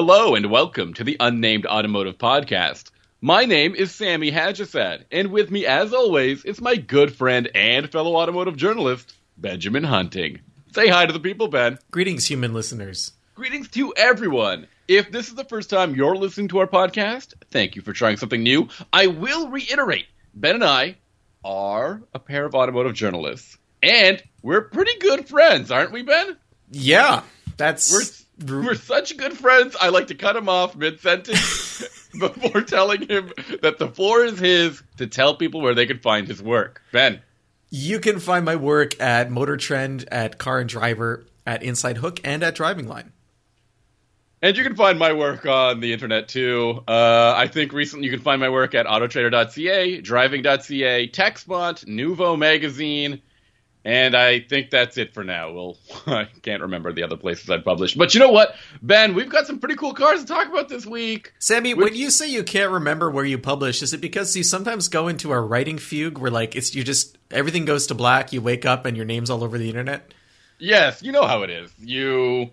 Hello 0.00 0.36
and 0.36 0.48
welcome 0.48 0.94
to 0.94 1.02
the 1.02 1.16
Unnamed 1.18 1.66
Automotive 1.66 2.18
Podcast. 2.18 2.92
My 3.20 3.46
name 3.46 3.74
is 3.74 3.92
Sami 3.92 4.30
Haj-Assaad, 4.30 5.06
and 5.10 5.32
with 5.32 5.50
me, 5.50 5.66
as 5.66 5.92
always, 5.92 6.44
is 6.44 6.60
my 6.60 6.76
good 6.76 7.12
friend 7.12 7.50
and 7.52 7.90
fellow 7.90 8.14
automotive 8.14 8.54
journalist, 8.54 9.12
Benjamin 9.36 9.82
Hunting. 9.82 10.38
Say 10.72 10.86
hi 10.86 11.04
to 11.06 11.12
the 11.12 11.18
people, 11.18 11.48
Ben. 11.48 11.80
Greetings, 11.90 12.30
human 12.30 12.54
listeners. 12.54 13.10
Greetings 13.34 13.66
to 13.70 13.92
everyone. 13.96 14.68
If 14.86 15.10
this 15.10 15.26
is 15.26 15.34
the 15.34 15.42
first 15.42 15.68
time 15.68 15.96
you're 15.96 16.14
listening 16.14 16.46
to 16.50 16.58
our 16.58 16.68
podcast, 16.68 17.34
thank 17.50 17.74
you 17.74 17.82
for 17.82 17.92
trying 17.92 18.18
something 18.18 18.44
new. 18.44 18.68
I 18.92 19.08
will 19.08 19.48
reiterate 19.48 20.06
Ben 20.32 20.54
and 20.54 20.64
I 20.64 20.98
are 21.44 22.02
a 22.14 22.20
pair 22.20 22.44
of 22.44 22.54
automotive 22.54 22.94
journalists, 22.94 23.58
and 23.82 24.22
we're 24.42 24.62
pretty 24.62 24.96
good 25.00 25.28
friends, 25.28 25.72
aren't 25.72 25.90
we, 25.90 26.02
Ben? 26.02 26.36
Yeah, 26.70 27.22
that's 27.56 27.92
We're, 27.92 28.02
we're 28.46 28.74
such 28.74 29.16
good 29.16 29.36
friends, 29.36 29.76
I 29.80 29.88
like 29.88 30.08
to 30.08 30.14
cut 30.14 30.36
him 30.36 30.48
off 30.48 30.76
mid 30.76 31.00
sentence 31.00 32.08
before 32.18 32.62
telling 32.62 33.08
him 33.08 33.32
that 33.62 33.78
the 33.78 33.88
floor 33.88 34.24
is 34.24 34.38
his 34.38 34.82
to 34.98 35.06
tell 35.06 35.34
people 35.34 35.60
where 35.60 35.74
they 35.74 35.86
can 35.86 35.98
find 35.98 36.26
his 36.28 36.42
work. 36.42 36.82
Ben. 36.92 37.20
You 37.70 38.00
can 38.00 38.18
find 38.18 38.44
my 38.44 38.56
work 38.56 38.98
at 39.00 39.30
Motor 39.30 39.58
Trend, 39.58 40.06
at 40.10 40.38
Car 40.38 40.60
and 40.60 40.68
Driver, 40.68 41.26
at 41.46 41.62
Inside 41.62 41.98
Hook, 41.98 42.20
and 42.24 42.42
at 42.42 42.54
Driving 42.54 42.88
Line. 42.88 43.12
And 44.40 44.56
you 44.56 44.62
can 44.62 44.76
find 44.76 44.98
my 44.98 45.12
work 45.12 45.46
on 45.46 45.80
the 45.80 45.92
internet 45.92 46.28
too. 46.28 46.82
Uh, 46.86 47.34
I 47.36 47.48
think 47.48 47.72
recently 47.72 48.06
you 48.06 48.12
can 48.12 48.20
find 48.20 48.40
my 48.40 48.48
work 48.48 48.74
at 48.74 48.86
autotrader.ca, 48.86 50.00
driving.ca, 50.00 51.08
TechSpot, 51.08 51.84
Nuvo 51.86 52.38
Magazine, 52.38 53.20
and 53.84 54.14
I 54.16 54.40
think 54.40 54.70
that's 54.70 54.98
it 54.98 55.14
for 55.14 55.24
now. 55.24 55.52
Well, 55.52 55.76
I 56.06 56.28
can't 56.42 56.62
remember 56.62 56.92
the 56.92 57.02
other 57.02 57.16
places 57.16 57.48
I've 57.48 57.64
published. 57.64 57.96
But 57.96 58.14
you 58.14 58.20
know 58.20 58.30
what, 58.30 58.54
Ben, 58.82 59.14
we've 59.14 59.28
got 59.28 59.46
some 59.46 59.58
pretty 59.58 59.76
cool 59.76 59.94
cars 59.94 60.20
to 60.20 60.26
talk 60.26 60.48
about 60.48 60.68
this 60.68 60.84
week. 60.84 61.32
Sami, 61.38 61.74
when 61.74 61.94
you 61.94 62.10
say 62.10 62.28
you 62.28 62.42
can't 62.42 62.72
remember 62.72 63.10
where 63.10 63.24
you 63.24 63.38
publish, 63.38 63.82
is 63.82 63.92
it 63.92 64.00
because 64.00 64.34
you 64.36 64.42
sometimes 64.42 64.88
go 64.88 65.08
into 65.08 65.32
a 65.32 65.40
writing 65.40 65.78
fugue 65.78 66.18
where 66.18 66.30
like 66.30 66.56
it's 66.56 66.74
you 66.74 66.84
just 66.84 67.18
everything 67.30 67.64
goes 67.64 67.86
to 67.88 67.94
black, 67.94 68.32
you 68.32 68.42
wake 68.42 68.66
up 68.66 68.86
and 68.86 68.96
your 68.96 69.06
name's 69.06 69.30
all 69.30 69.44
over 69.44 69.58
the 69.58 69.68
internet? 69.68 70.12
Yes, 70.58 71.02
you 71.02 71.12
know 71.12 71.26
how 71.26 71.42
it 71.42 71.50
is. 71.50 71.72
You 71.78 72.50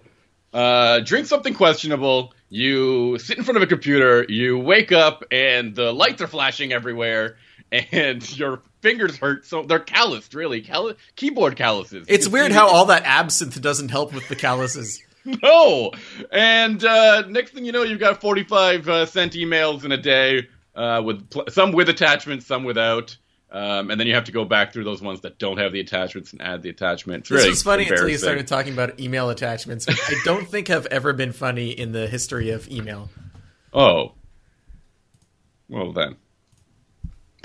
uh, 0.54 1.00
drink 1.00 1.26
something 1.28 1.54
questionable, 1.54 2.34
you 2.50 3.18
sit 3.18 3.38
in 3.38 3.44
front 3.44 3.58
of 3.58 3.64
a 3.64 3.68
computer, 3.68 4.26
you 4.30 4.58
wake 4.58 4.92
up, 4.92 5.26
and 5.32 5.76
the 5.76 5.92
lights 5.92 6.22
are 6.22 6.28
flashing 6.28 6.72
everywhere, 6.72 7.38
and 7.72 8.38
your 8.38 8.62
fingers 8.86 9.18
hurt. 9.18 9.46
So 9.46 9.64
they're 9.64 9.80
calloused, 9.80 10.36
really. 10.36 10.62
Call- 10.62 10.94
keyboard 11.16 11.56
calluses. 11.56 12.06
It's 12.08 12.28
weird 12.28 12.52
how 12.52 12.68
all 12.68 12.86
that 12.86 13.04
absinthe 13.04 13.60
doesn't 13.60 13.90
help 13.90 14.14
with 14.14 14.28
the 14.30 14.36
calluses. 14.36 15.02
No! 15.42 15.90
And 16.32 16.86
uh, 16.86 17.24
next 17.28 17.56
thing 17.56 17.66
you 17.66 17.72
know, 17.72 17.82
you've 17.82 18.00
got 18.00 18.22
45 18.22 18.88
uh, 18.88 19.06
cent 19.08 19.34
emails 19.34 19.84
in 19.84 19.92
a 19.92 19.98
day, 19.98 20.48
uh, 20.76 21.02
with 21.04 21.32
pl- 21.32 21.46
some 21.50 21.72
with 21.72 21.90
attachments, 21.90 22.46
some 22.46 22.64
without. 22.64 23.18
Um, 23.50 23.90
and 23.90 24.00
then 24.00 24.06
you 24.06 24.14
have 24.14 24.26
to 24.26 24.32
go 24.32 24.46
back 24.46 24.72
through 24.72 24.84
those 24.84 25.02
ones 25.02 25.22
that 25.22 25.40
don't 25.40 25.58
have 25.58 25.72
the 25.72 25.80
attachments 25.80 26.32
and 26.32 26.44
add 26.44 26.62
the 26.62 26.70
attachments. 26.70 27.30
This 27.30 27.38
really 27.40 27.50
was 27.50 27.64
funny 27.64 27.88
until 27.88 28.08
you 28.08 28.20
started 28.20 28.48
talking 28.48 28.74
about 28.74 29.00
email 29.00 29.32
attachments. 29.32 29.88
which 29.88 30.00
I 30.08 30.14
don't 30.26 30.48
think 30.48 30.68
have 30.68 30.86
ever 30.88 31.12
been 31.12 31.32
funny 31.32 31.72
in 31.72 31.92
the 31.92 32.06
history 32.06 32.52
of 32.52 32.70
email. 32.70 33.10
Oh. 33.74 34.14
Well 35.70 35.92
then. 35.92 36.18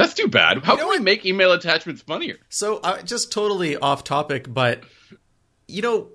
That's 0.01 0.15
too 0.15 0.29
bad. 0.29 0.65
How 0.65 0.75
know 0.75 0.83
can 0.83 0.89
we 0.89 0.97
what? 0.97 1.03
make 1.03 1.27
email 1.27 1.53
attachments 1.53 2.03
funnier? 2.03 2.39
So, 2.49 2.79
uh, 2.79 3.03
just 3.03 3.33
totally 3.33 3.77
off 3.77 4.05
topic, 4.05 4.53
but 4.53 4.83
you 5.69 5.83
know, 5.83 6.09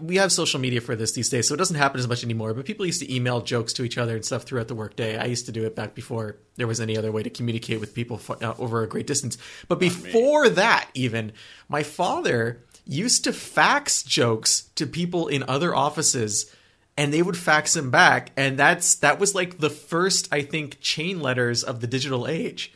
we 0.00 0.16
have 0.16 0.32
social 0.32 0.60
media 0.60 0.80
for 0.80 0.96
this 0.96 1.12
these 1.12 1.28
days, 1.28 1.48
so 1.48 1.54
it 1.54 1.58
doesn't 1.58 1.76
happen 1.76 2.00
as 2.00 2.08
much 2.08 2.24
anymore. 2.24 2.52
But 2.54 2.64
people 2.64 2.84
used 2.86 3.00
to 3.00 3.14
email 3.14 3.40
jokes 3.40 3.72
to 3.74 3.84
each 3.84 3.98
other 3.98 4.14
and 4.14 4.24
stuff 4.24 4.42
throughout 4.42 4.68
the 4.68 4.74
workday. 4.74 5.16
I 5.16 5.26
used 5.26 5.46
to 5.46 5.52
do 5.52 5.64
it 5.64 5.76
back 5.76 5.94
before 5.94 6.36
there 6.56 6.66
was 6.66 6.80
any 6.80 6.96
other 6.96 7.12
way 7.12 7.22
to 7.22 7.30
communicate 7.30 7.80
with 7.80 7.94
people 7.94 8.16
f- 8.16 8.42
uh, 8.42 8.54
over 8.58 8.82
a 8.82 8.88
great 8.88 9.06
distance. 9.06 9.38
But 9.68 9.78
before 9.78 10.48
that, 10.50 10.88
even 10.94 11.32
my 11.68 11.82
father 11.82 12.64
used 12.84 13.24
to 13.24 13.32
fax 13.32 14.02
jokes 14.02 14.62
to 14.74 14.86
people 14.86 15.28
in 15.28 15.44
other 15.44 15.74
offices. 15.74 16.54
And 17.00 17.14
they 17.14 17.22
would 17.22 17.36
fax 17.36 17.72
them 17.72 17.90
back, 17.90 18.30
and 18.36 18.58
that's 18.58 18.96
that 18.96 19.18
was 19.18 19.34
like 19.34 19.56
the 19.56 19.70
first, 19.70 20.28
I 20.30 20.42
think, 20.42 20.80
chain 20.80 21.20
letters 21.20 21.64
of 21.64 21.80
the 21.80 21.86
digital 21.86 22.28
age. 22.28 22.74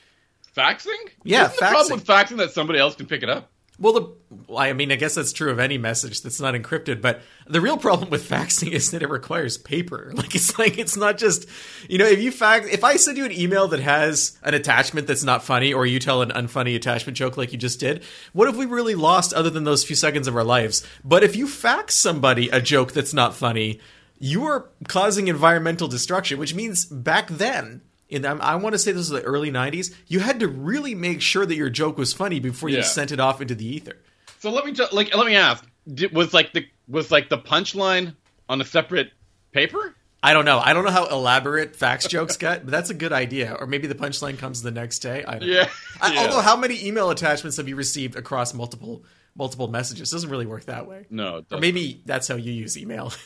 Faxing? 0.56 0.96
Yeah, 1.24 1.44
Isn't 1.44 1.56
the 1.56 1.66
problem 1.66 1.98
with 1.98 2.06
faxing 2.06 2.36
that 2.38 2.52
somebody 2.52 2.78
else 2.78 2.94
can 2.94 3.04
pick 3.04 3.22
it 3.22 3.28
up? 3.28 3.50
Well, 3.78 3.92
the 3.92 4.14
well, 4.46 4.58
I 4.58 4.72
mean, 4.72 4.92
I 4.92 4.96
guess 4.96 5.16
that's 5.16 5.32
true 5.32 5.50
of 5.50 5.58
any 5.58 5.78
message 5.78 6.22
that's 6.22 6.40
not 6.40 6.54
encrypted. 6.54 7.02
But 7.02 7.22
the 7.46 7.60
real 7.60 7.76
problem 7.76 8.08
with 8.08 8.28
faxing 8.28 8.70
is 8.70 8.92
that 8.92 9.02
it 9.02 9.10
requires 9.10 9.58
paper. 9.58 10.12
Like 10.24 10.34
it's 10.34 10.58
like 10.58 10.78
it's 10.78 10.96
not 10.96 11.18
just 11.18 11.46
you 11.88 11.98
know 11.98 12.06
if 12.06 12.22
you 12.22 12.30
fax 12.30 12.68
if 12.68 12.84
I 12.84 12.96
send 12.96 13.18
you 13.18 13.24
an 13.24 13.32
email 13.32 13.68
that 13.68 13.80
has 13.80 14.38
an 14.42 14.54
attachment 14.54 15.06
that's 15.06 15.24
not 15.24 15.42
funny, 15.42 15.74
or 15.74 15.84
you 15.86 15.98
tell 15.98 16.22
an 16.22 16.30
unfunny 16.30 16.76
attachment 16.76 17.18
joke 17.18 17.36
like 17.36 17.52
you 17.52 17.58
just 17.58 17.80
did, 17.80 18.04
what 18.32 18.46
have 18.46 18.56
we 18.56 18.64
really 18.64 18.94
lost 18.94 19.34
other 19.34 19.50
than 19.50 19.64
those 19.64 19.84
few 19.84 19.96
seconds 19.96 20.28
of 20.28 20.36
our 20.36 20.44
lives? 20.44 20.86
But 21.04 21.24
if 21.24 21.36
you 21.36 21.48
fax 21.48 21.94
somebody 21.94 22.48
a 22.48 22.60
joke 22.60 22.92
that's 22.92 23.12
not 23.12 23.34
funny, 23.34 23.80
you 24.18 24.44
are 24.44 24.68
causing 24.88 25.28
environmental 25.28 25.88
destruction, 25.88 26.38
which 26.38 26.54
means 26.54 26.84
back 26.86 27.28
then. 27.28 27.82
In, 28.08 28.24
I 28.26 28.32
I 28.32 28.54
want 28.56 28.74
to 28.74 28.78
say 28.78 28.92
this 28.92 29.10
was 29.10 29.22
the 29.22 29.22
early 29.22 29.50
'90s. 29.50 29.92
You 30.06 30.20
had 30.20 30.40
to 30.40 30.48
really 30.48 30.94
make 30.94 31.20
sure 31.22 31.46
that 31.46 31.56
your 31.56 31.70
joke 31.70 31.96
was 31.98 32.12
funny 32.12 32.38
before 32.38 32.68
you 32.68 32.76
Yeah. 32.78 32.82
sent 32.82 33.12
it 33.12 33.18
off 33.18 33.40
into 33.40 33.54
the 33.54 33.66
ether. 33.66 33.96
So 34.40 34.50
let 34.50 34.64
me 34.66 34.72
t- 34.72 34.84
like 34.92 35.14
let 35.16 35.26
me 35.26 35.36
ask. 35.36 35.64
Did, 35.92 36.12
was 36.12 36.34
like 36.34 36.52
the 36.52 36.66
was 36.86 37.10
like 37.10 37.28
the 37.30 37.38
punchline 37.38 38.14
on 38.48 38.60
a 38.60 38.64
separate 38.64 39.10
paper? 39.52 39.94
I 40.22 40.32
don't 40.32 40.44
know. 40.44 40.58
I 40.58 40.72
don't 40.74 40.84
know 40.84 40.90
how 40.90 41.06
elaborate 41.06 41.76
fax 41.76 42.06
jokes 42.06 42.36
get, 42.38 42.64
but 42.64 42.70
that's 42.70 42.88
a 42.90 42.94
good 42.94 43.12
idea. 43.12 43.54
Or 43.58 43.66
maybe 43.66 43.86
the 43.86 43.94
punchline 43.94 44.38
comes 44.38 44.62
the 44.62 44.70
next 44.70 45.00
day. 45.00 45.22
I 45.24 45.38
don't 45.38 45.48
know. 45.48 45.54
Yeah. 45.54 45.68
I, 46.00 46.12
Yeah. 46.14 46.20
Although, 46.22 46.40
how 46.40 46.56
many 46.56 46.86
email 46.86 47.10
attachments 47.10 47.56
have 47.58 47.68
you 47.68 47.76
received 47.76 48.16
across 48.16 48.54
multiple 48.54 49.02
multiple 49.34 49.68
messages? 49.68 50.12
It 50.12 50.14
doesn't 50.14 50.30
really 50.30 50.46
work 50.46 50.64
that 50.66 50.86
way. 50.86 51.06
No. 51.10 51.38
it 51.38 51.46
Or 51.50 51.58
maybe 51.58 52.02
that's 52.06 52.28
how 52.28 52.36
you 52.36 52.52
use 52.52 52.76
email. 52.78 53.12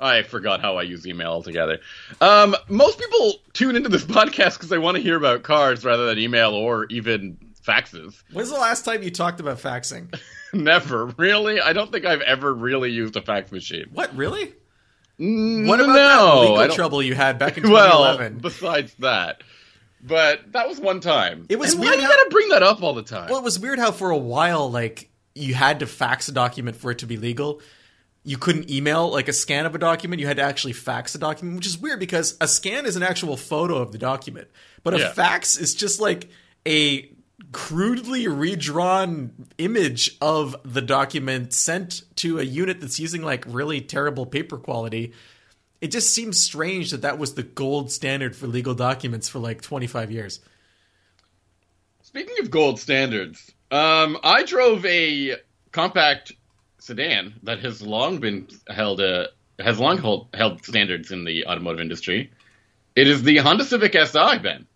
I 0.00 0.22
forgot 0.22 0.60
how 0.60 0.76
I 0.76 0.82
use 0.82 1.06
email 1.06 1.30
altogether. 1.30 1.78
Um, 2.20 2.54
most 2.68 2.98
people 2.98 3.34
tune 3.52 3.76
into 3.76 3.88
this 3.88 4.04
podcast 4.04 4.54
because 4.54 4.68
they 4.68 4.78
want 4.78 4.96
to 4.96 5.02
hear 5.02 5.16
about 5.16 5.42
cars 5.42 5.84
rather 5.84 6.06
than 6.06 6.18
email 6.18 6.52
or 6.54 6.86
even 6.86 7.38
faxes. 7.66 8.22
When's 8.32 8.50
the 8.50 8.56
last 8.58 8.84
time 8.84 9.02
you 9.02 9.10
talked 9.10 9.40
about 9.40 9.58
faxing? 9.58 10.14
Never 10.52 11.06
really. 11.16 11.60
I 11.60 11.72
don't 11.72 11.90
think 11.90 12.04
I've 12.04 12.20
ever 12.20 12.52
really 12.52 12.90
used 12.90 13.16
a 13.16 13.22
fax 13.22 13.50
machine. 13.50 13.86
What 13.92 14.14
really? 14.16 14.52
Mm, 15.18 15.66
What 15.68 15.80
about 15.80 15.94
no, 15.94 16.42
that 16.56 16.60
legal 16.62 16.76
trouble 16.76 17.02
you 17.02 17.14
had 17.14 17.38
back 17.38 17.56
in 17.56 17.62
Well, 17.70 17.98
2011? 18.04 18.38
besides 18.38 18.94
that, 18.98 19.42
but 20.02 20.52
that 20.52 20.68
was 20.68 20.80
one 20.80 21.00
time. 21.00 21.46
It 21.48 21.58
was 21.58 21.72
And 21.72 21.80
why 21.80 21.86
weird 21.86 21.96
do 21.98 22.02
you 22.02 22.08
how- 22.08 22.16
gotta 22.16 22.30
bring 22.30 22.48
that 22.48 22.62
up 22.64 22.82
all 22.82 22.94
the 22.94 23.02
time? 23.02 23.30
Well, 23.30 23.38
it 23.38 23.44
was 23.44 23.58
weird 23.58 23.78
how 23.78 23.92
for 23.92 24.10
a 24.10 24.18
while, 24.18 24.70
like 24.70 25.08
you 25.34 25.54
had 25.54 25.80
to 25.80 25.86
fax 25.86 26.28
a 26.28 26.32
document 26.32 26.76
for 26.76 26.90
it 26.90 26.98
to 26.98 27.06
be 27.06 27.16
legal. 27.16 27.60
You 28.26 28.38
couldn't 28.38 28.70
email 28.70 29.10
like 29.10 29.28
a 29.28 29.32
scan 29.34 29.66
of 29.66 29.74
a 29.74 29.78
document. 29.78 30.18
You 30.20 30.26
had 30.26 30.38
to 30.38 30.42
actually 30.42 30.72
fax 30.72 31.14
a 31.14 31.18
document, 31.18 31.56
which 31.56 31.66
is 31.66 31.76
weird 31.78 32.00
because 32.00 32.36
a 32.40 32.48
scan 32.48 32.86
is 32.86 32.96
an 32.96 33.02
actual 33.02 33.36
photo 33.36 33.76
of 33.76 33.92
the 33.92 33.98
document, 33.98 34.48
but 34.82 34.94
a 34.94 34.98
Yeah. 34.98 35.12
fax 35.12 35.58
is 35.58 35.74
just 35.74 36.00
like 36.00 36.30
a 36.66 37.10
crudely 37.52 38.26
redrawn 38.26 39.30
image 39.58 40.16
of 40.22 40.56
the 40.64 40.80
document 40.80 41.52
sent 41.52 42.02
to 42.16 42.38
a 42.40 42.42
unit 42.42 42.80
that's 42.80 42.98
using 42.98 43.22
like 43.22 43.44
really 43.46 43.80
terrible 43.82 44.24
paper 44.24 44.56
quality. 44.56 45.12
It 45.82 45.88
just 45.88 46.14
seems 46.14 46.40
strange 46.40 46.92
that 46.92 47.02
that 47.02 47.18
was 47.18 47.34
the 47.34 47.42
gold 47.42 47.92
standard 47.92 48.34
for 48.34 48.46
legal 48.46 48.74
documents 48.74 49.28
for 49.28 49.38
like 49.38 49.60
25 49.60 50.10
years. 50.10 50.40
Speaking 52.02 52.36
of 52.40 52.50
gold 52.50 52.80
standards, 52.80 53.52
um, 53.70 54.16
I 54.22 54.44
drove 54.44 54.84
a 54.86 55.36
compact 55.72 56.32
sedan 56.84 57.34
that 57.44 57.60
has 57.60 57.80
long 57.80 58.18
been 58.18 58.46
held 58.68 59.00
uh, 59.00 59.26
has 59.58 59.78
long 59.78 59.96
hold, 59.98 60.28
held 60.34 60.64
standards 60.64 61.10
in 61.10 61.24
the 61.24 61.46
automotive 61.46 61.80
industry. 61.80 62.30
It 62.94 63.08
is 63.08 63.22
the 63.22 63.38
Honda 63.38 63.64
Civic 63.64 63.92
Si, 63.94 64.38
Ben. 64.42 64.66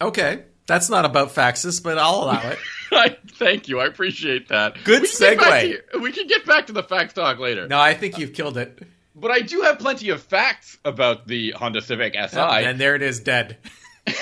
Okay, 0.00 0.42
that's 0.66 0.90
not 0.90 1.04
about 1.04 1.28
faxes, 1.28 1.82
but 1.82 1.98
I'll 1.98 2.24
allow 2.24 2.40
it. 2.50 2.58
I 2.92 3.16
thank 3.34 3.68
you. 3.68 3.80
I 3.80 3.86
appreciate 3.86 4.48
that. 4.48 4.76
Good 4.84 5.02
We 5.02 5.08
can 5.08 5.18
get 5.36 5.38
back 5.38 5.64
segue. 5.64 5.90
to- 5.92 5.98
we 6.00 6.12
can 6.12 6.26
get 6.26 6.44
back 6.46 6.66
to 6.66 6.72
the 6.72 6.82
fax 6.82 7.14
talk 7.14 7.38
later. 7.38 7.66
No, 7.68 7.78
I 7.78 7.94
think 7.94 8.18
you've 8.18 8.32
killed 8.34 8.58
it. 8.58 8.82
But 9.14 9.30
I 9.30 9.40
do 9.40 9.60
have 9.62 9.78
plenty 9.78 10.08
of 10.10 10.22
facts 10.22 10.78
about 10.84 11.26
the 11.28 11.52
Honda 11.52 11.80
Civic 11.82 12.14
Si. 12.14 12.36
and 12.38 12.78
there 12.80 12.94
it 12.96 13.02
is, 13.02 13.20
dead. 13.20 13.56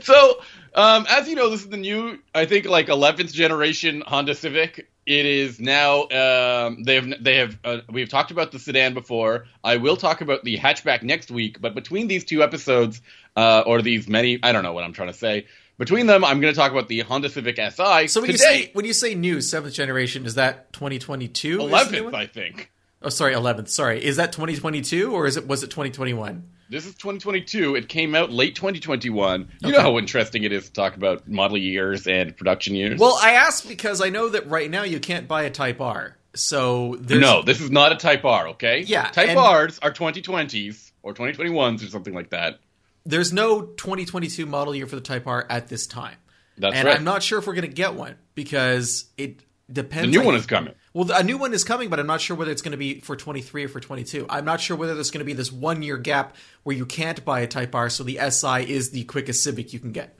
So, 0.00 0.40
um, 0.76 1.06
as 1.08 1.28
you 1.28 1.34
know, 1.34 1.50
this 1.50 1.62
is 1.62 1.68
the 1.68 1.76
new, 1.76 2.18
I 2.34 2.44
think, 2.44 2.66
like 2.66 2.88
11th 2.88 3.32
generation 3.32 4.02
Honda 4.06 4.34
Civic. 4.34 4.88
It 5.06 5.24
is 5.24 5.60
now. 5.60 6.02
Um, 6.08 6.82
they 6.82 6.96
have. 6.96 7.12
They 7.22 7.36
have. 7.36 7.58
Uh, 7.64 7.78
we've 7.88 8.08
talked 8.08 8.32
about 8.32 8.50
the 8.50 8.58
sedan 8.58 8.92
before. 8.92 9.46
I 9.62 9.76
will 9.76 9.96
talk 9.96 10.20
about 10.20 10.42
the 10.42 10.58
hatchback 10.58 11.02
next 11.02 11.30
week. 11.30 11.60
But 11.60 11.76
between 11.76 12.08
these 12.08 12.24
two 12.24 12.42
episodes, 12.42 13.00
uh, 13.36 13.62
or 13.64 13.82
these 13.82 14.08
many, 14.08 14.40
I 14.42 14.50
don't 14.50 14.64
know 14.64 14.72
what 14.72 14.82
I'm 14.82 14.92
trying 14.92 15.08
to 15.08 15.14
say. 15.14 15.46
Between 15.78 16.06
them, 16.06 16.24
I'm 16.24 16.40
going 16.40 16.52
to 16.52 16.58
talk 16.58 16.72
about 16.72 16.88
the 16.88 17.00
Honda 17.00 17.28
Civic 17.28 17.56
Si. 17.56 18.08
So 18.08 18.20
when 18.20 18.30
you 18.30 18.36
today. 18.36 18.62
say 18.64 18.70
when 18.72 18.84
you 18.84 18.92
say 18.92 19.14
new 19.14 19.40
seventh 19.40 19.74
generation, 19.74 20.26
is 20.26 20.34
that 20.34 20.72
2022? 20.72 21.50
is 21.50 21.56
the 21.58 21.90
new 21.92 22.10
11th. 22.10 22.14
I 22.14 22.26
think. 22.26 22.72
Oh, 23.06 23.08
sorry, 23.08 23.34
11th. 23.34 23.68
Sorry, 23.68 24.04
is 24.04 24.16
that 24.16 24.32
2022 24.32 25.12
or 25.14 25.26
is 25.26 25.36
it 25.36 25.46
was 25.46 25.62
it 25.62 25.68
2021? 25.68 26.42
This 26.68 26.86
is 26.86 26.94
2022. 26.96 27.76
It 27.76 27.88
came 27.88 28.16
out 28.16 28.32
late 28.32 28.56
2021. 28.56 29.48
You 29.62 29.70
know 29.72 29.80
how 29.80 29.96
interesting 29.98 30.42
it 30.42 30.50
is 30.50 30.66
to 30.66 30.72
talk 30.72 30.96
about 30.96 31.28
model 31.28 31.56
years 31.56 32.08
and 32.08 32.36
production 32.36 32.74
years. 32.74 32.98
Well, 32.98 33.16
I 33.22 33.34
asked 33.34 33.68
because 33.68 34.00
I 34.00 34.08
know 34.08 34.28
that 34.30 34.48
right 34.48 34.68
now 34.68 34.82
you 34.82 34.98
can't 34.98 35.28
buy 35.28 35.42
a 35.44 35.50
Type 35.50 35.80
R. 35.80 36.16
So 36.34 36.96
there's 36.98 37.20
no, 37.20 37.42
this 37.42 37.60
is 37.60 37.70
not 37.70 37.92
a 37.92 37.94
Type 37.94 38.24
R. 38.24 38.48
Okay. 38.48 38.80
Yeah, 38.80 39.04
Type 39.10 39.28
and- 39.28 39.38
R's 39.38 39.78
are 39.78 39.92
2020s 39.92 40.90
or 41.04 41.14
2021s 41.14 41.84
or 41.84 41.86
something 41.86 42.12
like 42.12 42.30
that. 42.30 42.58
there's 43.04 43.32
no 43.32 43.62
2022 43.62 44.46
model 44.46 44.74
year 44.74 44.88
for 44.88 44.96
the 44.96 45.00
Type 45.00 45.28
R 45.28 45.46
at 45.48 45.68
this 45.68 45.86
time. 45.86 46.16
That's 46.58 46.74
and 46.74 46.88
right. 46.88 46.96
I'm 46.96 47.04
not 47.04 47.22
sure 47.22 47.38
if 47.38 47.46
we're 47.46 47.54
going 47.54 47.68
to 47.68 47.74
get 47.74 47.94
one 47.94 48.16
because 48.34 49.04
it 49.16 49.44
depends. 49.72 50.08
the 50.08 50.18
new 50.18 50.22
I- 50.22 50.26
one 50.26 50.34
is 50.34 50.46
coming. 50.46 50.74
Well, 50.96 51.10
a 51.12 51.22
new 51.22 51.36
one 51.36 51.52
is 51.52 51.62
coming, 51.62 51.90
but 51.90 52.00
I'm 52.00 52.06
not 52.06 52.22
sure 52.22 52.38
whether 52.38 52.50
it's 52.50 52.62
going 52.62 52.72
to 52.72 52.78
be 52.78 53.00
for 53.00 53.16
23 53.16 53.64
or 53.64 53.68
for 53.68 53.80
22. 53.80 54.24
I'm 54.30 54.46
not 54.46 54.62
sure 54.62 54.78
whether 54.78 54.94
there's 54.94 55.10
going 55.10 55.18
to 55.18 55.26
be 55.26 55.34
this 55.34 55.52
one 55.52 55.82
year 55.82 55.98
gap 55.98 56.34
where 56.62 56.74
you 56.74 56.86
can't 56.86 57.22
buy 57.22 57.40
a 57.40 57.46
Type 57.46 57.74
R, 57.74 57.90
so 57.90 58.02
the 58.02 58.18
SI 58.30 58.72
is 58.72 58.92
the 58.92 59.04
quickest 59.04 59.44
Civic 59.44 59.74
you 59.74 59.78
can 59.78 59.92
get. 59.92 60.18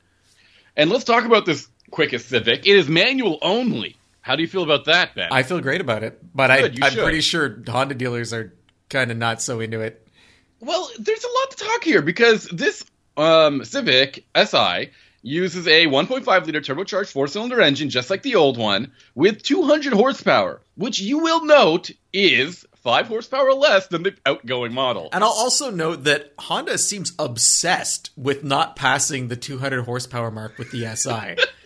And 0.76 0.90
let's 0.90 1.04
talk 1.04 1.24
about 1.24 1.46
this 1.46 1.66
quickest 1.90 2.28
Civic. 2.28 2.66
It 2.66 2.76
is 2.76 2.90
manual 2.90 3.38
only. 3.40 3.96
How 4.20 4.36
do 4.36 4.42
you 4.42 4.48
feel 4.48 4.64
about 4.64 4.84
that, 4.84 5.14
Ben? 5.14 5.28
I 5.30 5.44
feel 5.44 5.62
great 5.62 5.80
about 5.80 6.02
it, 6.02 6.20
but 6.34 6.48
Good, 6.48 6.82
I, 6.82 6.88
I'm 6.88 6.92
should. 6.92 7.02
pretty 7.02 7.22
sure 7.22 7.58
Honda 7.66 7.94
dealers 7.94 8.34
are 8.34 8.52
kind 8.90 9.10
of 9.10 9.16
not 9.16 9.40
so 9.40 9.60
into 9.60 9.80
it. 9.80 10.06
Well, 10.60 10.90
there's 10.98 11.24
a 11.24 11.38
lot 11.40 11.50
to 11.52 11.56
talk 11.56 11.84
here 11.84 12.02
because 12.02 12.48
this 12.48 12.84
um, 13.16 13.64
Civic 13.64 14.26
Si 14.36 14.90
uses 15.22 15.66
a 15.66 15.86
1.5 15.86 16.46
liter 16.46 16.60
turbocharged 16.60 17.12
four 17.12 17.26
cylinder 17.26 17.60
engine, 17.60 17.90
just 17.90 18.10
like 18.10 18.22
the 18.22 18.34
old 18.34 18.56
one, 18.58 18.92
with 19.14 19.42
200 19.42 19.92
horsepower, 19.92 20.60
which 20.76 21.00
you 21.00 21.18
will 21.18 21.44
note 21.44 21.90
is 22.12 22.66
five 22.86 23.08
horsepower 23.08 23.52
less 23.52 23.88
than 23.88 24.04
the 24.04 24.14
outgoing 24.24 24.72
model. 24.72 25.08
And 25.12 25.24
I'll 25.24 25.30
also 25.30 25.70
note 25.70 26.04
that 26.04 26.32
Honda 26.38 26.78
seems 26.78 27.12
obsessed 27.18 28.10
with 28.16 28.44
not 28.44 28.76
passing 28.76 29.26
the 29.26 29.34
200 29.34 29.84
horsepower 29.84 30.30
mark 30.30 30.56
with 30.56 30.70
the 30.70 30.86
SI. 30.94 31.42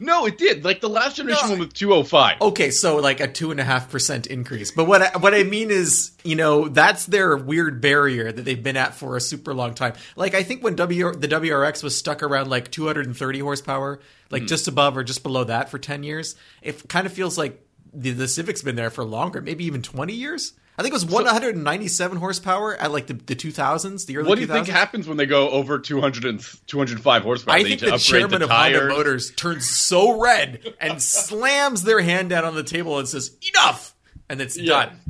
No, 0.00 0.26
it 0.26 0.38
did. 0.38 0.64
Like 0.64 0.80
the 0.80 0.88
last 0.88 1.16
generation 1.16 1.48
No. 1.48 1.50
one 1.50 1.58
was 1.60 1.72
205. 1.72 2.40
Okay, 2.40 2.70
so 2.70 2.96
like 2.96 3.20
a 3.20 3.28
two 3.28 3.50
and 3.50 3.60
a 3.60 3.64
half 3.64 3.90
percent 3.90 4.26
increase. 4.26 4.70
But 4.70 4.86
what 4.86 5.02
I, 5.02 5.18
what 5.18 5.34
I 5.34 5.42
mean 5.42 5.70
is, 5.70 6.12
you 6.24 6.36
know, 6.36 6.68
that's 6.68 7.06
their 7.06 7.36
weird 7.36 7.80
barrier 7.80 8.30
that 8.32 8.42
they've 8.42 8.62
been 8.62 8.76
at 8.76 8.94
for 8.94 9.16
a 9.16 9.20
super 9.20 9.54
long 9.54 9.74
time. 9.74 9.94
Like 10.16 10.34
I 10.34 10.42
think 10.42 10.62
when 10.62 10.76
W 10.76 11.12
the 11.12 11.28
WRX 11.28 11.82
was 11.82 11.96
stuck 11.96 12.22
around 12.22 12.50
like 12.50 12.70
230 12.70 13.38
horsepower, 13.40 14.00
like 14.30 14.42
hmm. 14.42 14.46
just 14.46 14.68
above 14.68 14.96
or 14.96 15.04
just 15.04 15.22
below 15.22 15.44
that 15.44 15.70
for 15.70 15.78
10 15.78 16.02
years, 16.02 16.36
it 16.62 16.88
kind 16.88 17.06
of 17.06 17.12
feels 17.12 17.38
like 17.38 17.64
the, 17.92 18.10
the 18.10 18.28
Civic's 18.28 18.62
been 18.62 18.76
there 18.76 18.90
for 18.90 19.04
longer, 19.04 19.40
maybe 19.40 19.64
even 19.64 19.82
20 19.82 20.12
years. 20.12 20.52
I 20.76 20.82
think 20.82 20.92
it 20.92 20.94
was 20.94 21.04
197 21.06 22.18
horsepower 22.18 22.74
at 22.76 22.90
like 22.90 23.06
the, 23.06 23.14
the 23.14 23.36
2000s, 23.36 24.06
the 24.06 24.16
early 24.16 24.28
What 24.28 24.34
do 24.36 24.40
you 24.40 24.48
2000s. 24.48 24.52
think 24.52 24.66
happens 24.68 25.06
when 25.06 25.16
they 25.16 25.26
go 25.26 25.48
over 25.50 25.78
200 25.78 26.24
and 26.24 26.40
205 26.66 27.22
horsepower? 27.22 27.54
I 27.54 27.62
They 27.62 27.76
think 27.76 27.80
the 27.92 27.96
chairman 27.98 28.40
the 28.40 28.46
of 28.46 28.50
Honda. 28.50 28.88
Motors 28.88 29.30
turns 29.30 29.66
so 29.70 30.20
red 30.20 30.74
and 30.80 31.00
slams 31.02 31.82
their 31.84 32.00
hand 32.00 32.30
down 32.30 32.44
on 32.44 32.54
the 32.56 32.64
table 32.64 32.98
and 32.98 33.06
says, 33.08 33.36
"Enough!" 33.48 33.94
and 34.28 34.40
it's 34.40 34.56
Yeah. 34.58 34.86
done. 34.86 35.00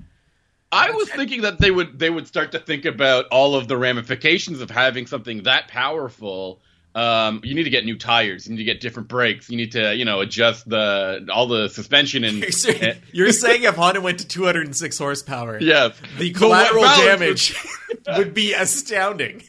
I 0.70 0.90
was 0.90 1.08
thinking 1.08 1.42
that 1.42 1.60
they 1.60 1.70
would 1.70 1.98
they 1.98 2.10
would 2.10 2.26
start 2.26 2.52
to 2.52 2.58
think 2.58 2.84
about 2.84 3.26
all 3.30 3.54
of 3.54 3.68
the 3.68 3.76
ramifications 3.76 4.60
of 4.60 4.70
having 4.70 5.06
something 5.06 5.44
that 5.44 5.68
powerful. 5.68 6.60
Um, 6.94 7.40
you 7.42 7.54
need 7.54 7.64
to 7.64 7.70
get 7.70 7.84
new 7.84 7.98
tires. 7.98 8.46
You 8.46 8.52
need 8.52 8.58
to 8.58 8.64
get 8.64 8.80
different 8.80 9.08
brakes. 9.08 9.50
You 9.50 9.56
need 9.56 9.72
to 9.72 9.94
you 9.94 10.04
know 10.04 10.20
adjust 10.20 10.68
the 10.68 11.26
all 11.32 11.46
the 11.48 11.68
suspension 11.68 12.22
and 12.24 12.38
You're 12.38 12.50
saying, 12.52 12.96
you're 13.12 13.32
saying 13.32 13.62
if 13.64 13.74
Honda 13.74 14.00
went 14.00 14.20
to 14.20 14.28
206 14.28 14.98
horsepower, 14.98 15.58
yes, 15.60 16.00
the 16.18 16.30
collateral 16.32 16.82
balance 16.82 17.04
damage 17.04 17.56
would 18.16 18.34
be 18.34 18.52
astounding. 18.52 19.42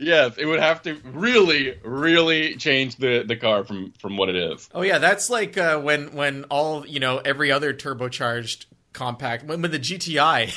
yes, 0.00 0.36
it 0.38 0.46
would 0.46 0.60
have 0.60 0.82
to 0.82 0.94
really 1.04 1.78
really 1.84 2.56
change 2.56 2.96
the 2.96 3.22
the 3.26 3.36
car 3.36 3.64
from 3.64 3.92
from 4.00 4.16
what 4.16 4.28
it 4.28 4.36
is. 4.36 4.68
Oh 4.74 4.82
yeah, 4.82 4.98
that's 4.98 5.30
like 5.30 5.56
uh, 5.56 5.78
when 5.78 6.14
when 6.14 6.44
all 6.44 6.86
you 6.86 7.00
know 7.00 7.18
every 7.18 7.52
other 7.52 7.72
turbocharged 7.72 8.66
compact 8.92 9.44
when, 9.44 9.62
when 9.62 9.70
the 9.70 9.78
GTI 9.78 10.52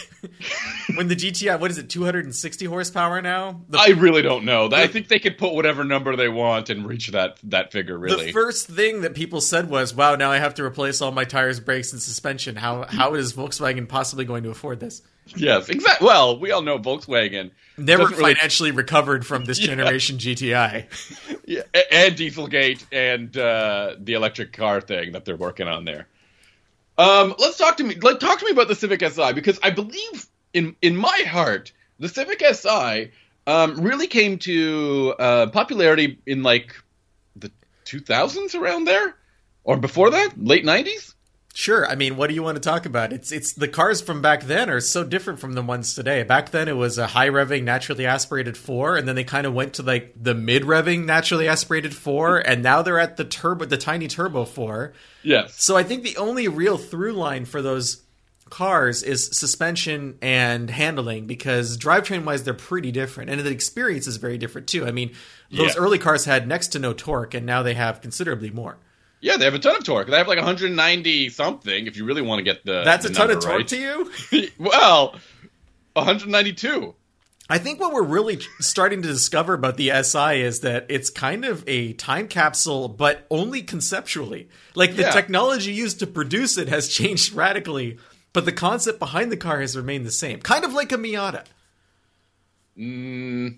when 0.95 1.07
the 1.07 1.15
GTI 1.15 1.59
what 1.59 1.69
is 1.69 1.77
it 1.77 1.89
260 1.89 2.65
horsepower 2.65 3.21
now 3.21 3.61
the 3.69 3.77
I 3.77 3.89
really 3.89 4.21
don't 4.21 4.45
know. 4.45 4.69
I 4.71 4.87
think 4.87 5.09
they 5.09 5.19
could 5.19 5.37
put 5.37 5.53
whatever 5.53 5.83
number 5.83 6.15
they 6.15 6.29
want 6.29 6.69
and 6.69 6.87
reach 6.87 7.09
that 7.09 7.37
that 7.43 7.71
figure. 7.71 7.97
Really, 7.97 8.27
The 8.27 8.31
first 8.31 8.67
thing 8.67 9.01
that 9.01 9.13
people 9.15 9.41
said 9.41 9.69
was, 9.69 9.93
"Wow, 9.93 10.15
now 10.15 10.31
I 10.31 10.37
have 10.37 10.53
to 10.55 10.63
replace 10.63 11.01
all 11.01 11.11
my 11.11 11.23
tires, 11.25 11.59
brakes, 11.59 11.91
and 11.91 12.01
suspension. 12.01 12.55
How 12.55 12.85
how 12.87 13.13
is 13.13 13.33
Volkswagen 13.33 13.87
possibly 13.87 14.25
going 14.25 14.43
to 14.43 14.49
afford 14.49 14.79
this?" 14.79 15.01
yes, 15.35 15.69
exactly. 15.69 16.05
Well, 16.07 16.39
we 16.39 16.51
all 16.51 16.61
know 16.61 16.79
Volkswagen 16.79 17.51
Never 17.77 18.03
doesn't 18.03 18.17
really- 18.17 18.33
financially 18.35 18.71
recovered 18.71 19.25
from 19.25 19.45
this 19.45 19.59
generation 19.69 20.17
GTI. 20.17 20.85
Yeah, 21.43 21.63
and 21.91 22.15
Dieselgate 22.15 22.85
and 22.93 23.35
uh, 23.35 23.95
the 23.99 24.13
electric 24.13 24.53
car 24.53 24.79
thing 24.79 25.11
that 25.13 25.25
they're 25.25 25.35
working 25.35 25.67
on 25.67 25.83
there. 25.83 26.07
Um, 26.97 27.35
let's 27.39 27.57
talk 27.57 27.77
to 27.77 27.83
me. 27.83 27.95
Like, 27.95 28.19
talk 28.19 28.39
to 28.39 28.45
me 28.45 28.51
about 28.51 28.67
the 28.67 28.75
Civic 28.75 29.01
Si 29.01 29.33
because 29.33 29.59
I 29.63 29.69
believe 29.71 30.27
in 30.53 30.75
in 30.81 30.95
my 30.95 31.23
heart 31.27 31.71
the 31.99 32.09
Civic 32.09 32.43
Si 32.53 33.11
um, 33.47 33.81
really 33.81 34.07
came 34.07 34.37
to 34.39 35.15
uh, 35.17 35.47
popularity 35.47 36.19
in 36.25 36.43
like 36.43 36.75
the 37.35 37.51
2000s 37.85 38.59
around 38.59 38.85
there, 38.85 39.15
or 39.63 39.77
before 39.77 40.11
that, 40.11 40.33
late 40.37 40.65
90s. 40.65 41.13
Sure. 41.53 41.85
I 41.85 41.95
mean, 41.95 42.15
what 42.15 42.27
do 42.27 42.33
you 42.33 42.41
want 42.43 42.55
to 42.55 42.61
talk 42.61 42.85
about? 42.85 43.11
It's 43.11 43.31
it's 43.31 43.51
the 43.53 43.67
cars 43.67 43.99
from 44.01 44.21
back 44.21 44.43
then 44.43 44.69
are 44.69 44.79
so 44.79 45.03
different 45.03 45.39
from 45.39 45.53
the 45.53 45.61
ones 45.61 45.93
today. 45.93 46.23
Back 46.23 46.51
then, 46.51 46.69
it 46.69 46.77
was 46.77 46.97
a 46.97 47.07
high 47.07 47.27
revving 47.29 47.63
naturally 47.63 48.05
aspirated 48.05 48.55
four, 48.57 48.95
and 48.95 49.05
then 49.07 49.15
they 49.15 49.25
kind 49.25 49.45
of 49.45 49.53
went 49.53 49.73
to 49.73 49.83
like 49.83 50.13
the 50.15 50.33
mid 50.33 50.63
revving 50.63 51.05
naturally 51.05 51.47
aspirated 51.49 51.93
four, 51.93 52.37
and 52.47 52.63
now 52.63 52.81
they're 52.81 52.99
at 52.99 53.17
the 53.17 53.25
turbo, 53.25 53.65
the 53.65 53.77
tiny 53.77 54.07
turbo 54.07 54.45
four. 54.45 54.93
Yes. 55.23 55.61
So 55.61 55.75
I 55.75 55.83
think 55.83 56.03
the 56.03 56.15
only 56.17 56.47
real 56.47 56.77
through 56.77 57.13
line 57.13 57.43
for 57.45 57.61
those 57.61 58.01
cars 58.49 59.01
is 59.03 59.27
suspension 59.27 60.17
and 60.21 60.69
handling 60.69 61.25
because 61.25 61.77
drivetrain 61.77 62.25
wise 62.25 62.43
they're 62.43 62.53
pretty 62.53 62.91
different 62.91 63.29
and 63.29 63.39
the 63.39 63.49
experience 63.49 64.07
is 64.07 64.17
very 64.17 64.37
different 64.37 64.67
too. 64.67 64.85
I 64.85 64.91
mean, 64.91 65.11
those 65.49 65.75
Yeah. 65.75 65.81
early 65.81 65.97
cars 65.97 66.25
had 66.25 66.49
next 66.49 66.69
to 66.69 66.79
no 66.79 66.91
torque 66.91 67.33
and 67.33 67.45
now 67.45 67.63
they 67.63 67.75
have 67.75 68.01
considerably 68.01 68.49
more. 68.49 68.77
Yeah, 69.21 69.37
they 69.37 69.45
have 69.45 69.53
a 69.53 69.59
ton 69.59 69.75
of 69.75 69.83
torque. 69.83 70.07
They 70.07 70.17
have 70.17 70.27
like 70.27 70.37
190 70.39 71.29
something. 71.29 71.85
If 71.87 71.95
you 71.95 72.05
really 72.05 72.23
want 72.23 72.39
to 72.39 72.43
get 72.43 72.65
the 72.65 72.83
That's 72.83 73.05
the 73.05 73.11
a 73.11 73.13
ton 73.13 73.29
of 73.31 73.39
torque 73.39 73.57
right. 73.59 73.67
to 73.69 73.77
you? 74.31 74.49
well, 74.57 75.15
192. 75.93 76.95
I 77.49 77.57
think 77.57 77.79
what 77.79 77.93
we're 77.93 78.01
really 78.03 78.39
starting 78.61 79.01
to 79.01 79.07
discover 79.09 79.53
about 79.53 79.75
the 79.77 79.91
SI 80.03 80.41
is 80.41 80.61
that 80.61 80.85
it's 80.89 81.09
kind 81.09 81.43
of 81.45 81.63
a 81.67 81.93
time 81.93 82.27
capsule, 82.29 82.87
but 82.87 83.27
only 83.29 83.61
conceptually. 83.61 84.47
Like 84.73 84.95
the 84.95 85.01
Yeah. 85.03 85.11
technology 85.11 85.73
used 85.73 85.99
to 85.99 86.07
produce 86.07 86.57
it 86.57 86.69
has 86.69 86.87
changed 86.97 87.33
radically, 87.33 87.97
but 88.33 88.45
the 88.45 88.53
concept 88.53 88.99
behind 88.99 89.31
the 89.31 89.37
car 89.37 89.59
has 89.59 89.75
remained 89.75 90.05
the 90.05 90.11
same. 90.11 90.39
Kind 90.39 90.63
of 90.63 90.73
like 90.73 90.91
a 90.93 90.97
Miata. 90.97 91.43
Mm, 92.77 93.57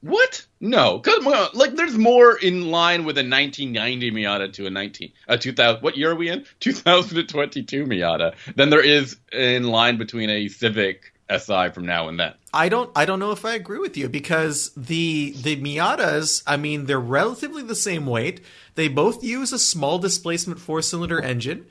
what? 0.00 0.46
No, 0.60 0.98
because 0.98 1.54
like 1.54 1.74
there's 1.74 1.96
more 1.98 2.36
in 2.38 2.70
line 2.70 3.04
with 3.04 3.16
a 3.18 3.22
1990 3.26 4.10
Miata 4.12 4.52
to 4.54 4.66
a 4.66 4.70
19 4.70 5.12
a 5.28 5.38
2000. 5.38 5.82
What 5.82 5.96
year 5.96 6.12
are 6.12 6.14
we 6.14 6.28
in? 6.28 6.44
2022 6.60 7.84
Miata 7.84 8.34
than 8.54 8.70
there 8.70 8.84
is 8.84 9.16
in 9.32 9.64
line 9.64 9.96
between 9.98 10.30
a 10.30 10.48
Civic 10.48 11.12
Si 11.30 11.68
from 11.70 11.84
now 11.86 12.08
and 12.08 12.18
then. 12.18 12.32
I 12.54 12.68
don't 12.68 12.90
I 12.96 13.04
don't 13.04 13.18
know 13.18 13.32
if 13.32 13.44
I 13.44 13.54
agree 13.54 13.78
with 13.78 13.96
you 13.96 14.08
because 14.08 14.70
the 14.76 15.34
the 15.42 15.56
Miatas, 15.60 16.42
I 16.46 16.56
mean, 16.56 16.86
they're 16.86 16.98
relatively 17.00 17.62
the 17.62 17.74
same 17.74 18.06
weight. 18.06 18.40
They 18.76 18.88
both 18.88 19.22
use 19.22 19.52
a 19.52 19.58
small 19.58 19.98
displacement 19.98 20.58
four 20.60 20.80
cylinder 20.80 21.20
engine, 21.20 21.66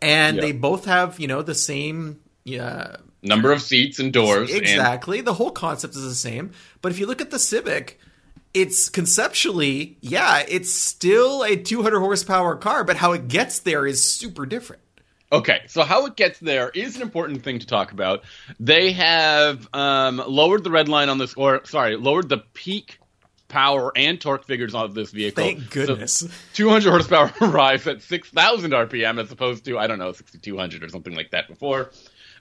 and 0.00 0.36
Yeah. 0.36 0.42
they 0.42 0.52
both 0.52 0.84
have 0.84 1.18
you 1.18 1.26
know 1.26 1.42
the 1.42 1.54
same 1.54 2.20
yeah 2.44 2.96
Number 3.22 3.52
of 3.52 3.62
seats 3.62 3.98
and 3.98 4.12
doors. 4.12 4.50
and- 4.50 4.60
exactly 4.60 5.20
the 5.20 5.34
whole 5.34 5.50
concept 5.50 5.94
is 5.94 6.02
the 6.02 6.14
same. 6.14 6.52
But 6.82 6.92
if 6.92 6.98
you 6.98 7.06
look 7.06 7.20
at 7.20 7.30
the 7.30 7.38
Civic. 7.38 7.98
It's 8.52 8.88
conceptually, 8.88 9.96
yeah, 10.00 10.42
it's 10.48 10.74
still 10.74 11.44
a 11.44 11.54
200 11.54 12.00
horsepower 12.00 12.56
car, 12.56 12.82
but 12.82 12.96
how 12.96 13.12
it 13.12 13.28
gets 13.28 13.60
there 13.60 13.86
is 13.86 14.04
super 14.12 14.44
different. 14.44 14.82
Okay, 15.32 15.60
so 15.68 15.84
how 15.84 16.06
it 16.06 16.16
gets 16.16 16.40
there 16.40 16.70
is 16.70 16.96
an 16.96 17.02
important 17.02 17.44
thing 17.44 17.60
to 17.60 17.66
talk 17.66 17.92
about. 17.92 18.24
They 18.58 18.90
have 18.90 19.68
um, 19.72 20.20
lowered 20.26 20.64
the 20.64 20.70
red 20.72 20.88
line 20.88 21.08
on 21.08 21.18
this, 21.18 21.34
or 21.34 21.64
sorry, 21.64 21.94
lowered 21.94 22.28
the 22.28 22.38
peak 22.52 22.98
power 23.46 23.92
and 23.94 24.20
torque 24.20 24.44
figures 24.44 24.74
of 24.74 24.94
this 24.94 25.10
vehicle. 25.10 25.44
Thank 25.44 25.72
So 25.72 25.86
goodness. 25.86 26.26
200 26.54 26.90
horsepower 26.90 27.32
arrives 27.40 27.86
at 27.86 28.02
6,000 28.02 28.70
RPM 28.72 29.20
as 29.20 29.30
opposed 29.30 29.64
to, 29.66 29.78
I 29.78 29.86
don't 29.86 29.98
know, 29.98 30.12
6,200 30.12 30.82
or 30.82 30.88
something 30.88 31.14
like 31.14 31.30
that 31.30 31.46
before. 31.48 31.90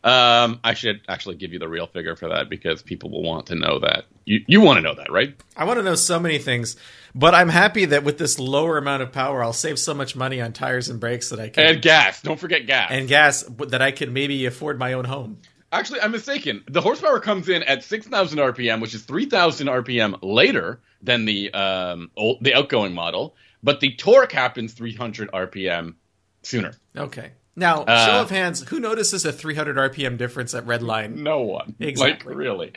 Um, 0.04 0.60
I 0.64 0.74
should 0.76 1.02
actually 1.10 1.36
give 1.36 1.52
you 1.52 1.60
the 1.60 1.68
real 1.68 1.88
figure 1.88 2.16
for 2.16 2.30
that 2.30 2.50
because 2.50 2.82
people 2.82 3.10
will 3.10 3.24
want 3.24 3.48
to 3.48 3.56
know 3.56 3.80
that. 3.80 4.06
You, 4.26 4.42
you 4.48 4.62
want 4.62 4.78
to 4.78 4.82
know 4.82 4.96
that, 4.96 5.12
right? 5.12 5.36
I 5.58 5.66
want 5.66 5.78
to 5.80 5.84
know 5.84 5.96
so 5.96 6.20
many 6.20 6.38
things, 6.38 6.78
but 7.14 7.36
I'm 7.36 7.50
happy 7.50 7.86
that 7.86 8.04
with 8.04 8.18
this 8.18 8.40
lower 8.40 8.78
amount 8.78 9.04
of 9.04 9.12
power, 9.12 9.44
I'll 9.44 9.52
save 9.52 9.78
so 9.78 9.94
much 9.94 10.16
money 10.16 10.40
on 10.40 10.54
tires 10.54 10.88
and 10.88 11.00
brakes 11.00 11.30
that 11.30 11.40
I 11.40 11.50
can 11.50 11.66
And 11.66 11.82
gas. 11.82 12.22
Don't 12.22 12.40
forget 12.40 12.66
gas. 12.66 12.92
and 12.92 13.08
gas 13.08 13.44
that 13.44 13.82
I 13.82 13.92
can 13.92 14.14
maybe 14.14 14.46
afford 14.46 14.80
my 14.80 14.94
own 14.94 15.06
home. 15.06 15.40
Actually, 15.72 16.02
I'm 16.02 16.12
mistaken. 16.12 16.64
The 16.68 16.82
horsepower 16.82 17.20
comes 17.20 17.48
in 17.50 17.62
at 17.64 17.84
6,000 17.84 18.40
RPM, 18.40 18.82
which 18.82 18.96
is 18.96 19.04
3,000 19.04 19.68
RPM 19.68 20.18
later 20.22 20.80
than 21.04 21.26
the 21.26 21.54
um, 21.54 22.10
old, 22.16 22.38
the 22.42 22.56
outgoing 22.56 22.94
model, 22.94 23.36
but 23.62 23.80
the 23.80 23.94
torque 23.96 24.32
happens 24.32 24.74
300 24.74 25.30
RPM 25.32 25.96
sooner. 26.42 26.74
Okay. 26.96 27.32
Now, 27.60 27.84
Uh, 27.84 28.06
show 28.06 28.22
of 28.22 28.30
hands, 28.30 28.64
who 28.70 28.80
notices 28.80 29.26
a 29.26 29.32
300 29.34 29.78
RPM 29.78 30.18
difference 30.18 30.54
at 30.54 30.66
red 30.66 30.82
line? 30.82 31.22
No 31.24 31.42
one. 31.42 31.76
Exactly. 31.80 32.30
Like, 32.34 32.38
really. 32.38 32.72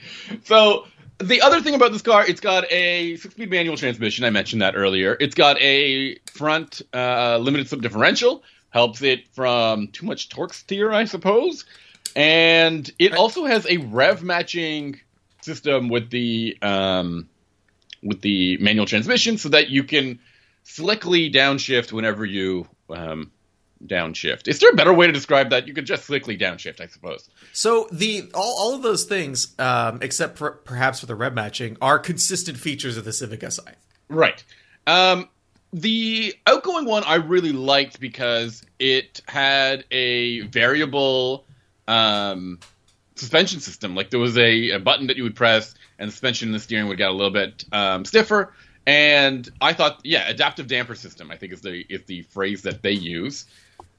So, 0.45 0.87
the 1.19 1.41
other 1.41 1.61
thing 1.61 1.75
about 1.75 1.93
this 1.93 2.03
car, 2.03 2.27
it's 2.27 2.41
got 2.41 2.71
a 2.71 3.17
six 3.17 3.35
speed 3.35 3.51
manual 3.51 3.77
transmission. 3.77 4.25
I 4.25 4.31
mentioned 4.31 4.61
that 4.63 4.75
earlier. 4.75 5.17
It's 5.21 5.37
got 5.37 5.61
a 5.61 6.17
front 6.33 6.83
uh, 6.93 7.39
limited 7.39 7.69
slip 7.69 7.81
differential, 7.81 8.43
helps 8.71 9.03
it 9.03 9.29
from 9.29 9.89
too 9.89 10.05
much 10.05 10.29
torque 10.29 10.53
steer, 10.53 10.91
I 10.93 11.05
suppose. 11.05 11.65
And 12.17 12.91
it 12.99 13.15
also 13.15 13.45
has 13.45 13.67
a 13.67 13.77
rev 13.77 14.23
matching 14.23 15.01
system 15.43 15.89
with 15.89 16.11
the 16.11 16.59
um, 16.61 17.29
with 18.03 18.21
the 18.21 18.57
manual 18.59 18.87
transmission 18.87 19.39
so 19.39 19.51
that 19.51 19.69
you 19.71 19.85
can 19.85 20.19
slickly 20.65 21.31
downshift 21.31 21.93
whenever 21.93 22.25
you 22.25 22.67
um, 22.91 23.31
downshift. 23.87 24.49
Is 24.49 24.59
there 24.59 24.71
a 24.71 24.75
better 24.75 24.93
way 24.93 25.07
to 25.07 25.13
describe 25.13 25.51
that? 25.51 25.67
You 25.67 25.75
could 25.75 25.87
just 25.87 26.05
slickly 26.05 26.39
downshift, 26.39 26.81
I 26.81 26.87
suppose. 26.87 27.29
So 27.53 27.89
the 27.93 28.31
all, 28.35 28.57
all 28.59 28.75
of 28.75 28.83
those 28.83 29.05
things, 29.05 29.55
um, 29.59 29.99
except 30.03 30.39
for 30.39 30.53
perhaps 30.53 31.01
for 31.01 31.07
the 31.07 31.15
rev 31.15 31.35
matching, 31.35 31.77
are 31.81 31.99
consistent 31.99 32.59
features 32.59 32.97
of 32.97 33.05
the 33.05 33.13
Civic 33.13 33.43
Si. 33.51 33.63
Right. 34.09 34.43
Um, 34.87 35.29
the 35.73 36.35
outgoing 36.47 36.85
one 36.85 37.03
I 37.05 37.17
really 37.17 37.53
liked 37.53 37.99
because 37.99 38.63
it 38.79 39.23
had 39.27 39.85
a 39.91 40.41
variable 40.41 41.47
um, 41.89 42.59
suspension 43.17 43.61
system. 43.61 43.95
Like 43.95 44.11
there 44.11 44.21
was 44.21 44.37
a, 44.37 44.71
a 44.71 44.79
button 44.79 45.07
that 45.07 45.17
you 45.17 45.23
would 45.23 45.37
press, 45.37 45.75
and 45.99 46.09
the 46.09 46.13
suspension 46.13 46.49
and 46.49 46.55
the 46.55 46.61
steering 46.61 46.89
would 46.89 46.99
get 46.99 47.09
a 47.09 47.13
little 47.13 47.33
bit 47.33 47.65
um, 47.73 48.05
stiffer. 48.05 48.53
And 48.87 49.49
I 49.61 49.73
thought, 49.73 50.01
yeah, 50.03 50.29
adaptive 50.29 50.67
damper 50.67 50.95
system. 50.95 51.31
I 51.31 51.37
think 51.37 51.53
is 51.53 51.61
the 51.61 51.85
is 51.89 52.03
the 52.05 52.23
phrase 52.23 52.63
that 52.63 52.83
they 52.83 52.93
use. 52.93 53.47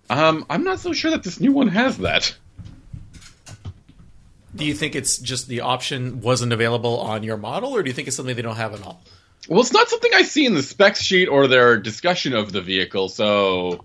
Um, 0.09 0.45
I'm 0.49 0.63
not 0.63 0.79
so 0.79 0.93
sure 0.93 1.11
that 1.11 1.23
this 1.23 1.39
new 1.39 1.51
one 1.51 1.69
has 1.69 1.97
that. 1.99 2.35
Do 4.55 4.65
you 4.65 4.73
think 4.73 4.95
it's 4.95 5.17
just 5.17 5.47
the 5.47 5.61
option 5.61 6.21
wasn't 6.21 6.53
available 6.53 6.99
on 6.99 7.23
your 7.23 7.37
model, 7.37 7.71
or 7.75 7.81
do 7.81 7.89
you 7.89 7.93
think 7.93 8.07
it's 8.07 8.17
something 8.17 8.35
they 8.35 8.41
don't 8.41 8.55
have 8.55 8.73
at 8.73 8.83
all? 8.83 9.01
Well, 9.49 9.61
it's 9.61 9.73
not 9.73 9.89
something 9.89 10.11
I 10.13 10.21
see 10.21 10.45
in 10.45 10.53
the 10.53 10.63
specs 10.63 11.01
sheet 11.01 11.27
or 11.27 11.47
their 11.47 11.77
discussion 11.77 12.33
of 12.33 12.51
the 12.51 12.61
vehicle, 12.61 13.09
so 13.09 13.83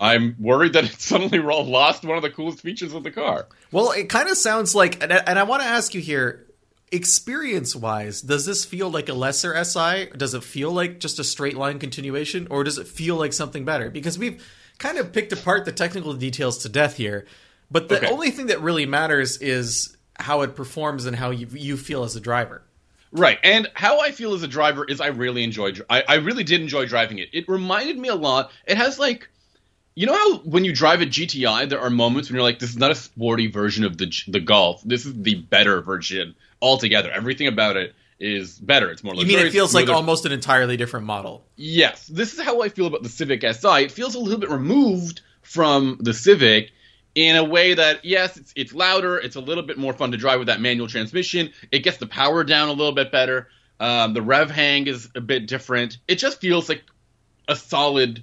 I'm 0.00 0.36
worried 0.38 0.72
that 0.74 0.84
it 0.84 0.92
suddenly 1.00 1.38
lost 1.38 2.04
one 2.04 2.16
of 2.16 2.22
the 2.22 2.30
coolest 2.30 2.60
features 2.60 2.92
of 2.92 3.02
the 3.02 3.10
car. 3.10 3.46
Well, 3.70 3.92
it 3.92 4.08
kind 4.08 4.28
of 4.28 4.36
sounds 4.36 4.74
like, 4.74 5.02
and 5.02 5.12
I, 5.12 5.16
and 5.18 5.38
I 5.38 5.44
want 5.44 5.62
to 5.62 5.68
ask 5.68 5.94
you 5.94 6.00
here, 6.00 6.46
experience-wise, 6.92 8.22
does 8.22 8.46
this 8.46 8.64
feel 8.64 8.90
like 8.90 9.08
a 9.08 9.14
lesser 9.14 9.64
SI? 9.64 10.06
Does 10.16 10.34
it 10.34 10.44
feel 10.44 10.72
like 10.72 11.00
just 11.00 11.18
a 11.18 11.24
straight 11.24 11.56
line 11.56 11.78
continuation, 11.78 12.46
or 12.50 12.64
does 12.64 12.78
it 12.78 12.88
feel 12.88 13.16
like 13.16 13.32
something 13.32 13.64
better? 13.64 13.90
Because 13.90 14.18
we've 14.18 14.44
kind 14.78 14.98
of 14.98 15.12
picked 15.12 15.32
apart 15.32 15.64
the 15.64 15.72
technical 15.72 16.14
details 16.14 16.58
to 16.58 16.68
death 16.68 16.96
here, 16.96 17.26
but 17.70 17.88
the 17.88 17.96
Okay. 17.98 18.06
only 18.08 18.30
thing 18.30 18.46
that 18.46 18.60
really 18.60 18.86
matters 18.86 19.38
is 19.38 19.96
how 20.18 20.42
it 20.42 20.54
performs 20.56 21.04
and 21.06 21.16
how 21.16 21.30
you 21.30 21.46
you 21.52 21.76
feel 21.76 22.04
as 22.04 22.16
a 22.16 22.20
driver. 22.20 22.62
Right, 23.12 23.38
and 23.42 23.68
how 23.74 24.00
I 24.00 24.10
feel 24.10 24.34
as 24.34 24.42
a 24.42 24.48
driver 24.48 24.84
is 24.84 25.00
I 25.00 25.06
really 25.08 25.44
enjoyed. 25.44 25.80
I, 25.88 26.02
I 26.06 26.14
really 26.16 26.44
did 26.44 26.60
enjoy 26.60 26.86
driving 26.86 27.18
it. 27.18 27.28
It 27.32 27.48
reminded 27.48 27.96
me 27.96 28.08
a 28.08 28.14
lot. 28.14 28.50
It 28.66 28.76
has 28.76 28.98
like, 28.98 29.28
you 29.94 30.06
know 30.06 30.12
how 30.14 30.38
when 30.38 30.64
you 30.64 30.74
drive 30.74 31.00
a 31.00 31.06
GTI, 31.06 31.68
there 31.68 31.80
are 31.80 31.88
moments 31.88 32.28
when 32.28 32.34
you're 32.34 32.42
like, 32.42 32.58
this 32.58 32.70
is 32.70 32.76
not 32.76 32.90
a 32.90 32.94
sporty 32.96 33.46
version 33.46 33.84
of 33.84 33.96
the 33.96 34.12
the 34.28 34.40
Golf. 34.40 34.82
This 34.84 35.06
is 35.06 35.14
the 35.14 35.36
better 35.36 35.80
version 35.80 36.34
altogether. 36.60 37.10
Everything 37.10 37.46
about 37.46 37.76
it 37.76 37.94
is 38.18 38.58
better. 38.58 38.90
It's 38.90 39.04
more. 39.04 39.14
You 39.14 39.26
mean 39.26 39.38
it 39.38 39.52
feels 39.52 39.74
like 39.74 39.88
almost 39.88 40.26
an 40.26 40.32
entirely 40.32 40.76
different 40.76 41.06
model? 41.06 41.46
Yes, 41.56 42.06
this 42.06 42.34
is 42.34 42.40
how 42.40 42.62
I 42.62 42.68
feel 42.68 42.86
about 42.86 43.02
the 43.02 43.08
Civic 43.08 43.42
Si. 43.42 43.68
It 43.68 43.92
feels 43.92 44.14
a 44.14 44.18
little 44.18 44.40
bit 44.40 44.50
removed 44.50 45.20
from 45.42 45.98
the 46.00 46.14
Civic 46.14 46.70
in 47.14 47.36
a 47.36 47.44
way 47.44 47.74
that 47.74 48.04
yes, 48.04 48.36
it's 48.36 48.52
it's 48.54 48.74
louder, 48.74 49.18
it's 49.18 49.36
a 49.36 49.40
little 49.40 49.64
bit 49.64 49.78
more 49.78 49.92
fun 49.92 50.12
to 50.12 50.18
drive 50.18 50.38
with 50.38 50.48
that 50.48 50.60
manual 50.60 50.86
transmission. 50.86 51.50
It 51.72 51.80
gets 51.80 51.96
the 51.96 52.06
power 52.06 52.44
down 52.44 52.68
a 52.68 52.72
little 52.72 52.92
bit 52.94 53.10
better. 53.10 53.48
Um, 53.80 54.14
the 54.14 54.22
rev 54.22 54.50
hang 54.50 54.86
is 54.86 55.08
a 55.14 55.20
bit 55.20 55.46
different. 55.46 55.98
It 56.08 56.16
just 56.16 56.40
feels 56.40 56.68
like 56.68 56.84
a 57.48 57.56
solid, 57.56 58.22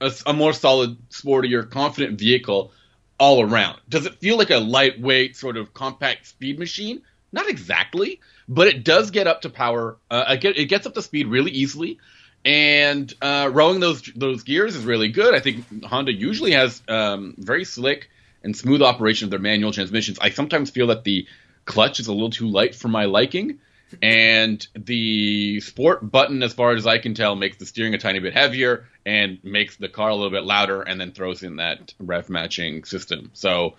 a 0.00 0.32
more 0.32 0.52
solid, 0.52 0.96
sportier, 1.10 1.68
confident 1.68 2.18
vehicle 2.18 2.72
all 3.18 3.42
around. 3.42 3.80
Does 3.88 4.06
it 4.06 4.16
feel 4.16 4.36
like 4.36 4.50
a 4.50 4.58
lightweight 4.58 5.36
sort 5.36 5.56
of 5.56 5.72
compact 5.74 6.26
speed 6.26 6.58
machine? 6.58 7.02
Not 7.32 7.48
exactly, 7.48 8.20
but 8.48 8.68
it 8.68 8.84
does 8.84 9.10
get 9.10 9.26
up 9.26 9.42
to 9.42 9.50
power. 9.50 9.96
Uh, 10.10 10.36
it, 10.42 10.66
gets 10.66 10.86
up 10.86 10.94
to 10.94 11.02
speed 11.02 11.26
really 11.28 11.50
easily, 11.50 11.98
and 12.44 13.12
uh, 13.22 13.50
rowing 13.52 13.80
those 13.80 14.02
those 14.16 14.42
gears 14.42 14.74
is 14.74 14.84
really 14.84 15.08
good. 15.08 15.34
I 15.34 15.40
think 15.40 15.84
Honda 15.84 16.12
usually 16.12 16.52
has 16.52 16.82
um, 16.88 17.34
very 17.38 17.64
slick 17.64 18.10
and 18.42 18.56
smooth 18.56 18.82
operation 18.82 19.26
of 19.26 19.30
their 19.30 19.38
manual 19.38 19.72
transmissions. 19.72 20.18
I 20.20 20.30
sometimes 20.30 20.70
feel 20.70 20.88
that 20.88 21.04
the 21.04 21.26
clutch 21.64 22.00
is 22.00 22.08
a 22.08 22.12
little 22.12 22.30
too 22.30 22.48
light 22.48 22.74
for 22.74 22.88
my 22.88 23.04
liking, 23.04 23.60
and 24.00 24.66
the 24.74 25.60
sport 25.60 26.08
button, 26.08 26.42
as 26.42 26.52
far 26.52 26.72
as 26.72 26.86
I 26.86 26.98
can 26.98 27.14
tell, 27.14 27.36
makes 27.36 27.58
the 27.58 27.66
steering 27.66 27.94
a 27.94 27.98
tiny 27.98 28.18
bit 28.18 28.32
heavier 28.32 28.88
and 29.04 29.38
makes 29.42 29.76
the 29.76 29.88
car 29.88 30.08
a 30.08 30.14
little 30.14 30.30
bit 30.30 30.44
louder, 30.44 30.82
and 30.82 31.00
then 31.00 31.12
throws 31.12 31.42
in 31.42 31.56
that 31.56 31.94
rev 32.00 32.28
matching 32.28 32.84
system. 32.84 33.30
So 33.34 33.74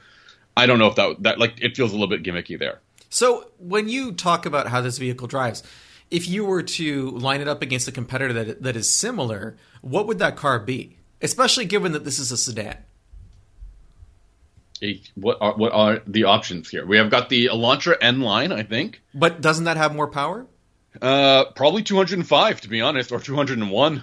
I 0.55 0.65
don't 0.67 0.79
know 0.79 0.87
if 0.87 0.95
that 0.95 1.23
that 1.23 1.39
like 1.39 1.61
it 1.61 1.75
feels 1.75 1.91
a 1.91 1.95
little 1.95 2.07
bit 2.07 2.23
gimmicky 2.23 2.57
there. 2.57 2.79
So 3.13 3.51
when 3.59 3.89
you 3.89 4.11
talk 4.11 4.47
about 4.47 4.69
how 4.69 4.81
this 4.81 4.97
vehicle 4.97 5.27
drives, 5.27 5.61
if 6.09 6.27
you 6.27 6.45
were 6.45 6.63
to 6.63 7.11
line 7.11 7.41
it 7.41 7.47
up 7.47 7.61
against 7.61 7.87
a 7.87 7.91
competitor 7.91 8.33
that 8.33 8.63
that 8.63 8.75
is 8.75 8.91
similar, 8.91 9.55
what 9.81 10.07
would 10.07 10.17
that 10.17 10.35
car 10.35 10.57
be? 10.59 10.97
Especially 11.21 11.65
given 11.65 11.91
that 11.91 12.05
this 12.05 12.17
is 12.17 12.31
a 12.31 12.37
sedan. 12.37 12.77
What 15.13 15.37
are 15.41 15.53
what 15.53 15.71
are 15.73 16.01
the 16.07 16.23
options 16.23 16.69
here? 16.69 16.87
We 16.87 16.97
have 16.97 17.11
got 17.11 17.29
the 17.29 17.45
Elantra 17.45 17.95
N 18.01 18.19
line, 18.21 18.51
I 18.51 18.63
think. 18.63 19.01
But 19.13 19.41
doesn't 19.41 19.65
that 19.65 19.77
have 19.77 19.95
more 19.95 20.07
power? 20.07 20.47
Uh, 20.99 21.45
probably 21.55 21.83
205 21.83 22.61
to 22.61 22.67
be 22.67 22.81
honest, 22.81 23.11
or 23.11 23.19
201. 23.19 24.01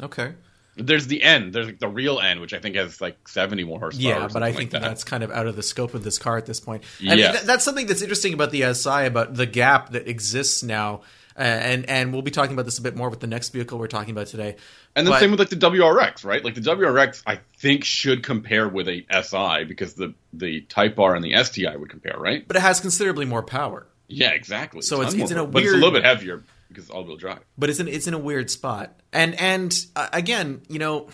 Okay. 0.00 0.34
There's 0.76 1.06
the 1.06 1.22
N. 1.22 1.50
There's 1.52 1.66
like 1.66 1.78
the 1.78 1.88
real 1.88 2.20
N, 2.20 2.40
which 2.40 2.52
I 2.52 2.58
think 2.58 2.76
has 2.76 3.00
like 3.00 3.28
70 3.28 3.64
more 3.64 3.78
horsepower. 3.78 4.02
Yeah, 4.02 4.28
but 4.32 4.42
I 4.42 4.52
think 4.52 4.72
like 4.72 4.82
that 4.82 4.88
that's 4.88 5.04
kind 5.04 5.22
of 5.22 5.30
out 5.30 5.46
of 5.46 5.56
the 5.56 5.62
scope 5.62 5.94
of 5.94 6.04
this 6.04 6.18
car 6.18 6.36
at 6.36 6.46
this 6.46 6.60
point. 6.60 6.84
I 7.00 7.14
mean, 7.16 7.18
th- 7.32 7.42
that's 7.44 7.64
something 7.64 7.86
that's 7.86 8.02
interesting 8.02 8.34
about 8.34 8.50
the 8.50 8.74
SI, 8.74 9.06
about 9.06 9.34
the 9.34 9.46
gap 9.46 9.90
that 9.92 10.06
exists 10.08 10.62
now. 10.62 11.00
Uh, 11.38 11.42
and 11.42 11.88
and 11.90 12.12
we'll 12.14 12.22
be 12.22 12.30
talking 12.30 12.54
about 12.54 12.64
this 12.64 12.78
a 12.78 12.82
bit 12.82 12.96
more 12.96 13.10
with 13.10 13.20
the 13.20 13.26
next 13.26 13.50
vehicle 13.50 13.78
we're 13.78 13.86
talking 13.88 14.10
about 14.10 14.26
today. 14.26 14.56
And 14.94 15.06
then 15.06 15.12
But- 15.12 15.20
same 15.20 15.30
with 15.30 15.38
like 15.40 15.50
the 15.50 15.56
WRX, 15.56 16.24
right? 16.24 16.42
Like 16.42 16.54
the 16.54 16.62
WRX, 16.62 17.22
I 17.26 17.40
think 17.58 17.84
should 17.84 18.22
compare 18.22 18.66
with 18.68 18.88
a 18.88 19.04
SI 19.10 19.64
because 19.64 19.92
the 19.94 20.14
the 20.32 20.62
Type 20.62 20.98
R 20.98 21.14
and 21.14 21.22
the 21.22 21.34
STI 21.44 21.76
would 21.76 21.90
compare, 21.90 22.16
right? 22.18 22.46
But 22.46 22.56
it 22.56 22.60
has 22.60 22.80
considerably 22.80 23.26
more 23.26 23.42
power. 23.42 23.86
Yeah, 24.08 24.30
exactly. 24.30 24.80
So 24.82 25.02
it's- 25.02 25.12
it's 25.12 25.30
more 25.30 25.32
in 25.32 25.36
a 25.38 25.44
weird, 25.44 25.52
but 25.52 25.62
it's 25.64 25.72
a 25.72 25.76
little 25.76 25.90
bit 25.90 26.04
heavier 26.04 26.42
because 26.68 26.84
it's 26.84 26.90
all 26.90 27.04
wheel 27.04 27.16
drive. 27.16 27.40
but 27.58 27.70
it's 27.70 27.80
in 27.80 27.88
it's 27.88 28.06
in 28.06 28.14
a 28.14 28.18
weird 28.18 28.50
spot. 28.50 29.00
And 29.12 29.38
and 29.40 29.74
uh, 29.94 30.08
again, 30.12 30.62
you 30.68 30.78
know, 30.78 31.08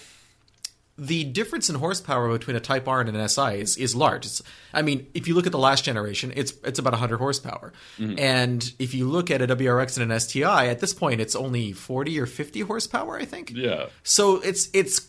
the 0.99 1.25
difference 1.25 1.71
in 1.71 1.76
horsepower 1.76 2.28
between 2.30 2.54
a 2.54 2.61
Type 2.61 2.87
R 2.87 3.00
and 3.00 3.09
an 3.16 3.28
SI 3.28 3.61
is 3.61 3.76
is 3.76 3.94
large. 3.97 4.26
It's, 4.26 4.42
I 4.75 4.82
mean, 4.82 5.06
if 5.14 5.26
you 5.26 5.35
look 5.35 5.47
at 5.47 5.52
the 5.52 5.59
last 5.59 5.85
generation, 5.85 6.32
it's 6.37 6.52
it's 6.64 6.78
about 6.78 6.92
100 6.92 7.18
horsepower, 7.18 7.73
and 7.99 8.73
if 8.78 8.92
you 8.94 9.09
look 9.09 9.30
at 9.30 9.40
a 9.40 9.47
WRX 9.47 9.99
and 9.99 10.12
an 10.12 10.21
STI, 10.21 10.66
at 10.68 10.80
this 10.80 10.92
point, 10.92 11.21
it's 11.21 11.35
only 11.35 11.73
40 11.73 12.21
or 12.21 12.26
50 12.26 12.61
horsepower, 12.61 13.18
I 13.18 13.25
think. 13.25 13.52
Yeah. 13.54 13.87
So 14.02 14.37
it's 14.40 14.68
it's 14.75 15.09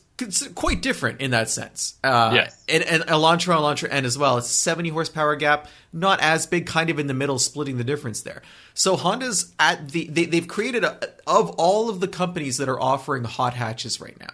quite 0.55 0.81
different 0.81 1.21
in 1.21 1.31
that 1.31 1.49
sense. 1.49 1.95
Uh, 2.03 2.31
Yes. 2.33 2.63
And, 2.69 2.83
and 2.83 3.03
Elantra, 3.03 3.55
Elantra 3.55 3.87
N 3.91 4.05
as 4.05 4.17
well. 4.17 4.37
It's 4.37 4.49
a 4.49 4.53
70 4.53 4.89
horsepower 4.89 5.35
gap, 5.35 5.67
not 5.91 6.19
as 6.21 6.45
big, 6.47 6.65
kind 6.65 6.89
of 6.89 6.99
in 6.99 7.07
the 7.07 7.13
middle, 7.13 7.39
splitting 7.39 7.77
the 7.77 7.83
difference 7.83 8.21
there. 8.21 8.41
So 8.73 8.95
Honda's 8.95 9.53
at 9.59 9.89
the 9.89 10.07
they, 10.07 10.25
they've 10.25 10.47
created 10.47 10.83
a, 10.83 10.97
of 11.27 11.51
all 11.51 11.89
of 11.89 11.99
the 11.99 12.07
companies 12.07 12.57
that 12.57 12.69
are 12.69 12.79
offering 12.79 13.23
hot 13.23 13.53
hatches 13.53 13.99
right 14.01 14.19
now. 14.19 14.33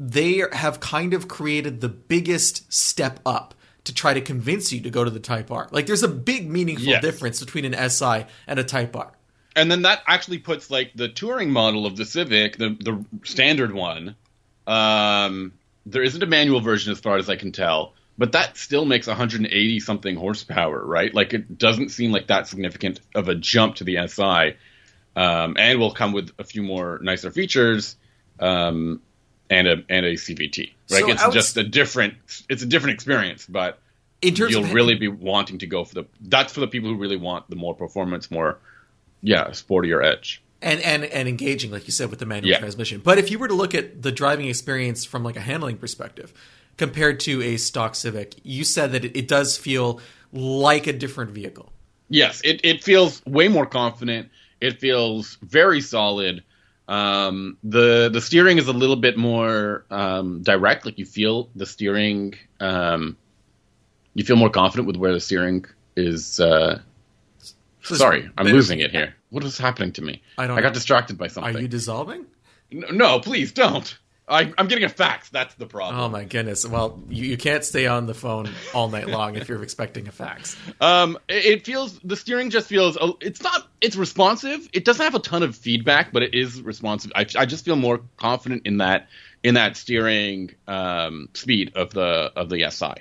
They 0.00 0.42
have 0.52 0.80
kind 0.80 1.14
of 1.14 1.28
created 1.28 1.80
the 1.80 1.88
biggest 1.88 2.72
step 2.72 3.20
up 3.24 3.54
to 3.84 3.94
try 3.94 4.14
to 4.14 4.20
convince 4.20 4.72
you 4.72 4.80
to 4.80 4.90
go 4.90 5.04
to 5.04 5.10
the 5.10 5.20
Type 5.20 5.50
R. 5.50 5.68
Like 5.70 5.86
there's 5.86 6.02
a 6.02 6.08
big 6.08 6.50
meaningful 6.50 6.86
Yes. 6.88 7.02
difference 7.02 7.40
between 7.40 7.64
an 7.64 7.90
SI 7.90 8.24
and 8.46 8.58
a 8.58 8.64
Type 8.64 8.96
R. 8.96 9.12
And 9.56 9.70
then 9.70 9.82
that 9.82 10.02
actually 10.08 10.38
puts 10.38 10.68
like 10.70 10.92
the 10.96 11.08
touring 11.08 11.50
model 11.50 11.86
of 11.86 11.96
the 11.96 12.04
Civic, 12.04 12.56
the 12.56 12.70
the 12.80 13.04
standard 13.24 13.72
one. 13.72 14.16
Um, 14.66 15.52
there 15.86 16.02
isn't 16.02 16.22
a 16.22 16.26
manual 16.26 16.60
version 16.60 16.92
as 16.92 17.00
far 17.00 17.16
as 17.16 17.28
I 17.28 17.36
can 17.36 17.52
tell, 17.52 17.94
but 18.16 18.32
that 18.32 18.56
still 18.56 18.84
makes 18.84 19.06
180 19.06 19.80
something 19.80 20.16
horsepower, 20.16 20.84
right? 20.84 21.12
Like 21.12 21.34
it 21.34 21.58
doesn't 21.58 21.90
seem 21.90 22.12
like 22.12 22.28
that 22.28 22.48
significant 22.48 23.00
of 23.14 23.28
a 23.28 23.34
jump 23.34 23.76
to 23.76 23.84
the 23.84 24.06
SI, 24.06 24.56
um, 25.16 25.56
and 25.58 25.78
will 25.78 25.92
come 25.92 26.12
with 26.12 26.30
a 26.38 26.44
few 26.44 26.62
more 26.62 26.98
nicer 27.02 27.30
features, 27.30 27.96
um, 28.40 29.00
and 29.50 29.68
a 29.68 29.84
and 29.88 30.06
a 30.06 30.14
CVT. 30.14 30.72
Right? 30.90 31.00
So 31.00 31.10
it's 31.10 31.22
outs- 31.22 31.34
just 31.34 31.56
a 31.56 31.64
different 31.64 32.14
it's 32.48 32.62
a 32.62 32.66
different 32.66 32.94
experience, 32.94 33.46
but 33.46 33.78
in 34.22 34.34
terms 34.34 34.52
you'll 34.52 34.64
really 34.64 34.94
be 34.94 35.08
wanting 35.08 35.58
to 35.58 35.66
go 35.66 35.84
for 35.84 35.94
the. 35.94 36.04
That's 36.20 36.52
for 36.52 36.60
the 36.60 36.68
people 36.68 36.90
who 36.90 36.96
really 36.96 37.16
want 37.16 37.48
the 37.50 37.56
more 37.56 37.74
performance, 37.74 38.30
more, 38.30 38.58
yeah, 39.22 39.48
sportier 39.48 40.04
edge. 40.04 40.42
And 40.64 40.80
and 40.80 41.04
and 41.04 41.28
engaging, 41.28 41.70
like 41.70 41.86
you 41.86 41.92
said, 41.92 42.10
with 42.10 42.18
the 42.18 42.26
manual 42.26 42.50
Yeah. 42.50 42.58
transmission. 42.58 43.00
But 43.04 43.18
if 43.18 43.30
you 43.30 43.38
were 43.38 43.48
to 43.48 43.54
look 43.54 43.74
at 43.74 44.02
the 44.02 44.10
driving 44.10 44.48
experience 44.48 45.04
from 45.04 45.22
like 45.22 45.36
a 45.36 45.40
handling 45.40 45.76
perspective, 45.76 46.32
compared 46.76 47.20
to 47.20 47.42
a 47.42 47.56
stock 47.56 47.94
Civic, 47.94 48.34
you 48.42 48.64
said 48.64 48.92
that 48.92 49.04
it, 49.04 49.16
it 49.16 49.28
does 49.28 49.56
feel 49.56 50.00
like 50.32 50.86
a 50.86 50.92
different 50.92 51.30
vehicle. 51.30 51.72
Yes, 52.08 52.40
it, 52.42 52.60
it 52.64 52.82
feels 52.82 53.24
way 53.24 53.48
more 53.48 53.66
confident. 53.66 54.30
It 54.60 54.80
feels 54.80 55.38
very 55.42 55.80
solid. 55.80 56.42
Um, 56.88 57.56
the 57.62 58.10
the 58.12 58.20
steering 58.20 58.58
is 58.58 58.68
a 58.68 58.72
little 58.72 58.96
bit 58.96 59.16
more 59.16 59.84
um, 59.90 60.42
direct. 60.42 60.84
Like 60.84 60.98
you 60.98 61.06
feel 61.06 61.48
the 61.54 61.66
steering. 61.66 62.34
Um, 62.60 63.16
you 64.14 64.24
feel 64.24 64.36
more 64.36 64.50
confident 64.50 64.86
with 64.86 64.96
where 64.96 65.12
the 65.12 65.20
steering 65.20 65.64
is. 65.96 66.40
Uh, 66.40 66.80
sorry, 67.84 68.30
I'm 68.36 68.46
losing 68.46 68.80
it 68.80 68.90
here. 68.90 69.14
What 69.30 69.44
is 69.44 69.58
happening 69.58 69.92
to 69.92 70.02
me? 70.02 70.22
I 70.38 70.46
don't 70.46 70.58
I 70.58 70.62
got 70.62 70.68
know. 70.68 70.74
distracted 70.74 71.18
by 71.18 71.28
something. 71.28 71.56
Are 71.56 71.60
you 71.60 71.68
dissolving? 71.68 72.26
No, 72.70 72.88
no, 72.88 73.20
please 73.20 73.52
don't. 73.52 73.96
I, 74.26 74.50
I'm 74.56 74.68
getting 74.68 74.84
a 74.84 74.88
fax. 74.88 75.28
That's 75.28 75.54
the 75.56 75.66
problem. 75.66 76.00
Oh 76.00 76.08
my 76.08 76.24
goodness! 76.24 76.66
Well, 76.66 76.98
you, 77.10 77.24
you 77.24 77.36
can't 77.36 77.62
stay 77.62 77.86
on 77.86 78.06
the 78.06 78.14
phone 78.14 78.48
all 78.72 78.88
night 78.88 79.06
long 79.06 79.36
if 79.36 79.50
you're 79.50 79.62
expecting 79.62 80.08
a 80.08 80.12
fax. 80.12 80.56
Um, 80.80 81.18
it, 81.28 81.44
it 81.44 81.64
feels 81.66 81.98
the 81.98 82.16
steering 82.16 82.48
just 82.48 82.66
feels 82.66 82.96
it's 83.20 83.42
not 83.42 83.68
it's 83.82 83.96
responsive. 83.96 84.66
It 84.72 84.86
doesn't 84.86 85.04
have 85.04 85.14
a 85.14 85.18
ton 85.18 85.42
of 85.42 85.54
feedback, 85.54 86.10
but 86.10 86.22
it 86.22 86.32
is 86.32 86.62
responsive. 86.62 87.12
I, 87.14 87.26
I 87.36 87.44
just 87.44 87.66
feel 87.66 87.76
more 87.76 88.00
confident 88.16 88.62
in 88.64 88.78
that 88.78 89.08
in 89.42 89.54
that 89.54 89.76
steering 89.76 90.52
um, 90.66 91.28
speed 91.34 91.72
of 91.76 91.90
the 91.90 92.32
of 92.34 92.48
the 92.48 92.70
SI. 92.70 92.94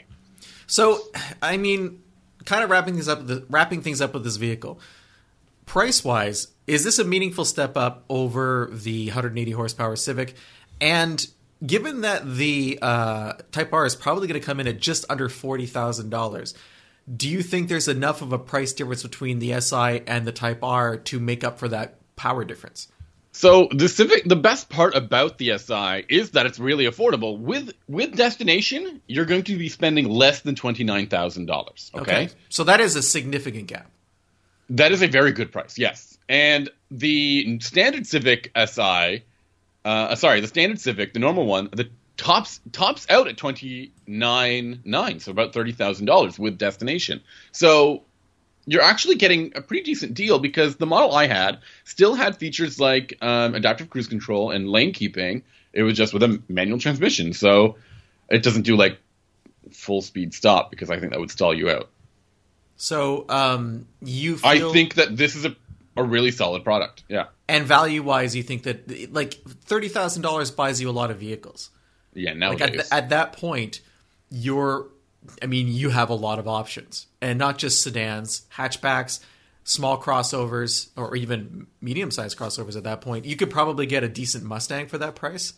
So, 0.68 1.00
I 1.42 1.56
mean, 1.56 2.03
kind 2.46 2.64
of 2.64 2.70
wrapping 2.70 2.94
things 2.94 3.08
up, 3.08 3.26
the, 3.28 3.46
wrapping 3.50 3.82
things 3.82 4.02
up 4.02 4.14
with 4.14 4.24
this 4.24 4.38
vehicle. 4.38 4.80
Price 5.66 6.04
wise, 6.04 6.50
is 6.68 6.84
this 6.84 7.00
a 7.00 7.04
meaningful 7.04 7.46
step 7.46 7.78
up 7.78 8.04
over 8.10 8.70
the 8.72 9.08
180 9.08 9.52
horsepower 9.52 9.96
Civic? 9.96 10.36
And 10.82 11.26
given 11.66 12.02
that 12.02 12.36
the 12.36 12.80
uh, 12.82 13.34
Type 13.52 13.74
R 13.74 13.86
is 13.86 13.96
probably 13.96 14.28
going 14.28 14.40
to 14.40 14.46
come 14.46 14.60
in 14.60 14.68
at 14.68 14.80
just 14.80 15.06
under 15.10 15.30
forty 15.30 15.66
thousand 15.66 16.10
dollars, 16.10 16.54
do 17.16 17.30
you 17.30 17.42
think 17.42 17.70
there's 17.70 17.88
enough 17.88 18.22
of 18.22 18.34
a 18.34 18.40
price 18.40 18.74
difference 18.74 19.04
between 19.04 19.40
the 19.40 19.60
SI 19.60 20.02
and 20.08 20.26
the 20.26 20.32
Type 20.32 20.64
R 20.64 20.98
to 20.98 21.20
make 21.20 21.44
up 21.44 21.60
for 21.60 21.68
that 21.70 21.96
power 22.16 22.44
difference? 22.44 22.88
So 23.36 23.68
the 23.72 23.90
Civic, 23.90 24.26
the 24.26 24.36
best 24.36 24.70
part 24.70 24.96
about 24.96 25.40
the 25.40 25.58
SI 25.58 26.06
is 26.08 26.32
that 26.32 26.46
it's 26.46 26.60
really 26.60 26.86
affordable. 26.86 27.38
With 27.38 27.74
with 27.90 28.16
destination, 28.16 29.02
you're 29.08 29.26
going 29.26 29.44
to 29.46 29.58
be 29.58 29.70
spending 29.70 30.08
less 30.08 30.42
than 30.42 30.54
twenty 30.54 30.84
nine 30.84 31.08
thousand 31.08 31.48
dollars. 31.48 31.92
Okay? 31.96 32.30
so 32.50 32.64
that 32.66 32.80
is 32.80 32.96
a 32.96 33.02
significant 33.02 33.68
gap. 33.68 33.90
That 34.70 34.92
is 34.92 35.02
a 35.02 35.08
very 35.08 35.32
good 35.32 35.52
price, 35.52 35.78
yes. 35.78 36.18
And 36.30 36.70
the 36.90 37.60
standard 37.60 38.06
Civic 38.06 38.52
SI, 38.56 39.24
uh, 39.84 40.16
sorry, 40.16 40.40
the 40.40 40.48
standard 40.48 40.80
Civic, 40.80 41.14
the 41.14 41.20
normal 41.20 41.48
one, 41.48 41.70
the 41.74 41.90
tops 42.18 42.62
tops 42.72 43.08
out 43.10 43.28
at 43.28 43.36
twenty 43.36 43.94
nine 44.06 44.82
nine, 44.86 45.20
so 45.20 45.32
about 45.32 45.54
thirty 45.54 45.72
thousand 45.72 46.06
dollars 46.06 46.38
with 46.38 46.60
destination. 46.60 47.22
So 47.52 48.04
you're 48.66 48.82
actually 48.82 49.16
getting 49.16 49.52
a 49.56 49.62
pretty 49.62 49.84
decent 49.84 50.14
deal 50.14 50.40
because 50.40 50.76
the 50.78 50.86
model 50.86 51.14
I 51.14 51.28
had 51.28 51.60
still 51.84 52.14
had 52.16 52.38
features 52.38 52.80
like 52.80 53.18
um, 53.22 53.56
adaptive 53.56 53.90
cruise 53.90 54.08
control 54.08 54.52
and 54.52 54.70
lane 54.70 54.94
keeping. 54.94 55.44
It 55.74 55.84
was 55.84 55.96
just 55.96 56.14
with 56.14 56.24
a 56.24 56.42
manual 56.48 56.80
transmission, 56.80 57.34
so 57.34 57.78
it 58.30 58.44
doesn't 58.44 58.62
do 58.64 58.76
like 58.76 59.00
full 59.72 60.02
speed 60.02 60.34
stop 60.34 60.70
because 60.70 60.90
I 60.90 61.00
think 61.00 61.12
that 61.12 61.20
would 61.20 61.32
stall 61.32 61.54
you 61.54 61.70
out. 61.70 61.90
So 62.78 63.26
um, 63.30 63.88
you 64.02 64.38
feel, 64.38 64.70
I 64.70 64.74
think 64.74 64.96
that 64.96 65.16
this 65.16 65.36
is 65.36 65.46
a, 65.46 65.56
a 65.96 66.04
really 66.04 66.32
solid 66.32 66.64
product. 66.64 67.04
Yeah. 67.08 67.26
and 67.48 67.66
value 67.66 68.04
wise, 68.04 68.36
you 68.36 68.44
think 68.44 68.64
that 68.64 69.14
like 69.14 69.34
thirty 69.34 69.88
thousand 69.88 70.22
dollars 70.22 70.52
buys 70.52 70.82
you 70.82 70.90
a 70.90 70.92
lot 70.92 71.12
of 71.12 71.18
vehicles. 71.18 71.70
Yeah, 72.14 72.32
Like 72.32 72.38
nowadays. 72.38 72.62
at, 72.62 72.72
th- 72.74 72.86
at 72.92 73.10
that 73.10 73.34
point, 73.34 73.82
you're, 74.30 74.88
I 75.42 75.48
mean, 75.48 75.68
you 75.68 75.90
have 75.90 76.10
a 76.10 76.16
lot 76.16 76.38
of 76.40 76.48
options, 76.48 77.08
and 77.24 77.40
not 77.40 77.58
just 77.58 77.82
sedans, 77.82 78.42
hatchbacks, 78.56 79.20
small 79.64 80.00
crossovers, 80.00 80.90
or 80.98 81.16
even 81.16 81.68
medium 81.82 82.12
sized 82.12 82.38
crossovers. 82.38 82.76
At 82.76 82.84
that 82.84 83.00
point, 83.02 83.24
you 83.26 83.36
could 83.38 83.50
probably 83.50 83.86
get 83.86 84.04
a 84.04 84.10
decent 84.10 84.44
Mustang 84.44 84.88
for 84.88 84.98
that 84.98 85.16
price. 85.16 85.54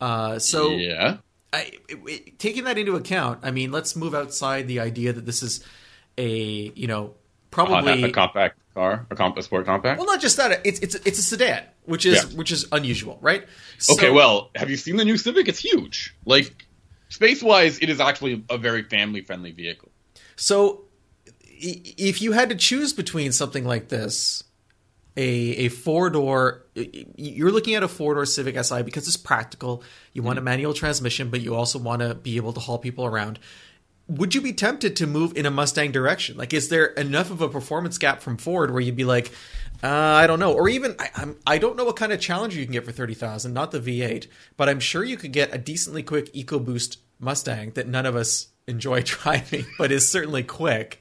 Uh, 0.00 0.38
so 0.38 0.70
yeah. 0.70 1.18
I, 1.52 1.70
it- 1.88 1.98
it- 2.06 2.38
taking 2.38 2.64
that 2.64 2.76
into 2.78 2.96
account, 2.96 3.40
I 3.42 3.50
mean, 3.52 3.70
let's 3.72 3.94
move 3.96 4.14
outside 4.14 4.66
the 4.68 4.80
idea 4.80 5.12
that 5.12 5.24
this 5.24 5.42
is 5.42 5.64
a 6.18 6.72
you 6.74 6.86
know 6.88 7.14
probably 7.52 8.02
a 8.02 8.10
compact 8.10 8.58
car, 8.74 9.06
a, 9.10 9.14
comp- 9.14 9.38
a 9.38 9.42
sport 9.42 9.66
compact. 9.66 9.98
well, 9.98 10.06
not 10.06 10.20
just 10.20 10.36
that. 10.36 10.60
It's 10.66 10.80
it's 10.80 10.94
it's 10.96 11.18
a 11.18 11.22
sedan, 11.22 11.62
which 11.84 12.04
is 12.06 12.16
Yeah. 12.16 12.36
which 12.36 12.50
is 12.50 12.66
unusual, 12.72 13.18
right? 13.22 13.44
So- 13.78 13.94
okay, 13.94 14.10
well, 14.10 14.50
have 14.56 14.68
you 14.68 14.76
seen 14.76 14.96
the 14.96 15.04
new 15.04 15.16
Civic? 15.16 15.46
It's 15.48 15.60
huge. 15.60 16.14
Like 16.24 16.66
space 17.08 17.40
wise, 17.42 17.78
it 17.78 17.88
is 17.88 18.00
actually 18.00 18.44
a 18.50 18.58
very 18.58 18.82
family 18.82 19.20
friendly 19.22 19.52
vehicle. 19.52 19.90
So, 20.36 20.84
if 21.60 22.22
you 22.22 22.32
had 22.32 22.50
to 22.50 22.54
choose 22.54 22.92
between 22.92 23.32
something 23.32 23.64
like 23.64 23.88
this, 23.88 24.44
a 25.16 25.22
a 25.22 25.68
four 25.68 26.10
door, 26.10 26.64
you're 26.74 27.50
looking 27.50 27.74
at 27.74 27.82
a 27.82 27.88
four 27.88 28.14
door 28.14 28.24
Civic 28.24 28.62
Si 28.62 28.82
because 28.82 29.08
it's 29.08 29.16
practical. 29.16 29.82
You 30.12 30.22
want 30.22 30.38
a 30.38 30.42
manual 30.42 30.74
transmission, 30.74 31.30
but 31.30 31.40
you 31.40 31.54
also 31.54 31.78
want 31.78 32.02
to 32.02 32.14
be 32.14 32.36
able 32.36 32.52
to 32.52 32.60
haul 32.60 32.78
people 32.78 33.04
around. 33.04 33.38
Would 34.06 34.34
you 34.34 34.40
be 34.40 34.54
tempted 34.54 34.96
to 34.96 35.06
move 35.06 35.36
in 35.36 35.44
a 35.44 35.50
Mustang 35.50 35.92
direction? 35.92 36.38
Like, 36.38 36.54
is 36.54 36.70
there 36.70 36.86
enough 36.86 37.30
of 37.30 37.42
a 37.42 37.48
performance 37.48 37.98
gap 37.98 38.22
from 38.22 38.38
Ford 38.38 38.70
where 38.70 38.80
you'd 38.80 38.96
be 38.96 39.04
like, 39.04 39.30
uh, 39.82 39.88
I 39.88 40.26
don't 40.26 40.40
know, 40.40 40.54
or 40.54 40.68
even 40.68 40.94
I, 40.98 41.10
I'm 41.16 41.36
I 41.46 41.58
don't 41.58 41.76
know 41.76 41.84
what 41.84 41.96
kind 41.96 42.12
of 42.12 42.20
Challenger 42.20 42.58
you 42.58 42.64
can 42.64 42.72
get 42.72 42.84
for 42.84 42.92
thirty 42.92 43.14
thousand, 43.14 43.52
not 43.54 43.70
the 43.70 43.80
V8, 43.80 44.28
but 44.56 44.68
I'm 44.68 44.80
sure 44.80 45.04
you 45.04 45.16
could 45.16 45.32
get 45.32 45.54
a 45.54 45.58
decently 45.58 46.02
quick 46.02 46.32
EcoBoost 46.32 46.98
Mustang 47.18 47.72
that 47.72 47.88
none 47.88 48.06
of 48.06 48.14
us 48.14 48.48
enjoy 48.68 49.02
driving, 49.04 49.66
but 49.78 49.90
is 49.90 50.08
certainly 50.08 50.44
quick. 50.44 51.00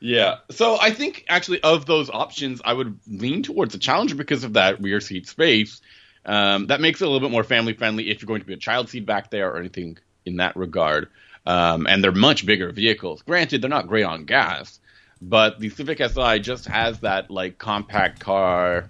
Yeah. 0.00 0.36
So 0.50 0.78
I 0.80 0.90
think 0.90 1.24
actually 1.28 1.62
of 1.62 1.86
those 1.86 2.10
options, 2.10 2.60
I 2.64 2.72
would 2.72 2.98
lean 3.06 3.42
towards 3.42 3.72
the 3.72 3.78
Challenger 3.78 4.14
because 4.14 4.44
of 4.44 4.54
that 4.54 4.80
rear 4.82 5.00
seat 5.00 5.28
space. 5.28 5.80
Um, 6.24 6.66
that 6.66 6.80
makes 6.80 7.00
it 7.00 7.04
a 7.04 7.08
little 7.08 7.26
bit 7.26 7.32
more 7.32 7.44
family 7.44 7.72
friendly 7.72 8.10
if 8.10 8.20
you're 8.20 8.26
going 8.26 8.40
to 8.40 8.46
be 8.46 8.54
a 8.54 8.58
child 8.58 8.88
seat 8.88 9.06
back 9.06 9.30
there 9.30 9.50
or 9.50 9.58
anything 9.58 9.98
in 10.24 10.36
that 10.36 10.56
regard. 10.56 11.08
Um, 11.46 11.86
and 11.86 12.02
they're 12.02 12.12
much 12.12 12.44
bigger 12.44 12.72
vehicles. 12.72 13.22
Granted, 13.22 13.62
they're 13.62 13.70
not 13.70 13.86
great 13.86 14.02
on 14.02 14.24
gas, 14.24 14.80
but 15.22 15.60
the 15.60 15.70
Civic 15.70 15.98
Si 15.98 16.38
just 16.40 16.66
has 16.66 17.00
that 17.00 17.30
like 17.30 17.58
compact 17.58 18.18
car. 18.18 18.88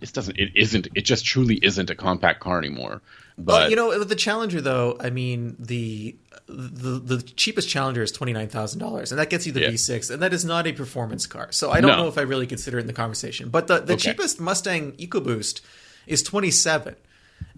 It 0.00 0.12
doesn't. 0.12 0.38
It 0.38 0.52
isn't. 0.54 0.88
It 0.94 1.06
just 1.06 1.24
truly 1.24 1.58
isn't 1.60 1.88
a 1.88 1.94
compact 1.94 2.40
car 2.40 2.58
anymore. 2.58 3.00
But 3.38 3.52
well, 3.52 3.70
you 3.70 3.76
know, 3.76 3.88
with 3.88 4.08
the 4.08 4.16
Challenger 4.16 4.60
though, 4.60 4.96
I 5.00 5.10
mean 5.10 5.56
the 5.58 6.16
the 6.48 6.98
the 7.16 7.22
cheapest 7.22 7.68
Challenger 7.68 8.02
is 8.02 8.10
twenty 8.12 8.32
nine 8.32 8.48
thousand 8.48 8.80
dollars, 8.80 9.12
and 9.12 9.18
that 9.18 9.28
gets 9.30 9.46
you 9.46 9.52
the 9.52 9.60
Yeah. 9.60 9.68
V6, 9.70 10.10
and 10.10 10.22
that 10.22 10.32
is 10.32 10.44
not 10.44 10.66
a 10.66 10.72
performance 10.72 11.26
car. 11.26 11.48
So 11.52 11.70
I 11.70 11.80
don't 11.80 11.90
No. 11.90 11.96
know 12.04 12.08
if 12.08 12.16
I 12.18 12.22
really 12.22 12.46
consider 12.46 12.78
it 12.78 12.82
in 12.82 12.86
the 12.86 12.92
conversation. 12.92 13.48
But 13.50 13.66
the 13.66 13.80
the 13.80 13.94
Okay. 13.94 14.10
cheapest 14.12 14.40
Mustang 14.40 14.92
EcoBoost 14.92 15.60
is 16.06 16.22
twenty 16.22 16.50
seven. 16.50 16.96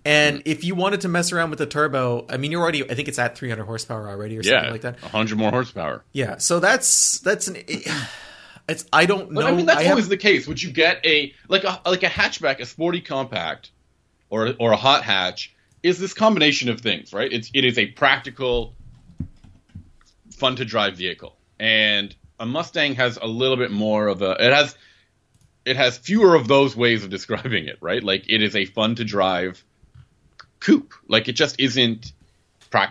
And 0.05 0.37
Hmm. 0.37 0.43
if 0.47 0.65
you 0.65 0.75
wanted 0.75 1.03
to 1.03 1.09
mess 1.09 1.31
around 1.31 1.51
with 1.51 1.59
the 1.59 1.67
turbo, 1.67 2.25
I 2.31 2.37
mean, 2.39 2.51
you're 2.53 2.63
already, 2.63 2.91
I 2.91 2.95
think 2.95 3.07
it's 3.07 3.19
at 3.19 3.37
300 3.37 3.65
horsepower 3.65 4.09
already 4.09 4.39
or 4.39 4.43
something 4.43 4.65
yeah, 4.65 4.71
like 4.71 4.81
that. 4.81 4.99
hundred 4.99 5.37
more 5.37 5.51
horsepower. 5.51 6.03
Yeah. 6.13 6.39
So 6.39 6.59
that's, 6.59 7.19
that's 7.21 7.49
an, 7.49 7.57
it's, 8.69 8.87
I 8.93 9.05
don't 9.07 9.33
know. 9.33 9.43
But 9.43 9.53
I 9.53 9.55
mean, 9.55 9.67
that's 9.67 9.79
I 9.79 9.83
have- 9.85 9.91
always 9.93 10.09
the 10.09 10.17
case. 10.17 10.47
Would 10.47 10.63
you 10.63 10.71
get 10.71 11.05
a 11.05 11.35
like 11.49 11.65
a 11.65 11.81
like 11.85 12.03
a 12.03 12.07
hatchback, 12.09 12.61
a 12.61 12.67
sporty 12.67 13.01
compact, 13.03 13.71
or 14.31 14.55
or 14.59 14.73
a 14.73 14.77
hot 14.77 15.05
hatch? 15.05 15.53
Is 15.83 15.99
this 15.99 16.15
combination 16.15 16.69
of 16.71 16.81
things, 16.81 17.13
right? 17.13 17.31
It's 17.33 17.51
it 17.53 17.65
is 17.67 17.77
a 17.79 17.87
practical, 17.87 18.75
fun 20.41 20.57
to 20.57 20.65
drive 20.65 20.97
vehicle, 20.97 21.37
and 21.61 22.15
a 22.41 22.47
Mustang 22.47 22.95
has 22.97 23.19
a 23.21 23.27
little 23.27 23.57
bit 23.57 23.71
more 23.71 24.09
of 24.09 24.23
a. 24.23 24.33
It 24.45 24.53
has 24.53 24.75
it 25.65 25.77
has 25.77 25.99
fewer 25.99 26.35
of 26.35 26.49
those 26.49 26.75
ways 26.75 27.05
of 27.05 27.11
describing 27.19 27.67
it, 27.67 27.79
right? 27.81 28.03
Like 28.03 28.25
it 28.29 28.43
is 28.43 28.57
a 28.57 28.65
fun 28.65 28.97
to 28.97 29.05
drive 29.05 29.63
coupe. 30.59 30.95
Like 31.07 31.29
it 31.29 31.35
just 31.35 31.61
isn't. 31.61 32.13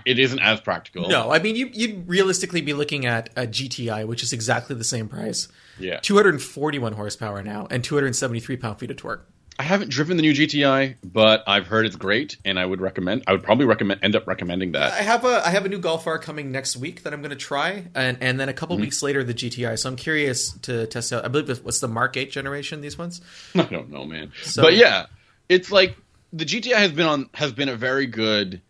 It 0.05 0.19
isn't 0.19 0.39
as 0.39 0.59
practical. 0.59 1.07
No, 1.07 1.31
I 1.31 1.39
mean 1.39 1.55
you, 1.55 1.69
you'd 1.71 2.07
realistically 2.07 2.59
be 2.59 2.73
looking 2.73 3.05
at 3.05 3.29
a 3.37 3.47
GTI, 3.47 4.05
which 4.05 4.23
is 4.23 4.33
exactly 4.33 4.75
the 4.75 4.83
same 4.83 5.07
price. 5.07 5.47
Yeah. 5.79 5.99
241 6.01 6.91
horsepower 6.93 7.41
now 7.41 7.65
and 7.71 7.81
273 7.81 8.57
pound 8.57 8.79
feet 8.79 8.91
of 8.91 8.97
torque. 8.97 9.25
I 9.59 9.63
haven't 9.63 9.89
driven 9.91 10.15
the 10.15 10.21
new 10.23 10.31
GTI, 10.33 10.95
but 11.03 11.43
I've 11.45 11.67
heard 11.67 11.85
it's 11.85 11.97
great, 11.97 12.37
and 12.45 12.57
I 12.57 12.65
would 12.65 12.79
recommend. 12.79 13.23
I 13.27 13.33
would 13.33 13.43
probably 13.43 13.65
recommend 13.65 13.99
end 14.03 14.15
up 14.15 14.25
recommending 14.25 14.71
that. 14.71 14.93
I 14.93 15.01
have 15.01 15.25
a 15.25 15.45
I 15.45 15.49
have 15.49 15.65
a 15.65 15.69
new 15.69 15.79
Golf 15.79 16.07
R 16.07 16.17
coming 16.17 16.49
next 16.53 16.77
week 16.77 17.03
that 17.03 17.11
I'm 17.13 17.19
going 17.21 17.31
to 17.31 17.35
try, 17.35 17.87
and 17.93 18.17
and 18.21 18.39
then 18.39 18.47
a 18.47 18.53
couple 18.53 18.77
weeks 18.77 19.03
later 19.03 19.21
the 19.23 19.33
GTI. 19.33 19.77
So 19.77 19.89
I'm 19.89 19.97
curious 19.97 20.53
to 20.59 20.87
test 20.87 21.11
out. 21.11 21.25
I 21.25 21.27
believe 21.27 21.49
it's- 21.49 21.61
what's 21.63 21.81
the 21.81 21.89
Mark 21.89 22.15
8 22.15 22.31
generation? 22.31 22.79
These 22.79 22.97
ones. 22.97 23.19
I 23.55 23.63
don't 23.63 23.89
know, 23.89 24.05
man. 24.05 24.31
So- 24.43 24.61
but 24.63 24.75
yeah, 24.77 25.07
it's 25.49 25.69
like 25.71 25.97
the 26.31 26.45
GTI 26.45 26.75
has 26.77 26.91
been 26.93 27.07
on 27.07 27.29
has 27.33 27.51
been 27.51 27.67
a 27.69 27.75
very 27.75 28.05
good 28.07 28.61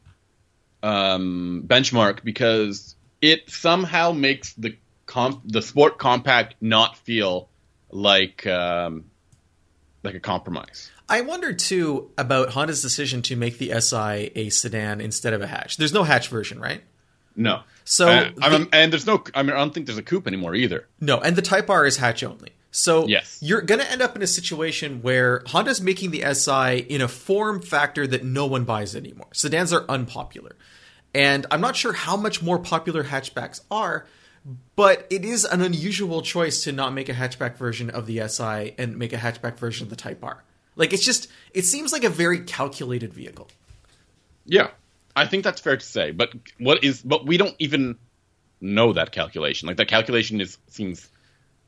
um, 0.82 1.64
benchmark 1.68 2.24
because 2.24 2.96
it 3.22 3.50
somehow 3.50 4.12
makes 4.12 4.54
the 4.54 4.76
comp 5.06 5.42
the 5.46 5.62
sport 5.62 5.98
compact 6.00 6.56
not 6.62 6.98
feel 6.98 7.48
like 7.92 8.48
um, 8.48 9.06
like 10.10 10.16
a 10.18 10.20
compromise. 10.20 10.90
I 11.08 11.22
wonder 11.22 11.54
too 11.54 12.12
about 12.18 12.50
Honda's 12.50 12.82
decision 12.82 13.22
to 13.24 13.36
make 13.36 13.58
the 13.58 13.72
SI 13.80 14.32
a 14.36 14.50
sedan 14.50 15.02
instead 15.02 15.34
of 15.34 15.42
a 15.42 15.48
hatch. 15.48 15.78
There's 15.78 15.94
no 15.94 16.04
hatch 16.04 16.28
version, 16.30 16.60
right? 16.60 16.84
No. 17.36 17.62
So 17.86 18.08
Uh, 18.08 18.30
the- 18.50 18.70
and 18.74 18.92
there's 18.94 19.08
no. 19.08 19.24
I 19.34 19.42
mean, 19.44 19.54
I 19.54 19.58
don't 19.60 19.74
think 19.74 19.86
there's 19.88 19.98
a 19.98 20.04
coupe 20.04 20.28
anymore 20.28 20.54
either. 20.56 20.88
No, 21.00 21.20
and 21.20 21.36
the 21.36 21.42
Type 21.42 21.70
R 21.70 21.86
is 21.86 21.98
hatch 21.98 22.24
only. 22.24 22.50
So 22.72 23.08
Yes. 23.08 23.40
you're 23.42 23.62
going 23.62 23.80
to 23.82 23.92
end 23.92 24.02
up 24.04 24.16
in 24.16 24.22
a 24.22 24.28
situation 24.28 25.02
where 25.02 25.42
Honda's 25.48 25.82
making 25.82 26.12
the 26.12 26.22
SI 26.22 26.78
in 26.78 27.02
a 27.02 27.08
form 27.08 27.62
factor 27.62 28.06
that 28.06 28.24
no 28.24 28.46
one 28.46 28.64
buys 28.64 28.96
anymore. 28.96 29.28
Sedans 29.34 29.74
are 29.74 29.86
unpopular. 29.90 30.56
And 31.16 31.48
I'm 31.50 31.62
not 31.62 31.76
sure 31.76 31.94
how 31.94 32.16
much 32.16 32.44
more 32.44 32.60
popular 32.60 33.06
hatchbacks 33.06 33.62
are, 33.72 34.06
but 34.76 35.06
it 35.10 35.26
is 35.26 35.46
an 35.46 35.62
unusual 35.62 36.22
choice 36.22 36.64
to 36.64 36.72
not 36.72 36.94
make 36.94 37.10
a 37.10 37.14
hatchback 37.14 37.58
version 37.58 37.90
of 37.90 38.06
the 38.06 38.28
SI 38.28 38.74
and 38.78 38.98
make 38.98 39.14
a 39.14 39.18
hatchback 39.18 39.58
version 39.58 39.86
of 39.86 39.90
the 39.90 39.96
Type 39.96 40.24
R. 40.24 40.44
Like 40.76 40.94
it's 40.94 41.04
just 41.04 41.28
it 41.54 41.66
seems 41.66 41.92
like 41.92 42.04
a 42.04 42.10
very 42.10 42.40
calculated 42.40 43.14
vehicle. 43.14 43.48
Yeah, 44.46 44.70
I 45.16 45.28
think 45.28 45.44
that's 45.44 45.62
fair 45.62 45.78
to 45.78 45.86
say. 45.86 46.12
But 46.12 46.34
what 46.58 46.84
is? 46.84 47.02
But 47.02 47.26
we 47.26 47.38
don't 47.38 47.56
even 47.60 47.98
know 48.62 48.94
that 48.94 49.12
calculation. 49.12 49.68
Like 49.68 49.78
that 49.78 49.88
calculation 49.88 50.42
is 50.42 50.58
seems. 50.68 51.08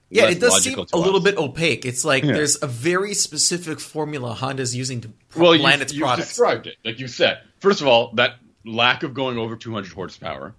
Yeah, 0.09 0.29
it 0.29 0.41
does 0.41 0.61
seem 0.61 0.77
a 0.77 0.97
little 0.97 1.21
bit 1.21 1.37
opaque. 1.37 1.85
It's 1.85 2.03
like 2.03 2.23
Yeah. 2.23 2.33
there's 2.33 2.61
a 2.61 2.67
very 2.67 3.13
specific 3.13 3.79
formula 3.79 4.33
Honda's 4.33 4.75
using 4.75 4.99
to 5.01 5.09
well, 5.37 5.57
plan 5.57 5.77
you, 5.77 5.83
its 5.83 5.93
you 5.93 6.01
products. 6.01 6.27
described 6.29 6.67
it 6.67 6.75
like 6.83 6.99
you 6.99 7.07
said. 7.07 7.41
First 7.59 7.79
of 7.81 7.87
all, 7.87 8.11
that 8.15 8.35
lack 8.65 9.03
of 9.03 9.13
going 9.13 9.37
over 9.37 9.55
200 9.55 9.91
horsepower. 9.93 10.53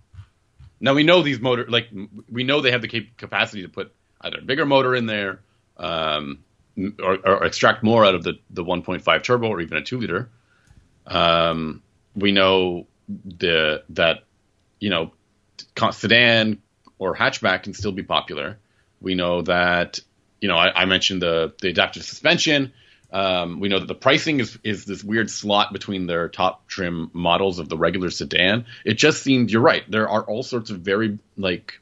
Now 0.83 0.95
we 0.95 1.05
know 1.05 1.23
these 1.23 1.41
motor 1.41 1.65
like 1.69 1.89
we 2.29 2.43
know 2.43 2.61
they 2.61 2.73
have 2.73 2.83
the 2.83 2.89
cap- 2.89 3.17
capacity 3.17 3.63
to 3.63 3.69
put 3.69 3.95
either 4.21 4.39
a 4.41 4.43
bigger 4.43 4.67
motor 4.67 4.95
in 4.97 5.07
there, 5.07 5.41
um, 5.77 6.41
or, 7.01 7.19
or 7.25 7.45
extract 7.45 7.85
more 7.85 8.05
out 8.05 8.17
of 8.17 8.25
the 8.25 8.35
the 8.51 8.65
1.5 8.65 9.23
turbo 9.23 9.49
or 9.49 9.61
even 9.61 9.79
a 9.79 9.83
two 9.83 10.01
liter. 10.01 10.29
Um, 11.07 11.83
we 12.17 12.33
know 12.33 12.89
the 13.09 13.85
that 13.91 14.25
you 14.81 14.91
know 14.91 15.13
sedan 15.93 16.61
or 16.99 17.15
hatchback 17.15 17.63
can 17.63 17.75
still 17.75 17.93
be 17.93 18.03
popular. 18.03 18.59
We 19.01 19.15
know 19.15 19.43
that 19.43 20.01
you 20.41 20.49
know 20.49 20.57
I, 20.57 20.83
I 20.83 20.85
mentioned 20.87 21.23
the 21.23 21.55
the 21.63 21.69
adaptive 21.69 22.03
suspension. 22.03 22.73
Um, 23.13 23.61
we 23.61 23.69
know 23.69 23.79
that 23.79 23.89
the 23.89 23.95
pricing 23.95 24.41
is 24.41 24.59
is 24.65 24.87
this 24.87 25.05
weird 25.05 25.31
slot 25.31 25.73
between 25.73 26.07
their 26.07 26.29
top 26.31 26.67
trim 26.67 27.11
models 27.13 27.59
of 27.59 27.69
the 27.69 27.77
regular 27.77 28.09
sedan. 28.11 28.65
It 28.87 28.95
just 28.95 29.23
seemed 29.23 29.51
you're 29.51 29.61
right. 29.61 29.83
There 29.91 30.09
are 30.09 30.23
all 30.25 30.43
sorts 30.43 30.71
of 30.71 30.81
very 30.81 31.19
like 31.37 31.79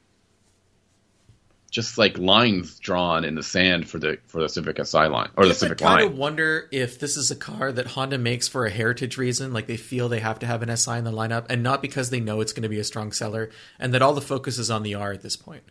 just 1.69 1.97
like 1.97 2.17
lines 2.17 2.79
drawn 2.79 3.23
in 3.23 3.35
the 3.35 3.43
sand 3.43 3.87
for 3.89 3.97
the 3.97 4.17
for 4.27 4.41
the 4.41 4.49
Civic 4.49 4.85
Si 4.85 4.97
line 4.97 5.29
or 5.37 5.47
the 5.47 5.53
Civic 5.53 5.81
I 5.81 5.85
kind 5.85 6.01
line. 6.03 6.11
of 6.11 6.17
wonder 6.17 6.67
if 6.69 6.99
this 6.99 7.15
is 7.15 7.31
a 7.31 7.35
car 7.35 7.71
that 7.71 7.87
Honda 7.87 8.17
makes 8.17 8.49
for 8.49 8.65
a 8.65 8.69
heritage 8.69 9.17
reason, 9.17 9.53
like 9.53 9.67
they 9.67 9.77
feel 9.77 10.09
they 10.09 10.19
have 10.19 10.39
to 10.39 10.45
have 10.45 10.61
an 10.61 10.75
SI 10.75 10.97
in 10.97 11.05
the 11.05 11.11
lineup, 11.13 11.45
and 11.49 11.63
not 11.63 11.81
because 11.81 12.09
they 12.09 12.19
know 12.19 12.41
it's 12.41 12.51
going 12.51 12.63
to 12.63 12.69
be 12.69 12.79
a 12.79 12.83
strong 12.83 13.13
seller, 13.13 13.49
and 13.79 13.93
that 13.93 14.01
all 14.01 14.13
the 14.13 14.19
focus 14.21 14.57
is 14.57 14.69
on 14.69 14.83
the 14.83 14.95
R 14.95 15.13
at 15.13 15.21
this 15.21 15.37
point. 15.37 15.63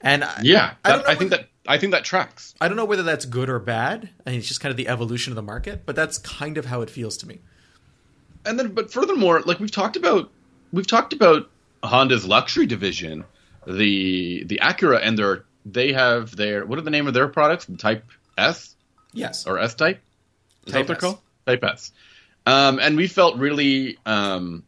And 0.00 0.24
I, 0.24 0.40
Yeah, 0.42 0.74
I 0.82 0.88
don't 0.92 0.98
that- 1.00 1.06
know 1.06 1.12
I 1.12 1.14
think 1.16 1.30
that 1.32 1.48
I 1.68 1.78
think 1.78 1.92
that 1.92 2.04
tracks. 2.04 2.54
I 2.60 2.68
don't 2.68 2.76
know 2.76 2.84
whether 2.84 3.02
that's 3.02 3.24
good 3.24 3.48
or 3.50 3.58
bad. 3.58 4.10
I 4.26 4.30
mean, 4.30 4.38
it's 4.38 4.48
just 4.48 4.60
kind 4.60 4.70
of 4.70 4.76
the 4.76 4.88
evolution 4.88 5.32
of 5.32 5.36
the 5.36 5.42
market, 5.42 5.84
but 5.86 5.96
that's 5.96 6.18
kind 6.18 6.58
of 6.58 6.66
how 6.66 6.80
it 6.82 6.90
feels 6.90 7.16
to 7.18 7.26
me. 7.28 7.40
and 8.44 8.58
then 8.58 8.72
but 8.72 8.92
furthermore 8.92 9.40
like 9.42 9.58
we've 9.60 9.70
talked 9.72 9.96
about 9.96 10.30
we've 10.72 10.86
talked 10.86 11.12
about 11.12 11.50
honda's 11.82 12.24
luxury 12.26 12.66
division 12.66 13.24
the 13.66 14.44
the 14.44 14.60
acura 14.62 15.00
and 15.02 15.18
their 15.18 15.44
they 15.64 15.92
have 15.92 16.34
their 16.36 16.64
what 16.64 16.78
are 16.78 16.82
the 16.82 16.90
name 16.90 17.06
of 17.08 17.14
their 17.14 17.26
products 17.28 17.64
the 17.64 17.76
type 17.76 18.04
s 18.38 18.74
Yes, 19.12 19.46
or 19.46 19.58
s 19.58 19.74
type 19.74 20.00
is 20.66 20.72
that 20.72 20.78
Type 20.78 20.80
what 20.80 20.86
they're 20.86 20.96
S. 20.96 21.00
called 21.00 21.18
type 21.46 21.64
s 21.64 21.92
um, 22.46 22.78
and 22.78 22.96
we 22.96 23.08
felt 23.08 23.36
really 23.38 23.98
um, 24.06 24.62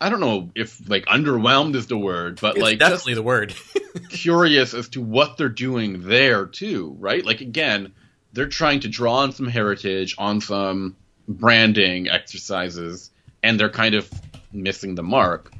i 0.00 0.08
don't 0.08 0.20
know 0.20 0.50
if 0.54 0.88
like 0.88 1.06
underwhelmed 1.06 1.74
is 1.74 1.88
the 1.88 1.98
word 1.98 2.38
but 2.40 2.54
it's 2.56 2.62
like 2.62 2.78
definitely 2.78 3.12
just 3.14 3.16
the 3.16 3.22
word. 3.22 3.54
curious 4.10 4.74
as 4.74 4.88
to 4.90 5.00
what 5.00 5.36
they're 5.36 5.48
doing 5.48 6.06
there 6.06 6.46
too, 6.46 6.96
right? 6.98 7.24
Like 7.24 7.40
again, 7.40 7.92
they're 8.32 8.48
trying 8.48 8.80
to 8.80 8.88
draw 8.88 9.18
on 9.18 9.32
some 9.32 9.48
heritage, 9.48 10.14
on 10.18 10.40
some 10.40 10.96
branding 11.28 12.08
exercises, 12.08 13.10
and 13.42 13.58
they're 13.58 13.70
kind 13.70 13.94
of 13.94 14.10
missing 14.52 14.94
the 14.94 15.02
mark. 15.02 15.52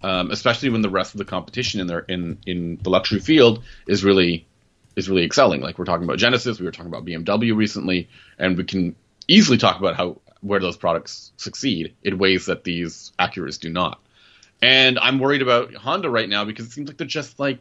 Um, 0.00 0.30
especially 0.30 0.68
when 0.68 0.80
the 0.80 0.90
rest 0.90 1.14
of 1.14 1.18
the 1.18 1.24
competition 1.24 1.80
in 1.80 1.88
their 1.88 2.00
in 2.00 2.38
in 2.46 2.78
the 2.82 2.90
luxury 2.90 3.18
field 3.18 3.64
is 3.86 4.04
really 4.04 4.46
is 4.94 5.08
really 5.08 5.24
excelling. 5.24 5.60
Like 5.60 5.78
we're 5.78 5.86
talking 5.86 6.04
about 6.04 6.18
Genesis, 6.18 6.60
we 6.60 6.66
were 6.66 6.72
talking 6.72 6.92
about 6.92 7.04
BMW 7.04 7.56
recently, 7.56 8.08
and 8.38 8.56
we 8.56 8.64
can 8.64 8.94
easily 9.26 9.58
talk 9.58 9.78
about 9.78 9.96
how 9.96 10.20
where 10.40 10.60
those 10.60 10.76
products 10.76 11.32
succeed 11.36 11.94
in 12.02 12.18
ways 12.18 12.46
that 12.46 12.62
these 12.62 13.12
Acuras 13.18 13.58
do 13.58 13.70
not. 13.70 14.00
And 14.62 14.98
I'm 14.98 15.18
worried 15.18 15.42
about 15.42 15.74
Honda 15.74 16.10
right 16.10 16.28
now 16.28 16.44
because 16.44 16.66
it 16.66 16.72
seems 16.72 16.88
like 16.88 16.96
they're 16.96 17.06
just 17.06 17.38
like 17.38 17.60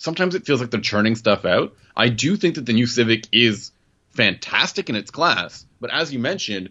sometimes 0.00 0.34
it 0.34 0.46
feels 0.46 0.60
like 0.60 0.70
they're 0.70 0.80
churning 0.80 1.14
stuff 1.14 1.44
out. 1.44 1.76
I 1.94 2.08
do 2.08 2.36
think 2.36 2.54
that 2.56 2.64
the 2.64 2.72
new 2.72 2.86
Civic 2.86 3.26
is 3.32 3.70
fantastic 4.12 4.88
in 4.88 4.96
its 4.96 5.10
class, 5.10 5.64
but 5.78 5.90
as 5.92 6.12
you 6.12 6.18
mentioned, 6.18 6.70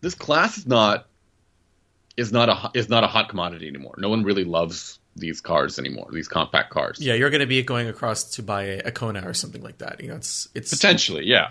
this 0.00 0.14
class 0.14 0.58
is 0.58 0.66
not 0.66 1.06
is 2.16 2.32
not 2.32 2.48
a 2.48 2.78
is 2.78 2.88
not 2.88 3.04
a 3.04 3.06
hot 3.06 3.28
commodity 3.28 3.68
anymore. 3.68 3.94
No 3.98 4.08
one 4.08 4.24
really 4.24 4.44
loves 4.44 4.98
these 5.14 5.40
cars 5.40 5.78
anymore. 5.78 6.08
These 6.10 6.28
compact 6.28 6.70
cars. 6.70 6.98
yeah, 6.98 7.14
you're 7.14 7.30
going 7.30 7.40
to 7.40 7.46
be 7.46 7.62
going 7.62 7.88
across 7.88 8.36
to 8.36 8.42
buy 8.42 8.64
a, 8.64 8.78
a 8.86 8.92
Kona 8.92 9.28
or 9.28 9.34
something 9.34 9.62
like 9.62 9.78
that. 9.78 10.00
You 10.00 10.08
know, 10.08 10.16
it's 10.16 10.48
it's 10.54 10.70
Potentially, 10.70 11.26
yeah. 11.26 11.50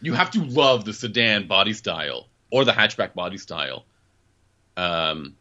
You 0.00 0.12
have 0.12 0.30
to 0.32 0.44
love 0.44 0.84
the 0.84 0.92
sedan 0.92 1.48
body 1.48 1.72
style 1.72 2.28
or 2.50 2.64
the 2.64 2.72
hatchback 2.72 3.14
body 3.14 3.38
style, 3.38 3.86
um, 4.76 5.34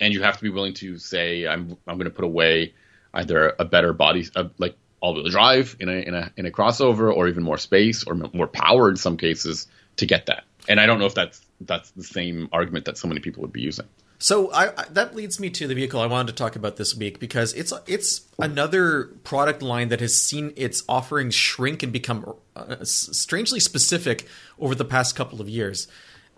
and 0.00 0.12
you 0.12 0.22
have 0.22 0.36
to 0.38 0.42
be 0.42 0.50
willing 0.50 0.74
to 0.74 0.98
say, 0.98 1.46
"I'm 1.46 1.76
I'm 1.86 1.98
going 1.98 2.10
to 2.10 2.16
put 2.16 2.24
away 2.24 2.74
either 3.16 3.54
a 3.58 3.64
better 3.64 3.92
body, 3.92 4.26
uh, 4.36 4.44
like 4.58 4.76
all-wheel 5.00 5.28
drive 5.28 5.76
in 5.80 5.88
a 5.88 5.98
in 6.08 6.14
a 6.14 6.30
in 6.36 6.46
a 6.46 6.50
crossover, 6.50 7.12
or 7.14 7.28
even 7.28 7.42
more 7.42 7.58
space 7.58 8.04
or 8.04 8.14
more 8.14 8.46
power 8.46 8.88
in 8.88 8.96
some 8.96 9.16
cases 9.16 9.66
to 9.96 10.06
get 10.06 10.26
that." 10.26 10.44
And 10.68 10.80
I 10.80 10.86
don't 10.86 10.98
know 10.98 11.06
if 11.06 11.14
that's 11.14 11.40
that's 11.60 11.90
the 11.92 12.04
same 12.04 12.48
argument 12.52 12.84
that 12.84 12.98
so 12.98 13.08
many 13.08 13.20
people 13.20 13.40
would 13.42 13.52
be 13.52 13.62
using. 13.62 13.86
So 14.18 14.50
I, 14.50 14.68
I, 14.68 14.84
that 14.92 15.14
leads 15.14 15.38
me 15.38 15.50
to 15.50 15.66
the 15.68 15.74
vehicle 15.74 16.00
I 16.00 16.06
wanted 16.06 16.28
to 16.28 16.42
talk 16.42 16.56
about 16.56 16.76
this 16.76 16.96
week 16.96 17.20
because 17.20 17.52
it's 17.52 17.72
it's 17.86 18.22
another 18.38 19.10
product 19.24 19.60
line 19.60 19.88
that 19.90 20.00
has 20.00 20.14
seen 20.20 20.52
its 20.56 20.82
offerings 20.88 21.34
shrink 21.34 21.82
and 21.82 21.92
become 21.92 22.34
uh, 22.56 22.76
strangely 22.82 23.60
specific 23.60 24.26
over 24.58 24.74
the 24.74 24.86
past 24.86 25.16
couple 25.16 25.40
of 25.42 25.48
years, 25.50 25.86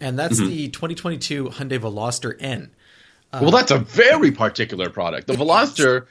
and 0.01 0.19
that's 0.19 0.41
Mm-hmm. 0.41 0.49
the 0.51 0.69
2022 0.69 1.45
Hyundai 1.51 1.79
Veloster 1.79 2.35
N. 2.41 2.71
well, 3.33 3.53
that's 3.53 3.71
a 3.71 3.79
very 3.79 4.33
particular 4.33 4.91
product. 4.91 5.27
The 5.29 5.35
Veloster 5.35 6.07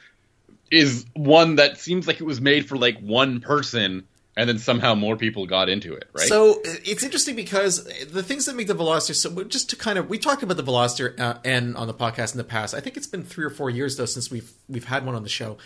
is 0.70 1.06
one 1.14 1.56
that 1.56 1.78
seems 1.78 2.06
like 2.06 2.20
it 2.20 2.24
was 2.24 2.40
made 2.40 2.68
for 2.68 2.76
like 2.76 2.98
one 2.98 3.40
person, 3.40 4.06
and 4.36 4.48
then 4.48 4.58
somehow 4.58 4.94
more 4.94 5.16
people 5.16 5.46
got 5.46 5.68
into 5.68 5.94
it, 5.94 6.08
right? 6.12 6.28
So 6.28 6.60
it's 6.64 7.02
interesting 7.02 7.36
because 7.36 7.84
the 8.10 8.22
things 8.22 8.46
that 8.46 8.56
make 8.56 8.66
the 8.66 8.74
Veloster 8.74 9.14
so 9.14 9.44
just 9.44 9.70
to 9.70 9.76
kind 9.76 9.98
of 9.98 10.08
we 10.08 10.18
talked 10.18 10.42
about 10.42 10.56
the 10.56 10.62
Veloster 10.62 11.18
uh, 11.18 11.78
on 11.78 11.86
the 11.86 11.94
podcast 11.94 12.32
in 12.32 12.38
the 12.38 12.44
past. 12.44 12.74
I 12.74 12.80
think 12.80 12.96
it's 12.96 13.06
been 13.06 13.24
three 13.24 13.44
or 13.44 13.50
four 13.50 13.70
years 13.70 13.96
though 13.96 14.06
since 14.06 14.30
we've 14.30 14.52
we've 14.68 14.84
had 14.84 15.04
one 15.04 15.14
on 15.14 15.22
the 15.22 15.28
show. 15.28 15.58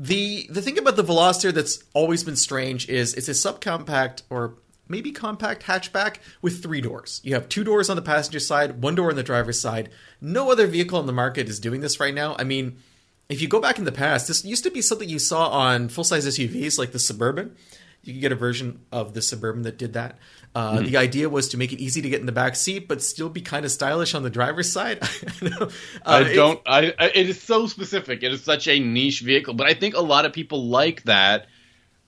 The 0.00 0.46
the 0.50 0.62
thing 0.62 0.78
about 0.78 0.96
the 0.96 1.04
Veloster 1.04 1.52
that's 1.52 1.82
always 1.94 2.24
been 2.24 2.36
strange 2.36 2.88
is 2.88 3.14
it's 3.14 3.28
a 3.28 3.32
subcompact 3.32 4.22
or 4.30 4.54
maybe 4.88 5.12
compact 5.12 5.64
hatchback 5.64 6.16
with 6.40 6.62
three 6.62 6.80
doors. 6.80 7.20
You 7.24 7.34
have 7.34 7.48
two 7.48 7.64
doors 7.64 7.88
on 7.88 7.96
the 7.96 8.02
passenger 8.02 8.40
side, 8.40 8.82
one 8.82 8.94
door 8.94 9.10
on 9.10 9.16
the 9.16 9.22
driver's 9.22 9.60
side. 9.60 9.90
No 10.20 10.50
other 10.50 10.66
vehicle 10.66 10.98
on 10.98 11.06
the 11.06 11.12
market 11.12 11.48
is 11.48 11.60
doing 11.60 11.80
this 11.80 12.00
right 12.00 12.14
now. 12.14 12.36
I 12.38 12.44
mean, 12.44 12.78
if 13.28 13.40
you 13.40 13.48
go 13.48 13.60
back 13.60 13.78
in 13.78 13.84
the 13.84 13.92
past, 13.92 14.28
this 14.28 14.44
used 14.44 14.64
to 14.64 14.70
be 14.70 14.82
something 14.82 15.08
you 15.08 15.18
saw 15.18 15.48
on 15.48 15.88
full 15.88 16.04
size 16.04 16.26
SUVs 16.26 16.78
like 16.78 16.92
the 16.92 16.98
Suburban. 16.98 17.56
You 18.02 18.12
could 18.14 18.20
get 18.20 18.32
a 18.32 18.36
version 18.36 18.80
of 18.90 19.14
the 19.14 19.22
Suburban 19.22 19.62
that 19.62 19.78
did 19.78 19.92
that. 19.92 20.18
Uh, 20.54 20.78
Hmm. 20.78 20.84
The 20.84 20.96
idea 20.96 21.28
was 21.28 21.48
to 21.50 21.56
make 21.56 21.72
it 21.72 21.78
easy 21.78 22.02
to 22.02 22.08
get 22.10 22.20
in 22.20 22.26
the 22.26 22.32
back 22.32 22.56
seat, 22.56 22.88
but 22.88 23.00
still 23.00 23.28
be 23.28 23.40
kind 23.40 23.64
of 23.64 23.70
stylish 23.70 24.14
on 24.14 24.22
the 24.22 24.30
driver's 24.30 24.70
side. 24.70 25.02
Uh, 25.42 25.68
I 26.04 26.34
don't. 26.34 26.60
I, 26.66 26.92
I. 26.98 27.06
It 27.14 27.28
is 27.28 27.40
so 27.40 27.66
specific. 27.66 28.22
It 28.22 28.32
is 28.32 28.42
such 28.42 28.66
a 28.68 28.78
niche 28.80 29.20
vehicle, 29.20 29.54
but 29.54 29.66
I 29.66 29.74
think 29.74 29.94
a 29.94 30.00
lot 30.00 30.24
of 30.24 30.32
people 30.32 30.66
like 30.66 31.04
that. 31.04 31.46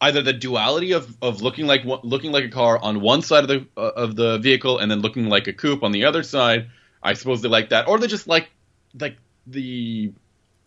Either 0.01 0.21
the 0.21 0.33
duality 0.33 0.93
of, 0.93 1.17
of 1.23 1.41
looking 1.41 1.67
like 1.67 1.83
looking 2.03 2.33
like 2.33 2.45
a 2.45 2.49
car 2.49 2.79
on 2.79 3.01
one 3.01 3.23
side 3.23 3.45
of 3.45 3.49
the 3.49 3.67
uh, 3.77 3.93
of 3.97 4.17
the 4.17 4.39
vehicle 4.39 4.79
and 4.79 4.91
then 4.91 5.01
looking 5.01 5.29
like 5.29 5.47
a 5.47 5.53
coupe 5.53 5.83
on 5.83 5.93
the 5.93 6.05
other 6.05 6.23
side. 6.23 6.69
I 7.03 7.15
suppose 7.15 7.41
they 7.41 7.49
like 7.49 7.71
that, 7.71 7.89
or 7.89 7.99
they 7.99 8.09
just 8.09 8.27
like 8.27 8.51
like 8.99 9.17
the 9.47 10.13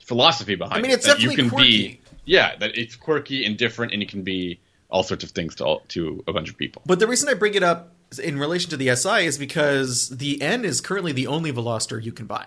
philosophy 0.07 0.55
behind. 0.55 0.79
I 0.79 0.81
mean, 0.81 0.91
it, 0.91 0.95
it's 0.95 1.07
you 1.07 1.13
definitely 1.13 1.35
can 1.35 1.49
quirky. 1.49 1.87
be. 1.87 2.01
Yeah, 2.25 2.55
that 2.57 2.77
it's 2.77 2.95
quirky 2.95 3.45
and 3.45 3.57
different, 3.57 3.93
and 3.93 4.01
it 4.01 4.09
can 4.09 4.23
be 4.23 4.59
all 4.89 5.03
sorts 5.03 5.23
of 5.23 5.31
things 5.31 5.55
to 5.55 5.65
all, 5.65 5.81
to 5.89 6.23
a 6.27 6.33
bunch 6.33 6.49
of 6.49 6.57
people. 6.57 6.81
But 6.85 6.99
the 6.99 7.07
reason 7.07 7.29
I 7.29 7.33
bring 7.33 7.53
it 7.53 7.63
up 7.63 7.93
in 8.23 8.39
relation 8.39 8.69
to 8.71 8.77
the 8.77 8.95
SI 8.95 9.25
is 9.25 9.37
because 9.37 10.09
the 10.09 10.41
N 10.41 10.63
is 10.65 10.79
currently 10.81 11.11
the 11.11 11.27
only 11.27 11.51
Veloster 11.51 12.01
you 12.03 12.11
can 12.13 12.25
buy. 12.25 12.45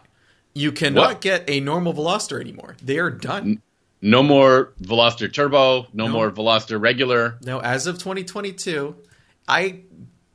You 0.55 0.73
cannot 0.73 1.09
What? 1.09 1.20
get 1.20 1.49
a 1.49 1.61
normal 1.61 1.92
Veloster 1.94 2.40
anymore. 2.40 2.77
They 2.83 2.99
are 2.99 3.11
done. 3.11 3.62
No 4.03 4.23
more 4.23 4.73
Veloster 4.83 5.33
Turbo. 5.33 5.87
No, 5.92 6.07
No. 6.07 6.12
more 6.12 6.31
Veloster 6.31 6.81
Regular. 6.81 7.37
Now, 7.42 7.61
as 7.61 7.87
of 7.87 7.99
2022, 7.99 8.96
I 9.46 9.81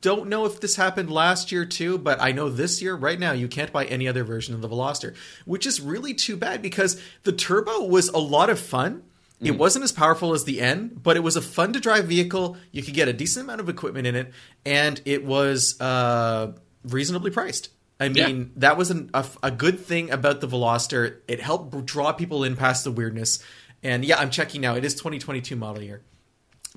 don't 0.10 0.28
know 0.30 0.46
if 0.46 0.62
this 0.62 0.76
happened 0.76 1.10
last 1.10 1.52
year 1.52 1.66
too, 1.66 1.98
but 1.98 2.22
I 2.22 2.32
know 2.32 2.48
this 2.50 2.82
year, 2.82 2.96
right 2.96 3.20
now, 3.20 3.32
you 3.32 3.48
can't 3.48 3.72
buy 3.72 3.86
any 3.86 4.08
other 4.08 4.24
version 4.24 4.54
of 4.54 4.62
the 4.62 4.70
Veloster, 4.70 5.16
which 5.46 5.66
is 5.66 5.82
really 5.82 6.14
too 6.14 6.38
bad 6.38 6.62
because 6.62 7.02
the 7.24 7.32
Turbo 7.32 7.86
was 7.86 8.10
a 8.10 8.18
lot 8.20 8.50
of 8.50 8.60
fun. 8.60 9.04
It 9.42 9.58
wasn't 9.58 9.84
as 9.84 9.92
powerful 9.92 10.34
as 10.34 10.44
the 10.46 10.62
N, 10.62 10.98
but 11.04 11.18
it 11.18 11.20
was 11.20 11.36
a 11.36 11.42
fun 11.42 11.74
to 11.74 11.80
drive 11.80 12.06
vehicle. 12.06 12.56
You 12.72 12.82
could 12.84 12.94
get 12.94 13.08
a 13.08 13.14
decent 13.14 13.44
amount 13.46 13.60
of 13.62 13.68
equipment 13.70 14.08
in 14.08 14.16
it, 14.16 14.32
and 14.66 15.00
it 15.06 15.26
was 15.26 15.80
uh, 15.82 16.54
reasonably 16.84 17.32
priced. 17.32 17.70
I 18.00 18.06
Yeah. 18.06 18.28
mean, 18.28 18.52
that 18.56 18.78
was 18.78 18.92
an, 18.92 19.10
a, 19.14 19.26
a 19.44 19.52
good 19.52 19.80
thing 19.80 20.10
about 20.12 20.40
the 20.42 20.48
Veloster. 20.48 21.18
It 21.28 21.42
helped 21.42 21.86
draw 21.86 22.12
people 22.14 22.44
in 22.44 22.56
past 22.56 22.84
the 22.86 22.92
weirdness. 22.92 23.44
And 23.84 24.04
yeah, 24.06 24.18
I'm 24.20 24.30
checking 24.32 24.62
now. 24.62 24.76
It 24.76 24.86
is 24.86 24.94
2022 24.96 25.56
model 25.56 25.84
year. 25.84 26.02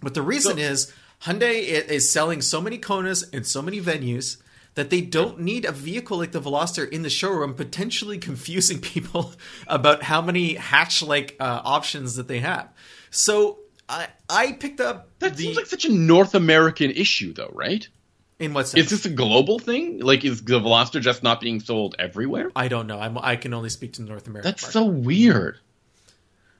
But 0.02 0.14
the 0.14 0.22
reason 0.22 0.56
So- 0.56 0.62
is 0.62 0.92
Hyundai 1.22 1.60
is 1.62 2.10
selling 2.10 2.40
so 2.42 2.60
many 2.60 2.78
Konas 2.78 3.32
in 3.34 3.44
so 3.44 3.60
many 3.62 3.80
venues 3.80 4.36
that 4.74 4.90
they 4.90 5.00
don't 5.00 5.40
need 5.40 5.64
a 5.64 5.72
vehicle 5.72 6.18
like 6.18 6.30
the 6.32 6.40
Veloster 6.40 6.88
in 6.88 7.02
the 7.02 7.10
showroom, 7.10 7.54
potentially 7.54 8.18
confusing 8.30 8.80
people 8.80 9.32
about 9.66 10.04
how 10.04 10.20
many 10.22 10.54
hatch-like 10.54 11.36
uh, 11.40 11.60
options 11.64 12.14
that 12.16 12.28
they 12.28 12.38
have. 12.40 12.68
So 13.10 13.58
I 13.88 14.08
I 14.30 14.52
picked 14.52 14.80
up 14.80 15.08
That 15.18 15.36
the 15.36 15.44
seems 15.44 15.56
like 15.56 15.66
such 15.66 15.84
a 15.84 15.92
North 15.92 16.34
American 16.34 16.90
issue, 16.90 17.32
though, 17.32 17.50
right? 17.52 17.88
in 18.38 18.54
what 18.54 18.68
sense? 18.68 18.84
Is 18.84 18.90
this 19.02 19.04
a 19.12 19.14
global 19.14 19.58
thing? 19.58 19.98
Like, 19.98 20.24
is 20.24 20.44
the 20.44 20.60
Veloster 20.60 21.00
just 21.00 21.24
not 21.24 21.40
being 21.40 21.58
sold 21.58 21.96
everywhere? 21.98 22.52
I 22.54 22.68
don't 22.68 22.86
know. 22.86 23.00
I'm, 23.00 23.18
I 23.18 23.34
can 23.34 23.52
only 23.52 23.68
speak 23.68 23.94
to 23.94 24.02
North 24.02 24.28
America. 24.28 24.46
That's 24.48 24.62
market. 24.62 24.72
so 24.74 24.84
weird. 24.84 25.58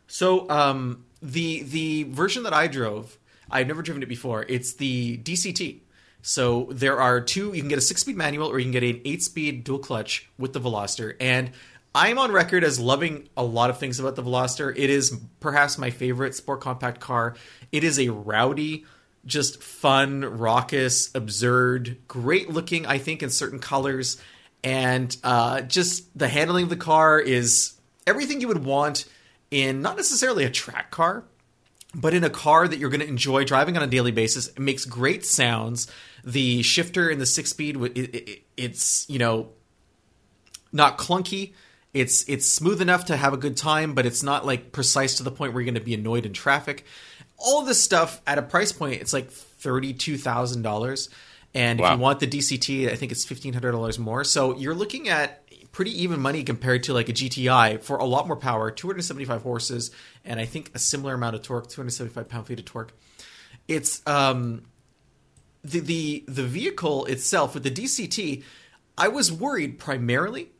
So 0.09 0.49
um, 0.51 1.05
the 1.23 1.62
the 1.62 2.05
version 2.05 2.42
that 2.44 2.53
I 2.53 2.66
drove, 2.66 3.16
I've 3.50 3.66
never 3.66 3.82
driven 3.82 4.02
it 4.02 4.08
before. 4.08 4.44
It's 4.48 4.74
the 4.74 5.18
DCT. 5.18 5.80
So 6.22 6.68
there 6.70 7.00
are 7.00 7.20
two. 7.20 7.52
You 7.52 7.61
can 7.61 7.68
get 7.68 7.78
a 7.78 7.82
six 7.82 8.00
speed 8.00 8.16
manual, 8.16 8.48
or 8.48 8.58
you 8.58 8.64
can 8.64 8.72
get 8.72 8.82
an 8.82 9.00
eight 9.04 9.22
speed 9.22 9.64
dual 9.64 9.78
clutch 9.78 10.28
with 10.38 10.52
the 10.52 10.61
Veloster. 10.61 11.14
And 11.20 11.52
I'm 11.94 12.18
on 12.18 12.32
record 12.32 12.64
as 12.64 12.78
loving 12.78 13.28
a 13.37 13.42
lot 13.42 13.70
of 13.70 13.78
things 13.78 13.98
about 13.98 14.16
the 14.16 14.22
Veloster. 14.22 14.72
It 14.76 14.90
is 14.90 15.18
perhaps 15.40 15.78
my 15.78 15.90
favorite 15.90 16.34
sport 16.34 16.61
compact 16.61 17.00
car. 17.00 17.34
It 17.72 17.84
is 17.84 17.98
a 17.98 18.08
rowdy, 18.08 18.84
just 19.24 19.62
fun, 19.62 20.20
raucous, 20.20 21.11
absurd, 21.14 21.96
great 22.08 22.50
looking. 22.50 22.84
I 22.87 22.98
think 22.98 23.22
in 23.22 23.30
certain 23.30 23.58
colors, 23.58 24.20
and 24.62 25.16
uh, 25.22 25.62
just 25.62 26.16
the 26.18 26.28
handling 26.28 26.64
of 26.64 26.70
the 26.70 26.76
car 26.76 27.18
is 27.18 27.74
everything 28.06 28.40
you 28.40 28.48
would 28.48 28.64
want 28.64 29.04
in 29.50 29.82
not 29.82 29.96
necessarily 29.96 30.44
a 30.44 30.50
track 30.50 30.90
car, 30.90 31.24
but 31.94 32.14
in 32.14 32.24
a 32.24 32.31
car 32.31 32.68
that 32.68 32.79
you're 32.79 32.90
going 32.90 33.01
to 33.01 33.09
enjoy 33.09 33.44
driving 33.44 33.77
on 33.77 33.83
a 33.83 33.87
daily 33.87 34.12
basis. 34.12 34.48
It 34.48 34.59
makes 34.59 34.85
great 34.85 35.24
sounds. 35.24 35.90
The 36.24 36.62
shifter 36.62 37.09
in 37.09 37.18
the 37.18 37.27
six 37.27 37.51
speed, 37.51 37.77
it, 37.77 37.96
it, 37.96 38.42
it's 38.57 39.09
you 39.09 39.18
know 39.18 39.51
not 40.72 40.98
clunky. 40.98 41.55
It's 41.94 42.29
it's 42.29 42.46
smooth 42.46 42.83
enough 42.83 43.07
to 43.07 43.16
have 43.16 43.33
a 43.33 43.38
good 43.38 43.57
time, 43.57 43.94
but 43.94 44.05
it's 44.05 44.22
not 44.22 44.44
like 44.44 44.72
precise 44.72 45.16
to 45.16 45.22
the 45.22 45.31
point 45.31 45.53
where 45.53 45.62
you're 45.62 45.72
going 45.72 45.81
to 45.81 45.85
be 45.85 45.94
annoyed 45.94 46.27
in 46.27 46.33
traffic. 46.33 46.85
All 47.38 47.62
this 47.62 47.83
stuff 47.83 48.20
at 48.27 48.37
a 48.37 48.42
price 48.42 48.72
point, 48.72 49.01
it's 49.01 49.12
like 49.12 49.31
thirty 49.31 49.94
two 49.94 50.18
thousand 50.18 50.62
dollars, 50.62 51.09
and 51.55 51.81
if 51.81 51.90
you 51.90 51.96
want 51.96 52.20
the 52.20 52.27
DCT, 52.27 52.90
I 52.90 52.96
think 52.96 53.12
it's 53.12 53.24
fifteen 53.24 53.55
hundred 53.55 53.72
dollars 53.72 53.98
more. 53.98 54.24
So 54.24 54.57
you're 54.57 54.74
looking 54.74 55.09
at 55.09 55.47
pretty 55.72 56.02
even 56.02 56.20
money 56.20 56.44
compared 56.44 56.85
to 56.85 56.92
like 56.92 57.09
a 57.09 57.12
GTI 57.12 57.83
for 57.83 57.96
a 57.98 58.04
lot 58.04 58.26
more 58.26 58.37
power, 58.37 58.70
two 58.70 58.87
hundred 58.87 59.02
seventy 59.02 59.24
five 59.24 59.42
horses, 59.42 59.90
and 60.24 60.40
I 60.40 60.44
think 60.44 60.70
a 60.74 60.78
similar 60.78 61.14
amount 61.14 61.37
of 61.37 61.42
torque, 61.42 61.68
two 61.68 61.81
hundred 61.81 61.90
seventy 61.90 62.14
five 62.14 62.28
pound 62.28 62.46
feet 62.46 62.59
of 62.59 62.64
torque. 62.64 62.92
It's 63.66 64.07
um 64.07 64.62
the 65.62 65.81
the 65.81 66.24
the 66.26 66.44
vehicle 66.44 67.07
itself 67.07 67.54
with 67.54 67.62
the 67.62 67.70
DCT, 67.70 68.42
I 68.96 69.09
was 69.09 69.31
worried 69.31 69.78
primarily 69.78 70.50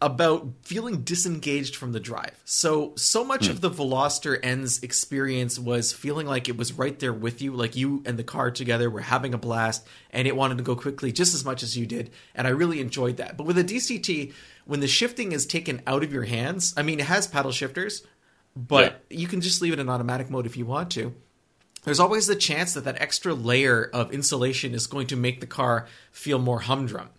about 0.00 0.52
feeling 0.62 1.02
disengaged 1.02 1.76
from 1.76 1.92
the 1.92 2.00
drive. 2.00 2.38
So 2.44 2.92
so 2.96 3.24
much 3.24 3.46
hmm. 3.46 3.52
of 3.52 3.60
the 3.60 3.70
Veloster 3.70 4.38
N's 4.42 4.82
experience 4.82 5.58
was 5.58 5.92
feeling 5.92 6.26
like 6.26 6.48
it 6.48 6.56
was 6.56 6.72
right 6.72 6.98
there 6.98 7.12
with 7.12 7.40
you, 7.40 7.52
like 7.52 7.76
you 7.76 8.02
and 8.04 8.18
the 8.18 8.24
car 8.24 8.50
together 8.50 8.90
were 8.90 9.00
having 9.00 9.34
a 9.34 9.38
blast, 9.38 9.86
and 10.10 10.28
it 10.28 10.36
wanted 10.36 10.58
to 10.58 10.64
go 10.64 10.76
quickly 10.76 11.12
just 11.12 11.34
as 11.34 11.44
much 11.44 11.62
as 11.62 11.76
you 11.76 11.86
did, 11.86 12.10
and 12.34 12.46
I 12.46 12.50
really 12.50 12.80
enjoyed 12.80 13.16
that. 13.18 13.36
But 13.36 13.46
with 13.46 13.58
a 13.58 13.64
DCT, 13.64 14.32
when 14.66 14.80
the 14.80 14.88
shifting 14.88 15.32
is 15.32 15.46
taken 15.46 15.82
out 15.86 16.02
of 16.02 16.12
your 16.12 16.24
hands, 16.24 16.74
I 16.76 16.82
mean, 16.82 17.00
it 17.00 17.06
has 17.06 17.26
paddle 17.26 17.52
shifters, 17.52 18.02
but 18.56 19.04
you 19.10 19.28
can 19.28 19.40
just 19.40 19.62
leave 19.62 19.72
it 19.72 19.78
in 19.78 19.88
automatic 19.88 20.28
mode 20.28 20.46
if 20.46 20.56
you 20.56 20.66
want 20.66 20.90
to 20.92 21.14
there's 21.84 22.00
always 22.00 22.26
the 22.26 22.34
chance 22.36 22.74
that 22.74 22.84
that 22.84 23.00
extra 23.00 23.34
layer 23.34 23.90
of 23.92 24.12
insulation 24.12 24.74
is 24.74 24.86
going 24.86 25.06
to 25.08 25.16
make 25.16 25.40
the 25.40 25.46
car 25.46 25.86
feel 26.10 26.38
more 26.38 26.60
humdrum. 26.60 27.10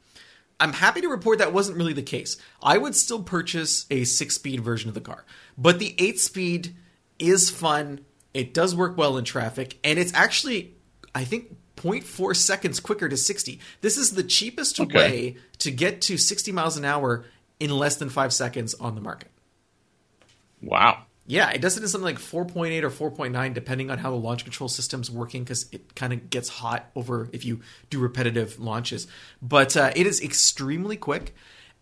I'm 0.60 0.74
happy 0.74 1.02
to 1.02 1.10
report 1.10 1.40
that 1.40 1.54
wasn't 1.54 1.78
really 1.78 1.94
the 1.94 2.02
case. 2.02 2.38
I 2.64 2.78
would 2.78 2.96
still 2.96 3.22
purchase 3.24 3.86
a 3.92 4.04
six 4.06 4.36
speed 4.36 4.62
version 4.62 4.88
of 4.90 4.96
the 4.96 5.02
car, 5.02 5.26
but 5.58 5.80
the 5.80 5.96
eight 6.00 6.20
speed 6.20 6.76
is 7.20 7.50
fun. 7.50 8.02
It 8.34 8.54
does 8.54 8.76
work 8.76 8.98
well 8.98 9.18
in 9.18 9.26
traffic, 9.26 9.78
and 9.84 9.98
it's 10.00 10.14
actually, 10.14 10.76
I 11.14 11.24
think, 11.26 11.56
0.4 11.78 12.36
seconds 12.36 12.80
quicker 12.80 13.10
to 13.10 13.18
60. 13.18 13.60
This 13.82 13.98
is 13.98 14.12
the 14.12 14.24
cheapest 14.24 14.80
Okay. 14.80 14.96
way 14.98 15.38
to 15.60 15.72
get 15.72 16.02
to 16.04 16.18
60 16.18 16.52
miles 16.54 16.78
an 16.78 16.86
hour 16.86 17.26
in 17.60 17.70
less 17.70 17.98
than 17.98 18.10
five 18.10 18.34
seconds 18.34 18.74
on 18.76 18.96
the 18.96 19.02
market. 19.02 19.32
Wow. 20.62 21.04
Yeah, 21.28 21.50
it 21.50 21.60
does 21.62 21.76
it 21.76 21.82
in 21.82 21.90
something 21.90 22.06
like 22.06 22.20
4.8 22.20 22.84
or 22.84 23.10
4.9, 23.12 23.54
depending 23.56 23.90
on 23.90 23.98
how 23.98 24.12
the 24.12 24.16
launch 24.16 24.44
control 24.44 24.68
system's 24.70 25.10
working, 25.10 25.44
because 25.44 25.66
it 25.72 25.96
kind 25.96 26.14
of 26.14 26.30
gets 26.30 26.50
hot 26.50 26.92
over 26.96 27.30
if 27.34 27.44
you 27.46 27.62
do 27.90 28.00
repetitive 28.00 28.60
launches. 28.60 29.08
But 29.42 29.76
uh, 29.76 29.92
it 29.96 30.06
is 30.06 30.22
extremely 30.22 30.98
quick, 30.98 31.34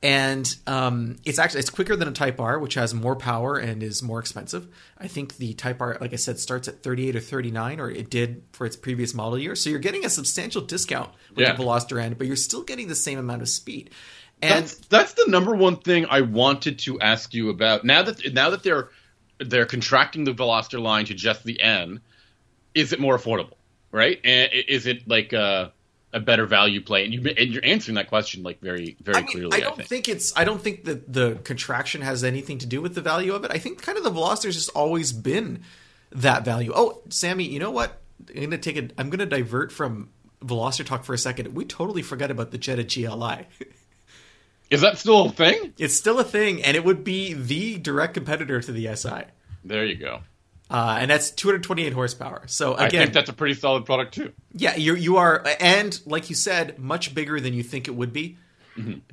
and 0.01 0.53
um, 0.65 1.17
it's 1.25 1.39
actually 1.39 1.59
it's 1.59 1.69
quicker 1.69 1.95
than 1.97 2.07
a 2.07 2.11
Type 2.11 2.39
R, 2.39 2.57
which 2.57 2.75
has 2.75 2.93
more 2.93 3.17
power 3.17 3.57
and 3.57 3.83
is 3.83 4.01
more 4.01 4.19
expensive. 4.19 4.67
I 4.97 5.07
think 5.07 5.35
the 5.35 5.53
Type 5.53 5.81
R, 5.81 5.97
like 5.99 6.13
I 6.13 6.17
said, 6.17 6.39
starts 6.39 6.69
at 6.69 6.81
38 6.81 7.17
or 7.17 7.19
39, 7.19 7.79
or 7.81 7.89
it 7.91 8.09
did 8.09 8.43
for 8.53 8.65
its 8.65 8.77
previous 8.77 9.13
model 9.13 9.37
year. 9.37 9.55
So 9.55 9.69
you're 9.69 9.79
getting 9.79 10.05
a 10.05 10.09
substantial 10.09 10.61
discount 10.61 11.09
with 11.31 11.39
Yeah. 11.39 11.53
the 11.53 11.61
Veloster 11.63 12.01
N, 12.01 12.13
but 12.17 12.27
you're 12.27 12.35
still 12.37 12.63
getting 12.63 12.87
the 12.87 12.95
same 12.95 13.19
amount 13.19 13.41
of 13.41 13.49
speed. 13.49 13.89
And 14.41 14.63
that's 14.65 14.75
that's 14.87 15.13
the 15.13 15.25
number 15.27 15.53
one 15.55 15.77
thing 15.77 16.05
I 16.09 16.21
wanted 16.21 16.79
to 16.79 16.99
ask 17.01 17.33
you 17.33 17.49
about. 17.49 17.83
Now 17.85 18.03
that 18.03 18.33
now 18.33 18.49
that 18.49 18.63
they're 18.63 18.89
they're 19.39 19.65
contracting 19.65 20.23
the 20.23 20.33
Veloster 20.33 20.81
line 20.81 21.05
to 21.05 21.13
just 21.13 21.43
the 21.43 21.61
N, 21.61 22.01
is 22.73 22.93
it 22.93 22.99
more 22.99 23.17
affordable? 23.17 23.55
Right? 23.91 24.19
And 24.23 24.49
is 24.53 24.87
it 24.87 25.07
like 25.07 25.33
a, 25.33 25.71
a 26.13 26.19
better 26.19 26.45
value 26.45 26.81
play? 26.81 27.05
And 27.05 27.13
you 27.13 27.21
and 27.37 27.49
you're 27.49 27.65
answering 27.65 27.95
that 27.95 28.07
question 28.09 28.41
like 28.43 28.59
very 28.59 28.97
very 29.03 29.17
I 29.17 29.21
mean, 29.21 29.31
clearly. 29.31 29.53
I 29.53 29.57
I, 29.57 29.59
don't 29.61 29.75
think. 29.77 29.89
think. 29.89 30.09
it's. 30.09 30.35
I 30.35 30.43
don't 30.43 30.61
think 30.61 30.85
that 30.85 31.11
the 31.11 31.35
contraction 31.43 32.01
has 32.01 32.23
anything 32.23 32.57
to 32.59 32.65
do 32.65 32.81
with 32.81 32.95
the 32.95 33.01
value 33.01 33.33
of 33.33 33.43
it. 33.45 33.51
I 33.53 33.59
think 33.59 33.81
kind 33.81 33.97
of 33.97 34.03
the 34.03 34.11
Veloster's 34.11 34.55
just 34.55 34.69
always 34.69 35.11
been 35.13 35.61
that 36.11 36.43
value. 36.45 36.71
Oh, 36.75 37.01
Sami, 37.09 37.43
you 37.43 37.59
know 37.59 37.71
what? 37.71 38.01
I'm 38.35 38.41
gonna 38.43 38.57
take 38.57 38.77
a. 38.77 38.89
I'm 38.97 39.09
gonna 39.09 39.25
divert 39.25 39.71
from 39.71 40.09
Veloster 40.43 40.85
talk 40.85 41.03
for 41.03 41.13
a 41.13 41.17
second. 41.17 41.53
We 41.53 41.65
totally 41.65 42.01
forgot 42.01 42.31
about 42.31 42.51
the 42.51 42.57
Jetta 42.57 42.83
GLI. 42.83 43.47
Is 44.73 44.81
that 44.81 44.97
still 44.97 45.25
a 45.27 45.31
thing? 45.31 45.73
it's 45.77 45.95
still 45.95 46.19
a 46.19 46.23
thing, 46.23 46.63
and 46.63 46.75
it 46.75 46.83
would 46.83 47.03
be 47.03 47.33
the 47.33 47.77
direct 47.77 48.13
competitor 48.15 48.59
to 48.61 48.71
the 48.71 48.93
SI. 48.95 49.23
There 49.63 49.85
you 49.85 49.95
go. 49.95 50.21
Uh, 50.69 50.97
and 51.01 51.11
that's 51.11 51.29
228 51.31 51.93
horsepower. 51.93 52.43
So 52.47 52.73
I 52.73 52.87
again, 52.87 53.03
think 53.03 53.13
that's 53.13 53.29
a 53.29 53.33
pretty 53.33 53.53
solid 53.53 53.85
product 53.85 54.15
too. 54.15 54.33
Yeah, 54.53 54.75
you 54.75 54.95
you 54.95 55.17
are, 55.17 55.45
and 55.59 55.99
like 56.05 56.29
you 56.29 56.35
said, 56.35 56.79
much 56.79 57.13
bigger 57.13 57.39
than 57.39 57.53
you 57.53 57.63
think 57.63 57.87
it 57.87 57.91
would 57.95 58.11
be. 58.13 58.37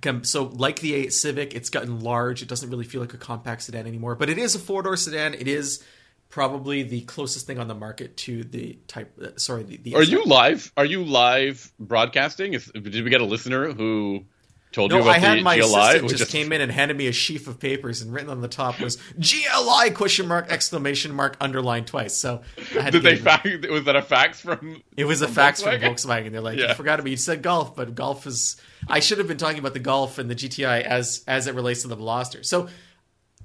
Com- 0.01 0.25
So, 0.25 0.45
like 0.45 0.81
the 0.81 0.95
8 0.95 1.13
Civic, 1.13 1.55
it's 1.55 1.69
gotten 1.69 2.01
large. 2.01 2.41
It 2.41 2.49
doesn't 2.49 2.71
really 2.71 2.87
feel 2.87 3.03
like 3.03 3.13
a 3.13 3.19
compact 3.19 3.61
sedan 3.63 3.87
anymore, 3.87 4.15
but 4.15 4.31
it 4.31 4.39
is 4.39 4.55
a 4.55 4.59
four 4.59 4.83
door 4.83 4.97
sedan. 4.97 5.35
It 5.35 5.47
is 5.49 5.85
probably 6.31 6.83
the 6.83 7.03
closest 7.03 7.47
thing 7.47 7.59
on 7.59 7.69
the 7.69 7.75
market 7.75 8.17
to 8.19 8.43
the 8.45 8.79
type. 8.87 9.13
Uh, 9.23 9.37
sorry, 9.37 9.65
the, 9.65 9.77
the 9.77 9.95
Are 9.97 10.05
SI. 10.05 10.13
you 10.13 10.25
live? 10.25 10.73
Are 10.79 10.87
you 10.87 11.05
live 11.05 11.71
broadcasting? 11.79 12.55
Is, 12.55 12.67
did 12.73 13.05
we 13.05 13.11
get 13.11 13.21
a 13.21 13.25
listener 13.27 13.71
who 13.73 14.25
told 14.73 14.93
you 14.93 14.99
No, 14.99 15.03
about 15.05 15.17
I 15.17 15.19
had 15.19 15.39
the 15.39 15.43
my 15.43 15.57
GLI? 15.59 15.65
assistant 15.65 16.03
which 16.05 16.17
just 16.19 16.31
came 16.31 16.53
in 16.53 16.61
and 16.61 16.71
handed 16.71 16.97
me 16.97 17.07
a 17.07 17.13
sheaf 17.13 17.49
of 17.49 17.59
papers, 17.59 18.03
and 18.03 18.13
written 18.13 18.31
on 18.31 18.41
the 18.41 18.49
top 18.49 18.81
was 18.81 18.97
GLI 19.19 19.91
question 19.93 20.29
mark 20.29 20.51
exclamation 20.51 21.15
mark 21.15 21.37
underlined 21.41 21.87
twice. 21.87 22.17
So 22.17 22.43
I 22.77 22.83
had 22.83 22.93
to 22.93 23.01
Did 23.01 23.03
they 23.03 23.17
fax? 23.23 23.49
Was 23.69 23.85
that 23.85 23.97
a 23.97 24.03
fax 24.03 24.41
from? 24.41 24.83
It 24.97 25.05
was 25.05 25.23
a 25.23 25.27
from 25.27 25.35
fax 25.35 25.63
from 25.63 25.73
Volkswagen? 25.73 25.95
Volkswagen. 26.27 26.33
They're 26.33 26.41
like, 26.41 26.59
Yeah. 26.59 26.69
you 26.69 26.75
forgot 26.75 27.01
about 27.01 27.11
you 27.11 27.17
said 27.17 27.43
golf, 27.43 27.75
but 27.75 27.95
golf 27.95 28.27
is. 28.27 28.57
I 28.89 29.01
should 29.01 29.19
have 29.19 29.29
been 29.29 29.39
talking 29.39 29.59
about 29.59 29.75
the 29.75 29.81
golf 29.81 30.19
and 30.19 30.31
the 30.31 30.35
GTI 30.35 30.83
as 30.83 31.25
as 31.27 31.47
it 31.47 31.55
relates 31.55 31.83
to 31.83 31.89
the 31.89 31.97
Veloster. 31.97 32.45
So 32.45 32.69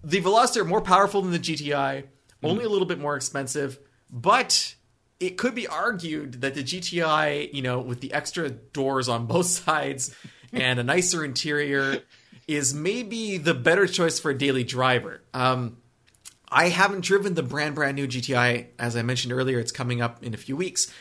the 0.04 0.22
Veloster 0.22 0.66
more 0.66 0.82
powerful 0.82 1.22
than 1.22 1.32
the 1.32 1.40
GTI, 1.40 2.04
hmm. 2.04 2.46
only 2.46 2.66
a 2.66 2.70
little 2.70 2.88
bit 2.88 3.00
more 3.00 3.16
expensive, 3.16 3.80
but 4.12 4.76
it 5.20 5.38
could 5.38 5.56
be 5.56 5.66
argued 5.66 6.42
that 6.42 6.54
the 6.56 6.64
GTI, 6.64 7.54
you 7.54 7.62
know, 7.62 7.80
with 7.80 8.02
the 8.02 8.14
extra 8.14 8.50
doors 8.50 9.08
on 9.10 9.26
both 9.26 9.46
sides 9.66 10.14
and 10.56 10.80
a 10.80 10.84
nicer 10.84 11.24
interior, 11.24 12.02
is 12.48 12.74
maybe 12.74 13.38
the 13.38 13.54
better 13.54 13.88
choice 13.88 14.20
for 14.20 14.32
a 14.32 14.38
daily 14.38 14.63
driver. 14.63 15.22
Um, 15.34 15.78
I 16.50 16.70
haven't 16.70 17.02
driven 17.02 17.34
the 17.34 17.44
brand 17.44 17.76
brand 17.76 17.96
new 17.96 18.08
GTI 18.08 18.68
as 18.78 18.96
I 18.96 19.02
mentioned 19.02 19.34
earlier. 19.34 19.60
It's 19.60 19.72
coming 19.72 20.02
up 20.02 20.24
in 20.24 20.34
a 20.34 20.38
few 20.38 20.56
weeks. 20.56 20.91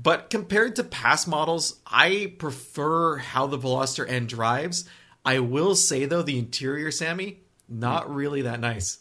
But 0.00 0.28
compared 0.28 0.76
to 0.76 0.84
past 0.84 1.26
models, 1.26 1.80
I 1.86 2.34
prefer 2.38 3.16
how 3.16 3.46
the 3.46 3.58
Veloster 3.58 4.06
N 4.08 4.26
drives. 4.26 4.84
I 5.24 5.38
will 5.38 5.74
say 5.74 6.04
though, 6.04 6.22
the 6.22 6.38
interior, 6.38 6.90
Sami, 6.90 7.40
not 7.68 8.12
really 8.14 8.42
that 8.42 8.60
nice. 8.60 8.98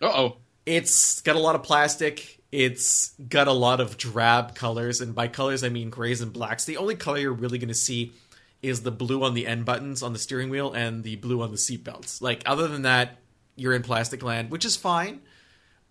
Uh 0.00 0.06
oh. 0.06 0.36
It's 0.66 1.20
got 1.22 1.36
a 1.36 1.40
lot 1.40 1.54
of 1.54 1.62
plastic. 1.62 2.38
It's 2.52 3.10
got 3.28 3.48
a 3.48 3.52
lot 3.52 3.80
of 3.80 3.96
drab 3.96 4.54
colors, 4.54 5.00
and 5.00 5.14
by 5.14 5.28
colors 5.28 5.62
I 5.62 5.68
mean 5.68 5.90
grays 5.90 6.20
and 6.20 6.32
blacks. 6.32 6.64
The 6.64 6.76
only 6.78 6.96
color 6.96 7.18
you're 7.18 7.32
really 7.32 7.58
going 7.58 7.68
to 7.68 7.74
see 7.74 8.12
is 8.62 8.82
the 8.82 8.90
blue 8.90 9.22
on 9.22 9.34
the 9.34 9.46
N 9.46 9.62
buttons 9.62 10.02
on 10.02 10.12
the 10.12 10.18
steering 10.18 10.50
wheel 10.50 10.72
and 10.72 11.02
the 11.02 11.16
blue 11.16 11.42
on 11.42 11.50
the 11.50 11.58
seat 11.58 11.84
belts. 11.84 12.20
Like 12.20 12.42
other 12.46 12.68
than 12.68 12.82
that, 12.82 13.18
you're 13.56 13.74
in 13.74 13.82
plastic 13.82 14.22
land, 14.22 14.50
which 14.50 14.64
is 14.64 14.76
fine. 14.76 15.20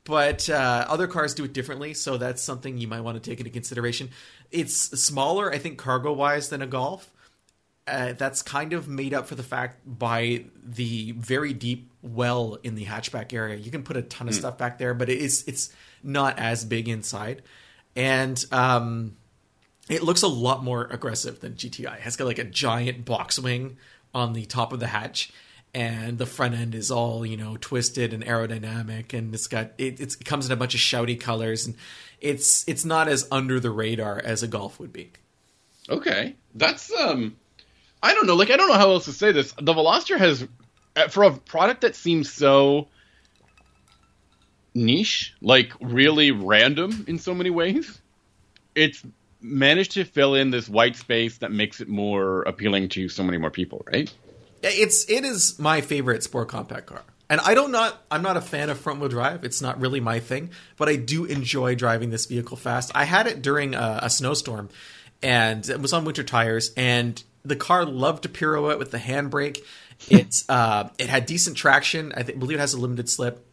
But 0.06 0.50
uh, 0.50 0.86
other 0.88 1.08
cars 1.08 1.36
do 1.36 1.44
it 1.44 1.54
differently, 1.54 1.94
so 1.94 2.18
that's 2.18 2.42
something 2.42 2.78
you 2.78 2.88
might 2.88 3.02
want 3.02 3.22
to 3.22 3.30
take 3.30 3.40
into 3.40 3.52
consideration. 3.52 4.10
It's 4.50 4.76
smaller, 4.76 5.52
I 5.52 5.60
think, 5.60 5.78
cargo 5.78 6.14
wise 6.14 6.50
than 6.50 6.62
a 6.62 6.68
Golf. 6.68 7.12
Uh, 7.86 8.14
that's 8.14 8.42
kind 8.42 8.74
of 8.74 8.88
made 8.88 9.14
up 9.14 9.28
for 9.28 9.36
the 9.36 9.44
fact 9.44 9.82
by 9.86 10.46
the 10.64 11.12
very 11.14 11.54
deep 11.54 11.92
well 12.02 12.58
in 12.64 12.76
the 12.76 12.86
hatchback 12.86 13.34
area. 13.34 13.56
You 13.58 13.72
can 13.72 13.84
put 13.84 13.98
a 13.98 14.02
ton 14.02 14.28
of 14.28 14.36
stuff 14.36 14.58
back 14.58 14.78
there, 14.78 14.94
but 14.94 15.10
it's 15.10 15.44
it's 15.44 15.74
not 16.02 16.40
as 16.40 16.66
big 16.66 16.88
inside, 16.88 17.42
and 17.96 18.44
um, 18.52 19.18
it 19.90 20.04
looks 20.04 20.22
a 20.22 20.28
lot 20.28 20.64
more 20.64 20.88
aggressive 20.92 21.40
than 21.40 21.54
GTI. 21.54 21.96
It 21.96 22.02
has 22.02 22.16
got 22.16 22.26
like 22.26 22.40
a 22.40 22.44
giant 22.44 23.06
box 23.06 23.40
wing 23.40 23.78
on 24.14 24.34
the 24.34 24.46
top 24.46 24.72
of 24.72 24.80
the 24.80 24.88
hatch, 24.88 25.32
and 25.74 26.18
the 26.18 26.26
front 26.26 26.54
end 26.56 26.76
is 26.76 26.92
all 26.92 27.26
you 27.26 27.36
know 27.36 27.58
twisted 27.60 28.14
and 28.14 28.24
aerodynamic, 28.24 29.14
and 29.14 29.34
it's 29.34 29.48
got 29.48 29.72
it, 29.78 30.00
it 30.00 30.24
comes 30.24 30.46
in 30.46 30.52
a 30.52 30.56
bunch 30.56 30.76
of 30.76 30.80
shouty 30.80 31.20
colors, 31.20 31.66
and 31.66 31.76
it's 32.22 32.68
it's 32.68 32.86
not 32.86 33.08
as 33.08 33.28
under 33.32 33.60
the 33.60 33.72
radar 33.72 34.22
as 34.24 34.44
a 34.44 34.48
Golf 34.48 34.80
would 34.80 34.94
be. 34.94 35.12
Okay, 35.90 36.36
that's 36.54 36.94
um, 36.94 37.36
I 38.04 38.14
don't 38.14 38.28
know. 38.28 38.36
Like 38.36 38.52
I 38.52 38.58
don't 38.58 38.70
know 38.70 38.76
how 38.76 38.92
else 38.92 39.06
to 39.06 39.14
say 39.14 39.32
this. 39.32 39.54
The 39.54 39.74
Veloster 39.74 40.18
has, 40.18 40.48
uh, 40.96 41.08
for 41.08 41.24
a 41.24 41.32
product 41.32 41.82
that 41.82 41.96
seems 41.96 42.32
so 42.32 42.88
niche, 44.76 45.34
like 45.42 45.74
really 45.82 46.30
random 46.30 47.06
in 47.08 47.18
so 47.18 47.34
many 47.34 47.50
ways, 47.50 48.00
it's 48.76 49.04
managed 49.42 49.92
to 49.94 50.04
fill 50.04 50.36
in 50.36 50.52
this 50.52 50.68
white 50.68 50.96
space 50.96 51.38
that 51.40 51.52
makes 51.52 51.82
it 51.82 51.88
more 51.88 52.42
appealing 52.44 52.90
to 52.90 53.10
so 53.10 53.24
many 53.24 53.38
more 53.38 53.52
people, 53.52 53.86
right? 53.92 54.14
It's 54.62 55.10
it 55.10 55.24
is 55.24 55.58
my 55.60 55.82
favorite 55.82 56.24
sport 56.24 56.50
compact 56.50 56.88
car. 56.88 57.04
And 57.30 57.40
I 57.42 57.54
don't 57.54 57.72
not 57.72 58.02
I'm 58.10 58.22
not 58.22 58.38
a 58.38 58.42
fan 58.42 58.70
of 58.70 58.80
front 58.80 59.00
wheel 59.00 59.10
drive. 59.10 59.44
It's 59.44 59.62
not 59.62 59.80
really 59.80 60.00
my 60.00 60.20
thing, 60.20 60.50
but 60.78 60.90
I 60.90 60.96
do 60.96 61.26
enjoy 61.26 61.76
driving 61.76 62.10
this 62.10 62.26
vehicle 62.26 62.58
fast. 62.58 62.92
I 62.96 63.06
had 63.06 63.28
it 63.28 63.42
during 63.42 63.76
a, 63.76 64.00
a 64.04 64.10
snowstorm, 64.10 64.70
and 65.22 65.68
it 65.70 65.80
was 65.80 65.94
on 65.94 66.06
winter 66.06 66.24
tires, 66.24 66.72
and 66.76 67.22
the 67.46 67.56
car 67.56 67.86
loved 67.86 68.24
to 68.24 68.30
pirouette 68.30 68.80
with 68.80 68.92
the 68.92 68.98
handbrake. 68.98 69.60
It's 70.10 70.44
uh, 70.50 70.90
it 70.98 71.08
had 71.08 71.26
decent 71.26 71.56
traction. 71.56 72.14
I 72.16 72.24
think, 72.24 72.40
believe 72.40 72.58
it 72.58 72.62
has 72.62 72.74
a 72.74 72.80
limited 72.80 73.10
slip. 73.10 73.46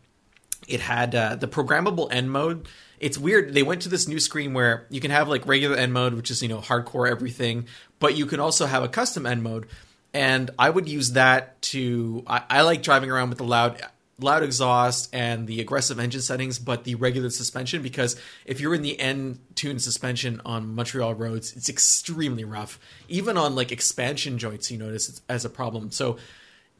It 0.68 0.80
had 0.80 1.14
uh, 1.14 1.36
the 1.36 1.48
programmable 1.48 2.08
N 2.10 2.28
mode. 2.28 2.68
It's 2.98 3.18
weird. 3.18 3.54
They 3.54 3.62
went 3.62 3.82
to 3.82 3.88
this 3.88 4.08
new 4.08 4.18
screen 4.18 4.54
where 4.54 4.86
you 4.90 5.00
can 5.00 5.10
have 5.10 5.28
like 5.28 5.46
regular 5.46 5.76
N 5.76 5.92
mode, 5.92 6.14
which 6.14 6.30
is 6.30 6.42
you 6.42 6.48
know 6.48 6.58
hardcore 6.58 7.10
everything, 7.10 7.66
but 7.98 8.16
you 8.16 8.26
can 8.26 8.40
also 8.40 8.66
have 8.66 8.82
a 8.82 8.88
custom 8.88 9.26
N 9.26 9.42
mode. 9.42 9.66
And 10.14 10.50
I 10.58 10.70
would 10.70 10.88
use 10.88 11.12
that 11.12 11.60
to. 11.62 12.24
I, 12.26 12.42
I 12.48 12.62
like 12.62 12.82
driving 12.82 13.10
around 13.10 13.28
with 13.28 13.38
the 13.38 13.44
loud 13.44 13.82
loud 14.18 14.42
exhaust 14.42 15.14
and 15.14 15.46
the 15.46 15.60
aggressive 15.60 16.00
engine 16.00 16.22
settings, 16.22 16.58
but 16.58 16.84
the 16.84 16.94
regular 16.94 17.30
suspension 17.30 17.82
because 17.82 18.16
if 18.46 18.60
you're 18.60 18.74
in 18.74 18.82
the 18.82 18.98
N 18.98 19.38
tune 19.54 19.78
suspension 19.78 20.40
on 20.44 20.74
Montreal 20.74 21.14
roads, 21.14 21.54
it's 21.56 21.68
extremely 21.68 22.44
rough. 22.44 22.78
Even 23.08 23.36
on 23.36 23.54
like 23.54 23.72
expansion 23.72 24.38
joints, 24.38 24.70
you 24.70 24.78
notice 24.78 25.08
it's 25.08 25.22
as 25.28 25.44
a 25.44 25.50
problem. 25.50 25.90
So 25.90 26.16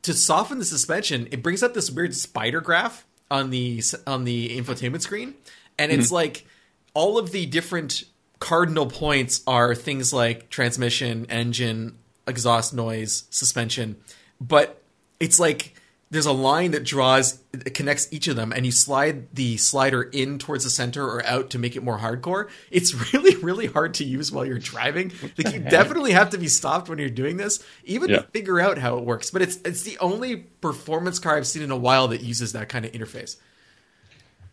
to 0.02 0.14
soften 0.14 0.58
the 0.58 0.64
suspension, 0.64 1.28
it 1.30 1.42
brings 1.42 1.62
up 1.62 1.74
this 1.74 1.90
weird 1.90 2.14
spider 2.14 2.60
graph 2.60 3.04
on 3.30 3.50
the 3.50 3.82
on 4.06 4.24
the 4.24 4.56
infotainment 4.58 5.02
screen, 5.02 5.34
and 5.78 5.92
it's 5.92 6.08
hmm. 6.08 6.14
like 6.14 6.46
all 6.94 7.18
of 7.18 7.32
the 7.32 7.46
different 7.46 8.04
cardinal 8.38 8.86
points 8.86 9.42
are 9.46 9.74
things 9.74 10.12
like 10.12 10.50
transmission, 10.50 11.26
engine, 11.28 11.98
exhaust 12.26 12.74
noise, 12.74 13.24
suspension, 13.30 13.96
but 14.40 14.82
it's 15.20 15.40
like 15.40 15.74
there's 16.08 16.26
a 16.26 16.32
line 16.32 16.70
that 16.70 16.84
draws 16.84 17.40
it 17.52 17.74
connects 17.74 18.06
each 18.12 18.28
of 18.28 18.36
them 18.36 18.52
and 18.52 18.64
you 18.64 18.70
slide 18.70 19.26
the 19.34 19.56
slider 19.56 20.02
in 20.02 20.38
towards 20.38 20.62
the 20.62 20.70
center 20.70 21.04
or 21.04 21.24
out 21.26 21.50
to 21.50 21.58
make 21.58 21.74
it 21.74 21.82
more 21.82 21.98
hardcore 21.98 22.48
it's 22.70 22.94
really 23.12 23.34
really 23.42 23.66
hard 23.66 23.92
to 23.94 24.04
use 24.04 24.30
while 24.30 24.44
you're 24.44 24.58
driving 24.58 25.12
like 25.36 25.52
you 25.52 25.58
definitely 25.70 26.12
have 26.12 26.30
to 26.30 26.38
be 26.38 26.46
stopped 26.48 26.88
when 26.88 26.98
you're 26.98 27.10
doing 27.10 27.36
this 27.36 27.62
even 27.84 28.08
Yeah. 28.10 28.18
to 28.18 28.22
figure 28.28 28.60
out 28.60 28.78
how 28.78 28.98
it 28.98 29.04
works 29.04 29.30
but 29.30 29.42
it's 29.42 29.56
it's 29.64 29.82
the 29.82 29.98
only 29.98 30.36
performance 30.36 31.18
car 31.18 31.36
i've 31.36 31.46
seen 31.46 31.62
in 31.62 31.70
a 31.72 31.76
while 31.76 32.06
that 32.08 32.20
uses 32.22 32.52
that 32.52 32.68
kind 32.68 32.84
of 32.84 32.92
interface 32.92 33.36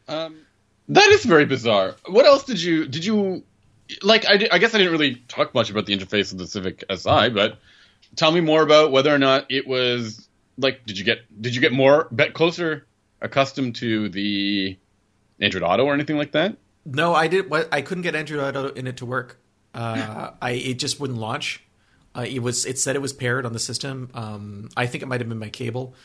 Um, 0.08 0.38
that 0.90 1.08
is 1.10 1.24
very 1.24 1.46
bizarre. 1.46 1.96
What 2.08 2.26
else 2.26 2.44
did 2.44 2.62
you 2.62 2.86
did 2.88 3.06
you 3.06 3.44
like? 4.02 4.26
I, 4.26 4.50
I 4.52 4.58
guess 4.58 4.76
I 4.76 4.80
didn't 4.80 4.92
really 4.92 5.16
talk 5.30 5.54
much 5.54 5.70
about 5.70 5.86
the 5.86 5.98
interface 5.98 6.34
of 6.34 6.40
the 6.40 6.46
Civic 6.48 6.84
Si, 6.94 7.30
but 7.30 7.58
tell 8.18 8.32
me 8.34 8.42
more 8.42 8.62
about 8.64 8.92
whether 8.92 9.14
or 9.14 9.18
not 9.18 9.50
it 9.50 9.66
was 9.66 10.23
like. 10.58 10.86
Did 10.86 10.98
you 10.98 11.06
get 11.06 11.20
did 11.42 11.56
you 11.56 11.62
get 11.62 11.72
more 11.72 12.08
bet 12.12 12.34
closer 12.34 12.86
accustomed 13.22 13.76
to 13.78 14.10
the 14.10 14.78
Android 15.40 15.64
Auto 15.64 15.86
or 15.86 15.94
anything 15.94 16.18
like 16.18 16.32
that? 16.34 16.58
No, 16.86 17.14
I 17.16 17.28
did. 17.28 17.52
I 17.72 17.82
couldn't 17.82 18.04
get 18.04 18.16
Android 18.16 18.56
Auto 18.56 18.74
in 18.74 18.88
it 18.88 18.98
to 18.98 19.06
work. 19.06 19.40
Uh, 19.74 20.32
I 20.42 20.52
it 20.52 20.80
just 20.80 21.00
wouldn't 21.00 21.20
launch. 21.20 21.64
Uh, 22.16 22.26
it 22.28 22.40
was 22.40 22.66
it 22.66 22.78
said 22.78 22.96
it 22.96 23.02
was 23.02 23.14
paired 23.14 23.46
on 23.46 23.54
the 23.54 23.60
system. 23.60 24.12
Um, 24.14 24.70
I 24.78 24.86
think 24.86 25.02
it 25.02 25.08
might 25.08 25.20
have 25.22 25.30
been 25.30 25.40
my 25.40 25.50
cable. 25.50 25.96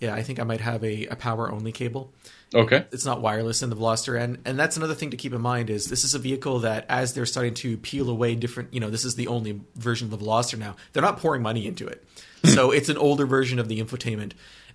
Yeah, 0.00 0.14
I 0.14 0.22
think 0.22 0.40
I 0.40 0.44
might 0.44 0.60
have 0.60 0.82
a, 0.82 1.06
a 1.06 1.16
power 1.16 1.50
only 1.50 1.72
cable. 1.72 2.12
Okay. 2.54 2.84
It's 2.92 3.04
not 3.04 3.20
wireless 3.20 3.62
in 3.62 3.70
the 3.70 3.76
Veloster 3.76 4.18
N, 4.18 4.38
and 4.44 4.58
that's 4.58 4.76
another 4.76 4.94
thing 4.94 5.10
to 5.10 5.16
keep 5.16 5.32
in 5.32 5.40
mind 5.40 5.70
is 5.70 5.86
this 5.86 6.04
is 6.04 6.14
a 6.14 6.18
vehicle 6.18 6.60
that 6.60 6.86
as 6.88 7.14
they're 7.14 7.26
starting 7.26 7.54
to 7.54 7.76
peel 7.76 8.08
away 8.08 8.34
different, 8.34 8.72
you 8.72 8.80
know, 8.80 8.90
this 8.90 9.04
is 9.04 9.16
the 9.16 9.26
only 9.26 9.60
version 9.74 10.12
of 10.12 10.18
the 10.18 10.24
Veloster 10.24 10.58
now. 10.58 10.76
They're 10.92 11.02
not 11.02 11.18
pouring 11.18 11.42
money 11.42 11.66
into 11.66 11.86
it, 11.86 12.04
so 12.44 12.70
it's 12.70 12.88
an 12.88 12.96
older 12.96 13.26
version 13.26 13.58
of 13.58 13.68
the 13.68 13.82
infotainment, 13.82 14.32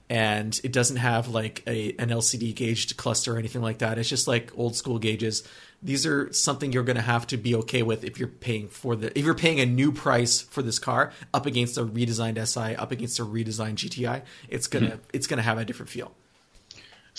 and 0.10 0.60
it 0.64 0.74
doesn't 0.74 0.98
have 0.98 1.30
like 1.30 1.64
a 1.68 1.96
an 2.00 2.10
LCD 2.10 2.54
gauged 2.54 2.98
cluster 2.98 3.36
or 3.36 3.38
anything 3.38 3.62
like 3.62 3.78
that. 3.78 3.98
It's 3.98 4.10
just 4.10 4.28
like 4.28 4.52
old 4.58 4.76
school 4.76 5.00
gauges. 5.00 5.48
These 5.82 6.06
are 6.06 6.34
something 6.34 6.74
you're 6.74 6.84
going 6.84 6.98
to 6.98 7.02
have 7.02 7.26
to 7.28 7.38
be 7.38 7.56
okay 7.56 7.84
with 7.84 8.04
if 8.04 8.20
you're 8.20 8.28
paying 8.28 8.68
for 8.68 8.98
the 8.98 9.18
if 9.18 9.24
you're 9.24 9.36
paying 9.36 9.62
a 9.62 9.66
new 9.66 9.94
price 9.94 10.42
for 10.42 10.62
this 10.62 10.80
car 10.80 11.14
up 11.34 11.46
against 11.46 11.78
a 11.78 11.86
redesigned 11.86 12.46
SI, 12.46 12.76
up 12.76 12.92
against 12.92 13.20
a 13.20 13.24
redesigned 13.24 13.76
GTI. 13.76 14.24
It's 14.50 14.68
gonna 14.68 14.88
hmm. 14.88 15.02
it's 15.14 15.28
gonna 15.28 15.44
have 15.44 15.58
a 15.58 15.64
different 15.64 15.90
feel. 15.90 16.12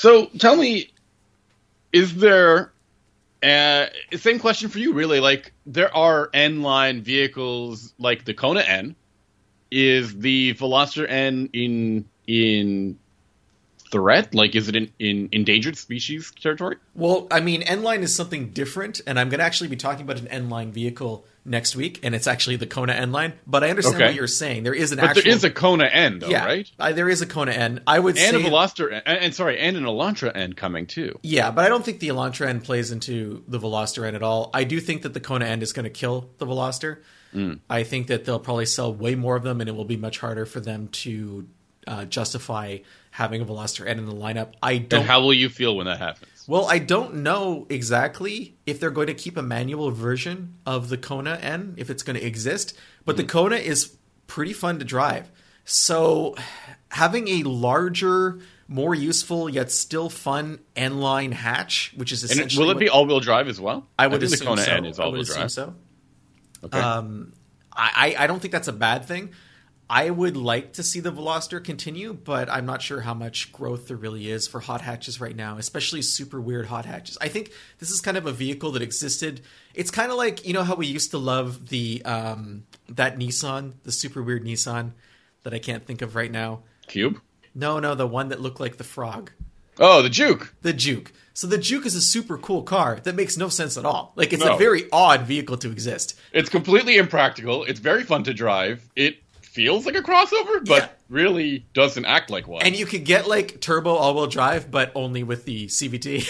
So 0.00 0.30
tell 0.38 0.56
me, 0.56 0.90
is 1.92 2.14
there 2.14 2.72
uh, 3.42 3.84
same 4.14 4.38
question 4.38 4.70
for 4.70 4.78
you? 4.78 4.94
Really, 4.94 5.20
like 5.20 5.52
there 5.66 5.94
are 5.94 6.30
N 6.32 6.62
line 6.62 7.02
vehicles 7.02 7.92
like 7.98 8.24
the 8.24 8.32
Kona 8.32 8.60
N. 8.60 8.96
Is 9.70 10.18
the 10.18 10.54
Veloster 10.54 11.06
N 11.06 11.50
in 11.52 12.06
in 12.26 12.98
threat? 13.92 14.34
Like, 14.34 14.54
is 14.54 14.70
it 14.70 14.76
in, 14.76 14.90
in 14.98 15.28
endangered 15.32 15.76
species 15.76 16.32
territory? 16.40 16.76
Well, 16.94 17.26
I 17.30 17.40
mean, 17.40 17.60
N 17.60 17.82
line 17.82 18.02
is 18.02 18.14
something 18.16 18.52
different, 18.52 19.02
and 19.06 19.20
I'm 19.20 19.28
going 19.28 19.40
to 19.40 19.44
actually 19.44 19.68
be 19.68 19.76
talking 19.76 20.04
about 20.04 20.18
an 20.18 20.28
N 20.28 20.48
line 20.48 20.72
vehicle 20.72 21.26
next 21.44 21.74
week, 21.74 22.00
and 22.02 22.14
it's 22.14 22.26
actually 22.26 22.56
the 22.56 22.66
Kona 22.66 22.92
N 22.92 23.12
line. 23.12 23.32
But 23.46 23.64
I 23.64 23.70
understand 23.70 23.96
Okay. 23.96 24.06
what 24.06 24.14
you're 24.14 24.26
saying. 24.26 24.62
There 24.62 24.74
is 24.74 24.92
an 24.92 24.98
But 24.98 25.10
actual, 25.10 25.22
there 25.22 25.32
is 25.32 25.44
a 25.44 25.50
Kona 25.50 25.84
N, 25.84 26.18
though, 26.18 26.28
yeah, 26.28 26.44
right? 26.44 26.70
I, 26.78 26.92
there 26.92 27.08
is 27.08 27.22
a 27.22 27.26
Kona 27.26 27.52
N. 27.52 27.80
I 27.86 27.98
would 27.98 28.18
And 28.18 28.36
say, 28.36 28.42
a 28.46 28.50
Veloster, 28.50 28.92
and, 28.92 29.18
and 29.18 29.34
sorry, 29.34 29.58
and 29.58 29.76
an 29.76 29.84
Elantra 29.84 30.32
N 30.34 30.52
coming 30.52 30.86
too. 30.86 31.18
yeah, 31.22 31.50
but 31.50 31.64
I 31.64 31.68
don't 31.68 31.84
think 31.84 32.00
the 32.00 32.08
Elantra 32.08 32.46
N 32.48 32.60
plays 32.60 32.92
into 32.92 33.42
the 33.48 33.58
Veloster 33.58 34.06
N 34.06 34.14
at 34.14 34.22
all. 34.22 34.50
I 34.52 34.64
do 34.64 34.80
think 34.80 35.02
that 35.02 35.14
the 35.14 35.20
Kona 35.20 35.46
N 35.46 35.62
is 35.62 35.72
going 35.72 35.84
to 35.84 35.90
kill 35.90 36.30
the 36.38 36.46
Veloster. 36.46 36.98
Mm. 37.34 37.60
I 37.70 37.84
think 37.84 38.08
that 38.08 38.24
they'll 38.24 38.40
probably 38.40 38.66
sell 38.66 38.92
way 38.92 39.14
more 39.14 39.36
of 39.36 39.42
them, 39.42 39.60
and 39.60 39.68
it 39.68 39.74
will 39.74 39.84
be 39.84 39.96
much 39.96 40.18
harder 40.18 40.44
for 40.46 40.60
them 40.60 40.88
to 40.88 41.46
uh, 41.86 42.04
justify 42.04 42.78
having 43.12 43.40
a 43.40 43.44
Veloster 43.44 43.86
N 43.86 43.98
in 43.98 44.06
the 44.06 44.12
lineup. 44.14 44.52
I 44.62 44.78
don't 44.78 45.00
And 45.00 45.08
how 45.08 45.20
will 45.22 45.34
you 45.34 45.48
feel 45.48 45.74
when 45.76 45.86
that 45.86 45.98
happens? 45.98 46.29
Well, 46.50 46.66
I 46.68 46.80
don't 46.80 47.22
know 47.22 47.68
exactly 47.70 48.56
if 48.66 48.80
they're 48.80 48.90
going 48.90 49.06
to 49.06 49.14
keep 49.14 49.36
a 49.36 49.42
manual 49.42 49.92
version 49.92 50.56
of 50.66 50.88
the 50.88 50.98
Kona 50.98 51.38
N, 51.40 51.74
if 51.76 51.90
it's 51.90 52.02
going 52.02 52.18
to 52.18 52.26
exist, 52.26 52.76
but 53.04 53.16
the 53.16 53.22
Kona 53.22 53.54
is 53.54 53.96
pretty 54.26 54.52
fun 54.52 54.80
to 54.80 54.84
drive. 54.84 55.30
So 55.64 56.34
having 56.90 57.28
a 57.28 57.44
larger, 57.44 58.40
more 58.66 58.96
useful 58.96 59.48
yet 59.48 59.70
still 59.70 60.10
fun 60.10 60.58
N 60.74 60.98
line 60.98 61.30
hatch, 61.30 61.92
which 61.96 62.10
is 62.10 62.24
And 62.24 62.32
essentially 62.32 62.64
will 62.64 62.72
it 62.72 62.80
be 62.80 62.88
all 62.88 63.06
wheel 63.06 63.20
drive 63.20 63.46
as 63.46 63.60
well? 63.60 63.86
I 63.96 64.08
would 64.08 64.20
think 64.20 64.32
assume 64.32 64.38
the 64.40 64.50
Kona 64.50 64.62
so. 64.62 64.72
N 64.72 64.84
is 64.86 64.98
I 64.98 65.04
all 65.04 65.12
would 65.12 65.18
wheel 65.18 65.22
assume 65.22 65.36
drive. 65.36 65.52
so. 65.52 65.74
Okay. 66.64 66.80
Um, 66.80 67.32
I, 67.72 68.16
I 68.18 68.24
I 68.24 68.26
don't 68.26 68.40
think 68.40 68.50
that's 68.50 68.66
a 68.66 68.72
bad 68.72 69.04
thing. 69.04 69.30
I 69.92 70.08
would 70.08 70.36
like 70.36 70.74
to 70.74 70.84
see 70.84 71.00
the 71.00 71.10
Veloster 71.10 71.62
continue, 71.62 72.14
but 72.14 72.48
I'm 72.48 72.64
not 72.64 72.80
sure 72.80 73.00
how 73.00 73.12
much 73.12 73.50
growth 73.50 73.88
there 73.88 73.96
really 73.96 74.30
is 74.30 74.46
for 74.46 74.60
hot 74.60 74.82
hatches 74.82 75.20
right 75.20 75.34
now, 75.34 75.58
especially 75.58 76.00
super 76.00 76.40
weird 76.40 76.66
hot 76.66 76.84
hatches. 76.86 77.18
I 77.20 77.26
think 77.26 77.50
this 77.80 77.90
is 77.90 78.00
kind 78.00 78.16
of 78.16 78.24
a 78.24 78.30
vehicle 78.32 78.70
that 78.72 78.82
existed. 78.82 79.40
It's 79.74 79.90
kind 79.90 80.12
of 80.12 80.16
like 80.16 80.46
you 80.46 80.52
know 80.54 80.62
how 80.62 80.76
we 80.76 80.86
used 80.86 81.10
to 81.10 81.18
love 81.18 81.70
the 81.70 82.02
um, 82.04 82.62
that 82.88 83.18
Nissan, 83.18 83.72
the 83.82 83.90
super 83.90 84.22
weird 84.22 84.44
Nissan 84.44 84.92
that 85.42 85.52
I 85.52 85.58
can't 85.58 85.84
think 85.84 86.02
of 86.02 86.14
right 86.14 86.30
now. 86.30 86.60
Cube. 86.86 87.20
No, 87.52 87.80
no, 87.80 87.96
the 87.96 88.06
one 88.06 88.28
that 88.28 88.40
looked 88.40 88.60
like 88.60 88.76
the 88.76 88.84
frog. 88.84 89.32
Oh, 89.80 90.02
the 90.02 90.08
Juke. 90.10 90.54
The 90.62 90.72
Juke. 90.72 91.10
So 91.34 91.48
the 91.48 91.58
Juke 91.58 91.86
is 91.86 91.96
a 91.96 92.00
super 92.00 92.38
cool 92.38 92.62
car 92.62 93.00
that 93.02 93.16
makes 93.16 93.36
no 93.36 93.48
sense 93.48 93.76
at 93.76 93.84
all. 93.84 94.12
Like 94.14 94.32
it's 94.32 94.44
No. 94.44 94.54
a 94.54 94.58
very 94.58 94.84
odd 94.92 95.22
vehicle 95.22 95.56
to 95.56 95.70
exist. 95.72 96.16
It's 96.32 96.48
completely 96.50 96.96
impractical. 96.96 97.64
It's 97.64 97.80
very 97.80 98.04
fun 98.04 98.22
to 98.24 98.34
drive. 98.34 98.88
It 98.94 99.18
feels 99.52 99.84
like 99.86 99.96
a 99.96 100.02
crossover, 100.02 100.64
but 100.66 100.82
Yeah. 100.82 100.88
really 101.08 101.66
doesn't 101.74 102.04
act 102.04 102.30
like 102.30 102.46
one. 102.46 102.62
And 102.64 102.76
you 102.76 102.86
could 102.86 103.04
get 103.04 103.26
like 103.26 103.60
turbo 103.60 103.90
all-wheel 103.94 104.28
drive, 104.28 104.70
but 104.70 104.92
only 104.94 105.22
with 105.22 105.44
the 105.44 105.66
CVT. 105.66 106.24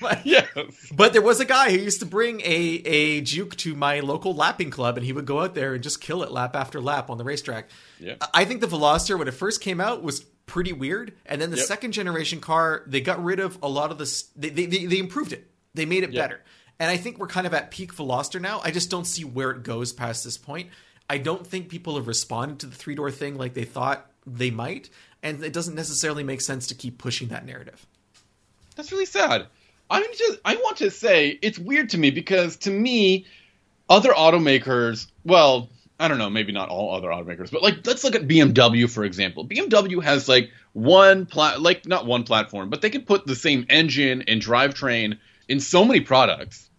but, 0.00 0.24
yes. 0.26 0.46
but 0.94 1.12
there 1.12 1.22
was 1.22 1.40
a 1.40 1.44
guy 1.44 1.70
who 1.70 1.78
used 1.78 2.00
to 2.00 2.06
bring 2.06 2.40
a 2.42 2.82
a 2.84 3.20
Juke 3.22 3.56
to 3.58 3.74
my 3.74 4.00
local 4.00 4.34
lapping 4.34 4.70
club, 4.70 4.96
and 4.96 5.06
he 5.06 5.12
would 5.12 5.26
go 5.26 5.40
out 5.40 5.54
there 5.54 5.74
and 5.74 5.82
just 5.82 6.00
kill 6.00 6.22
it 6.22 6.30
lap 6.30 6.54
after 6.54 6.80
lap 6.80 7.10
on 7.10 7.18
the 7.18 7.24
racetrack. 7.24 7.68
Yeah. 7.98 8.16
I 8.32 8.44
think 8.44 8.60
the 8.60 8.66
Veloster 8.66 9.18
when 9.18 9.28
it 9.28 9.34
first 9.34 9.60
came 9.60 9.80
out 9.80 10.02
was 10.02 10.20
pretty 10.46 10.72
weird, 10.72 11.14
and 11.24 11.40
then 11.40 11.50
the 11.50 11.56
Yep. 11.56 11.66
second 11.66 11.92
generation 11.92 12.40
car 12.40 12.82
they 12.86 13.00
got 13.00 13.22
rid 13.24 13.40
of 13.40 13.58
a 13.62 13.68
lot 13.68 13.90
of 13.90 13.98
the 13.98 14.22
they 14.36 14.50
they, 14.50 14.66
they, 14.66 14.84
they 14.86 14.98
improved 14.98 15.32
it. 15.32 15.50
They 15.74 15.86
made 15.86 16.04
it 16.04 16.12
Yeah. 16.12 16.22
better, 16.22 16.40
and 16.78 16.90
I 16.90 16.96
think 16.98 17.18
we're 17.18 17.26
kind 17.26 17.46
of 17.46 17.54
at 17.54 17.70
peak 17.70 17.94
Veloster 17.94 18.40
now. 18.40 18.60
I 18.62 18.70
just 18.70 18.90
don't 18.90 19.06
see 19.06 19.24
where 19.24 19.50
it 19.50 19.62
goes 19.62 19.92
past 19.92 20.24
this 20.24 20.36
point. 20.36 20.68
I 21.08 21.18
don't 21.18 21.46
think 21.46 21.68
people 21.68 21.96
have 21.96 22.06
responded 22.06 22.60
to 22.60 22.66
the 22.66 22.74
three 22.74 22.94
door 22.94 23.10
thing 23.10 23.36
like 23.36 23.54
they 23.54 23.64
thought 23.64 24.10
they 24.26 24.50
might, 24.50 24.88
and 25.22 25.42
it 25.44 25.52
doesn't 25.52 25.74
necessarily 25.74 26.24
make 26.24 26.40
sense 26.40 26.66
to 26.68 26.74
keep 26.74 26.98
pushing 26.98 27.28
that 27.28 27.44
narrative. 27.44 27.86
That's 28.76 28.90
really 28.90 29.06
sad. 29.06 29.46
I'm 29.90 30.02
just 30.14 30.38
I 30.44 30.56
want 30.56 30.78
to 30.78 30.90
say 30.90 31.38
it's 31.42 31.58
weird 31.58 31.90
to 31.90 31.98
me 31.98 32.10
because 32.10 32.56
to 32.58 32.70
me, 32.70 33.26
other 33.88 34.10
automakers, 34.10 35.06
well, 35.24 35.68
I 36.00 36.08
don't 36.08 36.18
know, 36.18 36.30
maybe 36.30 36.52
not 36.52 36.70
all 36.70 36.94
other 36.94 37.08
automakers, 37.08 37.50
but 37.50 37.62
like 37.62 37.86
let's 37.86 38.02
look 38.02 38.14
at 38.14 38.26
BMW 38.26 38.90
for 38.90 39.04
example. 39.04 39.46
BMW 39.46 40.02
has 40.02 40.28
like 40.28 40.50
one 40.72 41.26
plat 41.26 41.60
like 41.60 41.86
not 41.86 42.06
one 42.06 42.24
platform, 42.24 42.70
but 42.70 42.80
they 42.80 42.90
can 42.90 43.02
put 43.02 43.26
the 43.26 43.36
same 43.36 43.66
engine 43.68 44.22
and 44.26 44.40
drivetrain 44.40 45.18
in 45.48 45.60
so 45.60 45.84
many 45.84 46.00
products 46.00 46.70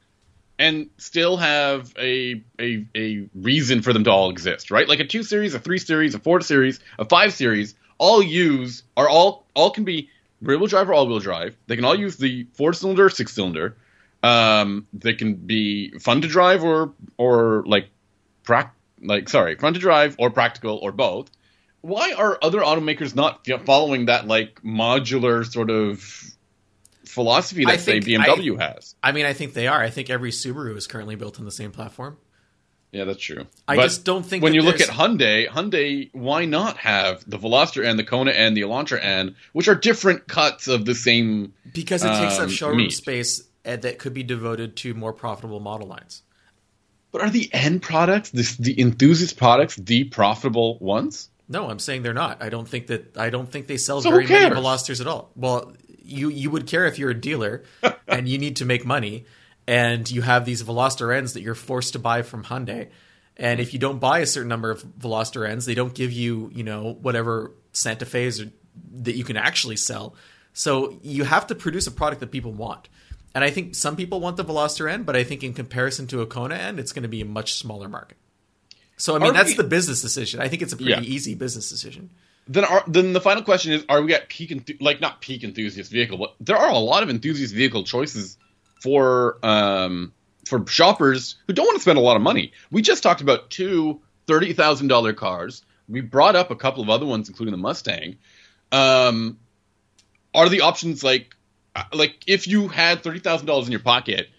and 0.58 0.90
still 0.98 1.38
have 1.38 1.94
a 2.00 2.44
a 2.60 2.86
a 2.96 3.30
reason 3.36 3.82
for 3.82 3.94
them 3.94 4.04
to 4.06 4.12
all 4.12 4.30
exist, 4.30 4.72
right? 4.72 4.88
Like 4.88 5.00
a 5.00 5.06
2 5.06 5.24
series, 5.24 5.54
a 5.54 5.60
3 5.60 5.78
series, 5.78 6.16
a 6.16 6.20
4 6.20 6.42
series, 6.42 6.80
a 6.98 7.06
5 7.06 7.34
series 7.34 7.76
all 7.98 8.22
use 8.22 8.84
are 8.98 9.10
all 9.10 9.46
all 9.54 9.72
can 9.72 9.84
be 9.84 10.10
rear 10.42 10.58
wheel 10.58 10.68
drive 10.68 10.90
or 10.90 10.94
all 10.94 11.08
wheel 11.08 11.20
drive. 11.20 11.56
They 11.68 11.76
can 11.76 11.86
all 11.86 11.98
use 11.98 12.18
the 12.18 12.48
four 12.54 12.74
cylinder, 12.74 13.10
six 13.10 13.34
cylinder. 13.34 13.78
Um, 14.24 14.88
they 14.94 15.14
can 15.14 15.36
be 15.36 15.92
fun 16.00 16.22
to 16.22 16.28
drive 16.28 16.64
or 16.64 16.94
or 17.18 17.64
like 17.66 17.90
prac 18.44 18.76
like 19.02 19.30
sorry, 19.30 19.56
fun 19.56 19.74
to 19.74 19.80
drive 19.80 20.16
or 20.20 20.30
practical 20.30 20.78
or 20.78 20.92
both. 20.92 21.30
Why 21.82 22.14
are 22.18 22.40
other 22.42 22.62
automakers 22.62 23.16
not 23.16 23.48
following 23.66 24.06
that 24.06 24.28
like 24.28 24.62
modular 24.64 25.46
sort 25.46 25.70
of 25.70 26.35
philosophy 27.06 27.66
that 27.66 27.72
I 27.72 27.78
say 27.78 28.02
think- 28.02 28.24
BMW 28.24 28.60
has? 28.60 28.96
I 29.02 29.12
mean, 29.12 29.26
I 29.26 29.34
think 29.34 29.54
they 29.54 29.68
are. 29.68 29.80
I 29.80 29.90
think 29.90 30.10
every 30.10 30.32
Subaru 30.32 30.76
is 30.78 30.88
currently 30.88 31.16
built 31.16 31.40
on 31.40 31.46
the 31.46 31.52
same 31.52 31.72
platform. 31.72 32.18
Yeah, 32.92 33.04
that's 33.04 33.22
true. 33.22 33.46
I 33.68 33.76
But 33.76 33.84
just 33.84 34.06
don't 34.06 34.26
think 34.26 34.42
when 34.42 34.54
you 34.54 34.62
look 34.62 34.80
at 34.80 34.88
Hyundai, 34.88 35.50
Hyundai, 35.50 36.10
why 36.14 36.46
not 36.46 36.78
have 36.78 37.30
the 37.30 37.38
Veloster 37.38 37.86
and 37.86 38.00
the 38.00 38.06
Kona 38.06 38.32
and 38.32 38.56
the 38.56 38.62
Elantra 38.62 39.02
and 39.04 39.36
which 39.52 39.68
are 39.68 39.76
different 39.76 40.30
cuts 40.30 40.70
of 40.70 40.86
the 40.86 40.96
same 40.96 41.54
because 41.74 42.06
it 42.06 42.10
takes 42.10 42.38
um, 42.40 42.46
up 42.46 42.50
showroom 42.50 42.78
meat. 42.78 42.94
space 42.94 43.44
uh, 43.66 43.76
that 43.76 44.00
could 44.00 44.14
be 44.14 44.24
devoted 44.24 44.78
to 44.78 44.94
more 44.94 45.12
profitable 45.12 45.60
model 45.60 45.88
lines. 45.88 46.22
But 47.12 47.22
are 47.22 47.30
the 47.30 47.50
end 47.54 47.82
products, 47.82 48.30
this, 48.30 48.56
the 48.56 48.80
enthusiast 48.80 49.36
products, 49.36 49.76
the 49.76 50.06
profitable 50.06 50.78
ones? 50.80 51.30
No, 51.50 51.70
I'm 51.70 51.80
saying 51.80 52.04
they're 52.04 52.14
not. 52.14 52.42
I 52.42 52.50
don't 52.50 52.68
think 52.68 52.88
that. 52.88 53.18
I 53.18 53.30
don't 53.30 53.50
think 53.50 53.68
they 53.68 53.78
sell 53.78 54.02
So 54.02 54.10
very 54.10 54.26
many? 54.26 54.56
Velosters 54.56 55.02
at 55.02 55.08
all. 55.08 55.32
Well, 55.36 55.74
you 56.06 56.30
you 56.30 56.50
would 56.50 56.68
care 56.68 56.86
if 56.86 56.98
you're 57.00 57.10
a 57.12 57.20
dealer 57.20 57.64
and 58.08 58.28
you 58.30 58.38
need 58.38 58.58
to 58.58 58.66
make 58.66 58.86
money, 58.86 59.26
and 59.68 60.10
you 60.10 60.22
have 60.22 60.46
these 60.46 60.64
Veloster 60.64 61.22
Ns 61.22 61.34
that 61.34 61.42
you're 61.42 61.56
forced 61.56 61.94
to 61.94 62.00
buy 62.00 62.22
from 62.22 62.44
Hyundai. 62.44 62.90
And 63.38 63.60
if 63.60 63.74
you 63.74 63.80
don't 63.80 64.00
buy 64.00 64.20
a 64.20 64.26
certain 64.26 64.48
number 64.48 64.72
of 64.72 64.82
Veloster 64.84 65.54
Ns, 65.54 65.66
they 65.66 65.76
don't 65.76 65.94
give 65.94 66.12
you, 66.14 66.50
you 66.54 66.64
know, 66.64 66.94
whatever 67.02 67.52
Santa 67.74 68.06
Fe's 68.06 68.40
or, 68.40 68.50
that 69.02 69.16
you 69.16 69.24
can 69.26 69.36
actually 69.36 69.76
sell. 69.76 70.16
So 70.54 70.98
you 71.04 71.26
have 71.26 71.48
to 71.48 71.56
produce 71.56 71.86
a 71.88 71.92
product 71.92 72.22
that 72.22 72.32
people 72.32 72.54
want. 72.54 72.88
And 73.34 73.44
I 73.44 73.50
think 73.50 73.76
some 73.76 73.98
people 73.98 74.22
want 74.22 74.38
the 74.38 74.46
Veloster 74.46 74.90
N, 74.90 75.04
but 75.04 75.18
I 75.18 75.26
think 75.26 75.44
in 75.44 75.54
comparison 75.54 76.08
to 76.08 76.22
a 76.22 76.26
Kona 76.26 76.56
N, 76.56 76.80
it's 76.80 76.94
going 76.94 77.04
to 77.04 77.10
be 77.10 77.20
a 77.20 77.26
much 77.26 77.56
smaller 77.56 77.90
market. 77.90 78.18
So 78.96 79.16
I 79.16 79.20
mean, 79.20 79.32
Are 79.32 79.34
that's 79.34 79.50
we- 79.50 79.56
the 79.58 79.66
business 79.66 80.02
decision. 80.02 80.40
I 80.40 80.48
think 80.48 80.62
it's 80.62 80.72
a 80.72 80.78
pretty 80.78 80.92
Yeah. 80.92 81.02
easy 81.02 81.36
business 81.36 81.70
decision. 81.70 82.12
Then, 82.48 82.66
then 82.88 83.14
the 83.14 83.22
final 83.22 83.44
question 83.44 83.72
is: 83.72 83.86
Are 83.90 84.02
we 84.02 84.14
at 84.14 84.30
peak, 84.30 84.52
enthu- 84.52 84.82
like 84.82 85.02
not 85.02 85.22
peak 85.22 85.44
enthusiast 85.44 85.92
vehicle, 85.92 86.18
but 86.18 86.36
there 86.40 86.58
are 86.58 86.70
a 86.70 86.78
lot 86.78 87.02
of 87.02 87.10
enthusiast 87.10 87.54
vehicle 87.54 87.84
choices 87.84 88.38
for 88.82 89.40
um, 89.44 90.14
for 90.46 90.66
shoppers 90.68 91.36
who 91.48 91.54
don't 91.54 91.66
want 91.66 91.76
to 91.78 91.82
spend 91.82 91.98
a 91.98 92.02
lot 92.02 92.16
of 92.16 92.22
money. 92.22 92.52
We 92.72 92.82
just 92.82 93.02
talked 93.04 93.22
about 93.22 93.50
two 93.50 94.02
thirty 94.28 94.54
thousand 94.54 94.88
dollar 94.88 95.14
cars. 95.14 95.64
We 95.90 96.02
brought 96.02 96.36
up 96.36 96.52
a 96.52 96.56
couple 96.56 96.84
of 96.84 96.90
other 96.90 97.06
ones, 97.06 97.30
including 97.30 97.52
the 97.52 97.58
Mustang. 97.58 98.18
Um, 98.72 99.40
are 100.34 100.50
the 100.50 100.62
options 100.62 101.04
like 101.04 101.36
uh, 101.76 101.84
like 101.94 102.24
if 102.28 102.48
you 102.48 102.68
had 102.68 103.04
thirty 103.04 103.20
thousand 103.20 103.48
dollars 103.48 103.66
in 103.66 103.72
your 103.72 103.82
pocket, 103.82 104.30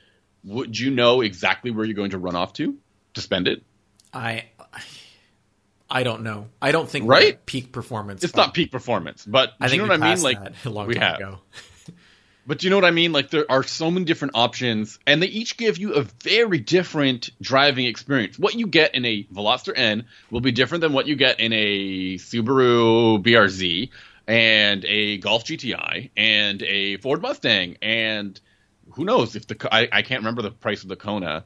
would 0.44 0.78
you 0.78 0.90
know 0.90 1.22
exactly 1.22 1.70
where 1.70 1.84
you're 1.84 1.94
going 1.94 2.10
to 2.10 2.18
run 2.18 2.36
off 2.36 2.52
to 2.54 2.76
to 3.14 3.20
spend 3.20 3.48
it? 3.48 3.62
I 4.12 4.44
I 5.88 6.02
don't 6.02 6.22
know. 6.22 6.48
I 6.60 6.72
don't 6.72 6.88
think 6.88 7.08
Right? 7.08 7.44
peak 7.46 7.70
performance. 7.72 8.24
It's 8.24 8.34
not 8.34 8.54
peak 8.54 8.72
performance, 8.72 9.24
but 9.24 9.52
I 9.60 9.66
do 9.66 9.70
think 9.70 9.82
you 9.82 9.88
know 9.88 9.94
what 9.94 10.02
I 10.02 10.14
mean? 10.14 10.22
Like 10.22 10.64
a 10.64 10.70
long 10.70 10.86
we 10.88 10.94
time 10.94 11.02
have. 11.02 11.16
ago. 11.16 11.38
But 12.48 12.60
do 12.60 12.66
you 12.68 12.70
know 12.70 12.76
what 12.76 12.84
I 12.84 12.92
mean? 12.92 13.10
Like 13.12 13.30
there 13.30 13.44
are 13.50 13.64
so 13.64 13.90
many 13.90 14.04
different 14.04 14.36
options, 14.36 15.00
and 15.04 15.20
they 15.20 15.26
each 15.26 15.56
give 15.56 15.78
you 15.78 15.94
a 15.94 16.02
very 16.22 16.58
different 16.60 17.30
driving 17.42 17.86
experience. 17.86 18.38
What 18.38 18.54
you 18.54 18.68
get 18.68 18.94
in 18.94 19.04
a 19.04 19.24
Veloster 19.24 19.72
N 19.74 20.04
will 20.30 20.40
be 20.40 20.52
different 20.52 20.82
than 20.82 20.92
what 20.92 21.08
you 21.08 21.16
get 21.16 21.40
in 21.40 21.52
a 21.52 22.14
Subaru 22.18 23.20
BRZ 23.20 23.90
and 24.28 24.84
a 24.84 25.18
Golf 25.18 25.44
GTI 25.44 26.10
and 26.16 26.62
a 26.62 26.98
Ford 26.98 27.20
Mustang, 27.20 27.78
and 27.82 28.40
who 28.92 29.04
knows 29.04 29.34
if 29.34 29.48
the 29.48 29.68
I, 29.74 29.88
I 29.90 30.02
can't 30.02 30.20
remember 30.20 30.42
the 30.42 30.52
price 30.52 30.84
of 30.84 30.88
the 30.88 30.96
Kona, 30.96 31.44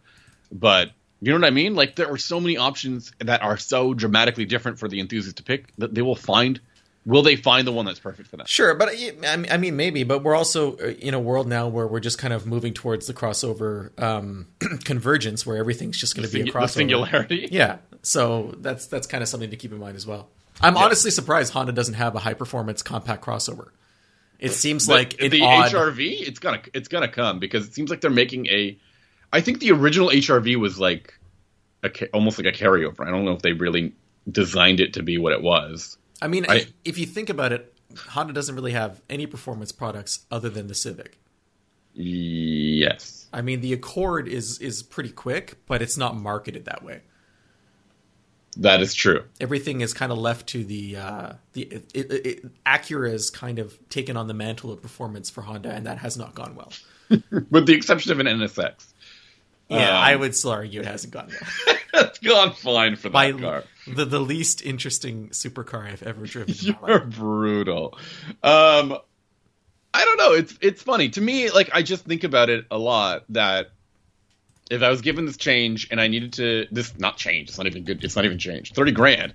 but 0.53 0.91
you 1.21 1.33
know 1.33 1.39
what 1.39 1.47
I 1.47 1.51
mean? 1.51 1.75
Like 1.75 1.97
there 1.97 2.11
are 2.11 2.19
so 2.19 2.41
many 2.41 2.57
options 2.57 3.13
that 3.19 3.43
are 3.43 3.57
so 3.57 3.95
dramatically 3.95 4.45
different 4.47 4.79
for 4.79 4.89
the 4.89 5.01
enthusiast 5.01 5.37
to 5.37 5.43
pick 5.43 5.75
that 5.77 5.95
they 5.95 6.03
will 6.03 6.17
find. 6.17 6.61
Will 7.07 7.23
they 7.23 7.37
find 7.37 7.67
the 7.67 7.73
one 7.73 7.87
that's 7.87 7.99
perfect 7.99 8.29
for 8.29 8.37
them? 8.37 8.47
Sure, 8.47 8.75
but 8.75 8.91
I 8.91 9.47
I 9.51 9.57
mean 9.57 9.77
maybe, 9.77 10.05
but 10.05 10.23
we're 10.23 10.35
also 10.35 10.77
uh, 10.77 10.89
in 10.99 11.15
a 11.15 11.21
world 11.21 11.49
now 11.49 11.67
where 11.67 11.87
we're 11.87 12.01
just 12.01 12.19
kind 12.19 12.35
of 12.35 12.47
moving 12.47 12.75
towards 12.75 13.07
the 13.07 13.15
crossover 13.15 13.99
um, 14.01 14.49
convergence, 14.85 15.47
where 15.47 15.57
everything's 15.57 15.99
just 15.99 16.15
going 16.15 16.29
to 16.29 16.33
be 16.33 16.43
a 16.43 16.53
crossover. 16.53 16.61
the 16.61 16.69
singularity. 16.69 17.49
Yeah, 17.53 17.79
so 18.03 18.55
that's 18.59 18.87
that's 18.87 19.07
kind 19.07 19.23
of 19.23 19.29
something 19.29 19.51
to 19.51 19.57
keep 19.57 19.73
in 19.73 19.79
mind 19.79 19.97
as 19.97 20.07
well. 20.07 20.29
I'm 20.61 20.77
honestly 20.77 21.11
surprised 21.11 21.55
Honda 21.55 21.73
doesn't 21.73 21.95
have 21.95 22.15
a 22.15 22.19
high 22.19 22.35
performance 22.35 22.83
compact 22.83 23.25
crossover. 23.25 23.69
It 24.39 24.53
seems 24.53 24.89
like 24.89 25.21
an 25.23 25.31
the 25.31 25.43
odd. 25.43 25.71
HRV, 25.71 26.27
it's 26.29 26.39
gonna 26.39 26.61
it's 26.75 26.89
gonna 26.89 27.09
come 27.09 27.39
because 27.39 27.67
it 27.67 27.75
seems 27.75 27.91
like 27.91 28.01
they're 28.01 28.11
making 28.11 28.47
a. 28.47 28.79
I 29.33 29.41
think 29.41 29.61
the 29.61 29.71
original 29.73 30.09
HRV 30.09 30.57
was 30.57 30.79
like 30.79 31.15
a 31.83 31.91
almost 32.13 32.39
like 32.39 32.47
a 32.47 32.57
carryover. 32.57 33.07
I 33.07 33.11
don't 33.11 33.25
know 33.25 33.33
if 33.33 33.43
they 33.43 33.53
really 33.53 33.95
designed 34.31 34.81
it 34.81 34.93
to 34.95 35.03
be 35.03 35.19
what 35.19 35.33
it 35.33 35.43
was. 35.43 35.97
I 36.21 36.29
mean, 36.29 36.45
I- 36.49 36.67
if, 36.85 36.99
you 36.99 37.07
think 37.07 37.31
about 37.31 37.53
it, 37.53 37.73
Honda 37.97 38.33
doesn't 38.33 38.55
really 38.55 38.73
have 38.73 39.01
any 39.09 39.27
performance 39.27 39.73
products 39.73 40.27
other 40.31 40.51
than 40.51 40.67
the 40.67 40.75
Civic. 40.75 41.19
Yes, 41.95 43.27
I 43.33 43.43
mean, 43.43 43.61
the 43.61 43.73
Accord 43.73 44.29
is 44.29 44.59
is 44.59 44.83
pretty 44.83 45.11
quick, 45.11 45.57
but 45.67 45.83
it's 45.83 45.97
not 45.97 46.17
marketed 46.17 46.65
that 46.67 46.85
way. 46.85 47.01
that 48.57 48.81
is 48.81 48.95
true. 48.95 49.25
Everything 49.41 49.81
is 49.81 49.93
kind 49.93 50.13
of 50.13 50.19
left 50.19 50.47
to 50.49 50.65
the 50.65 50.97
uh, 50.97 51.33
the 51.53 51.63
it, 51.63 51.91
it, 51.95 52.27
it, 52.27 52.65
Acura 52.65 53.11
has 53.11 53.29
kind 53.31 53.59
of 53.59 53.77
taken 53.89 54.17
on 54.17 54.29
the 54.29 54.35
mantle 54.35 54.71
of 54.71 54.81
performance 54.81 55.31
for 55.31 55.43
Honda, 55.43 55.71
and 55.71 55.85
that 55.87 55.99
has 55.99 56.17
not 56.17 56.35
gone 56.35 56.55
well. 56.55 56.73
With 57.51 57.67
the 57.67 57.75
exception 57.75 58.13
of 58.13 58.21
an 58.21 58.27
NSX, 58.27 58.90
Yeah, 59.71 59.89
Um, 59.89 59.95
I 60.05 60.17
would 60.17 60.35
still 60.35 60.51
argue 60.51 60.81
it 60.81 60.87
hasn't 60.87 61.13
gone 61.13 61.29
well. 61.29 61.77
it's 62.07 62.19
gone 62.19 62.53
fine 62.55 62.97
for 62.97 63.09
that 63.09 63.13
By 63.13 63.33
car. 63.33 63.65
the 63.87 64.05
the 64.05 64.19
least 64.21 64.63
interesting 64.65 65.29
supercar 65.31 65.87
I've 65.91 66.03
ever 66.03 66.27
driven. 66.27 66.55
You're 66.61 67.01
brutal. 67.07 67.97
Um, 68.43 68.99
I 69.95 70.05
don't 70.05 70.17
know. 70.19 70.33
It's 70.33 70.59
it's 70.61 70.83
funny 70.83 71.09
to 71.11 71.21
me. 71.21 71.51
Like 71.51 71.71
I 71.73 71.83
just 71.83 72.05
think 72.05 72.25
about 72.25 72.51
it 72.51 72.65
a 72.71 72.79
lot. 72.79 73.25
That 73.31 73.71
if 74.71 74.83
I 74.83 74.89
was 74.89 75.01
given 75.03 75.25
this 75.27 75.37
change 75.37 75.89
and 75.91 76.01
I 76.01 76.09
needed 76.09 76.33
to 76.35 76.67
this 76.73 76.99
not 76.99 77.17
change, 77.17 77.49
it's 77.49 77.59
not 77.59 77.67
even 77.67 77.85
good. 77.85 78.03
It's 78.05 78.17
not 78.17 78.25
even 78.25 78.39
change. 78.39 78.73
Thirty 78.73 78.93
grand, 78.93 79.35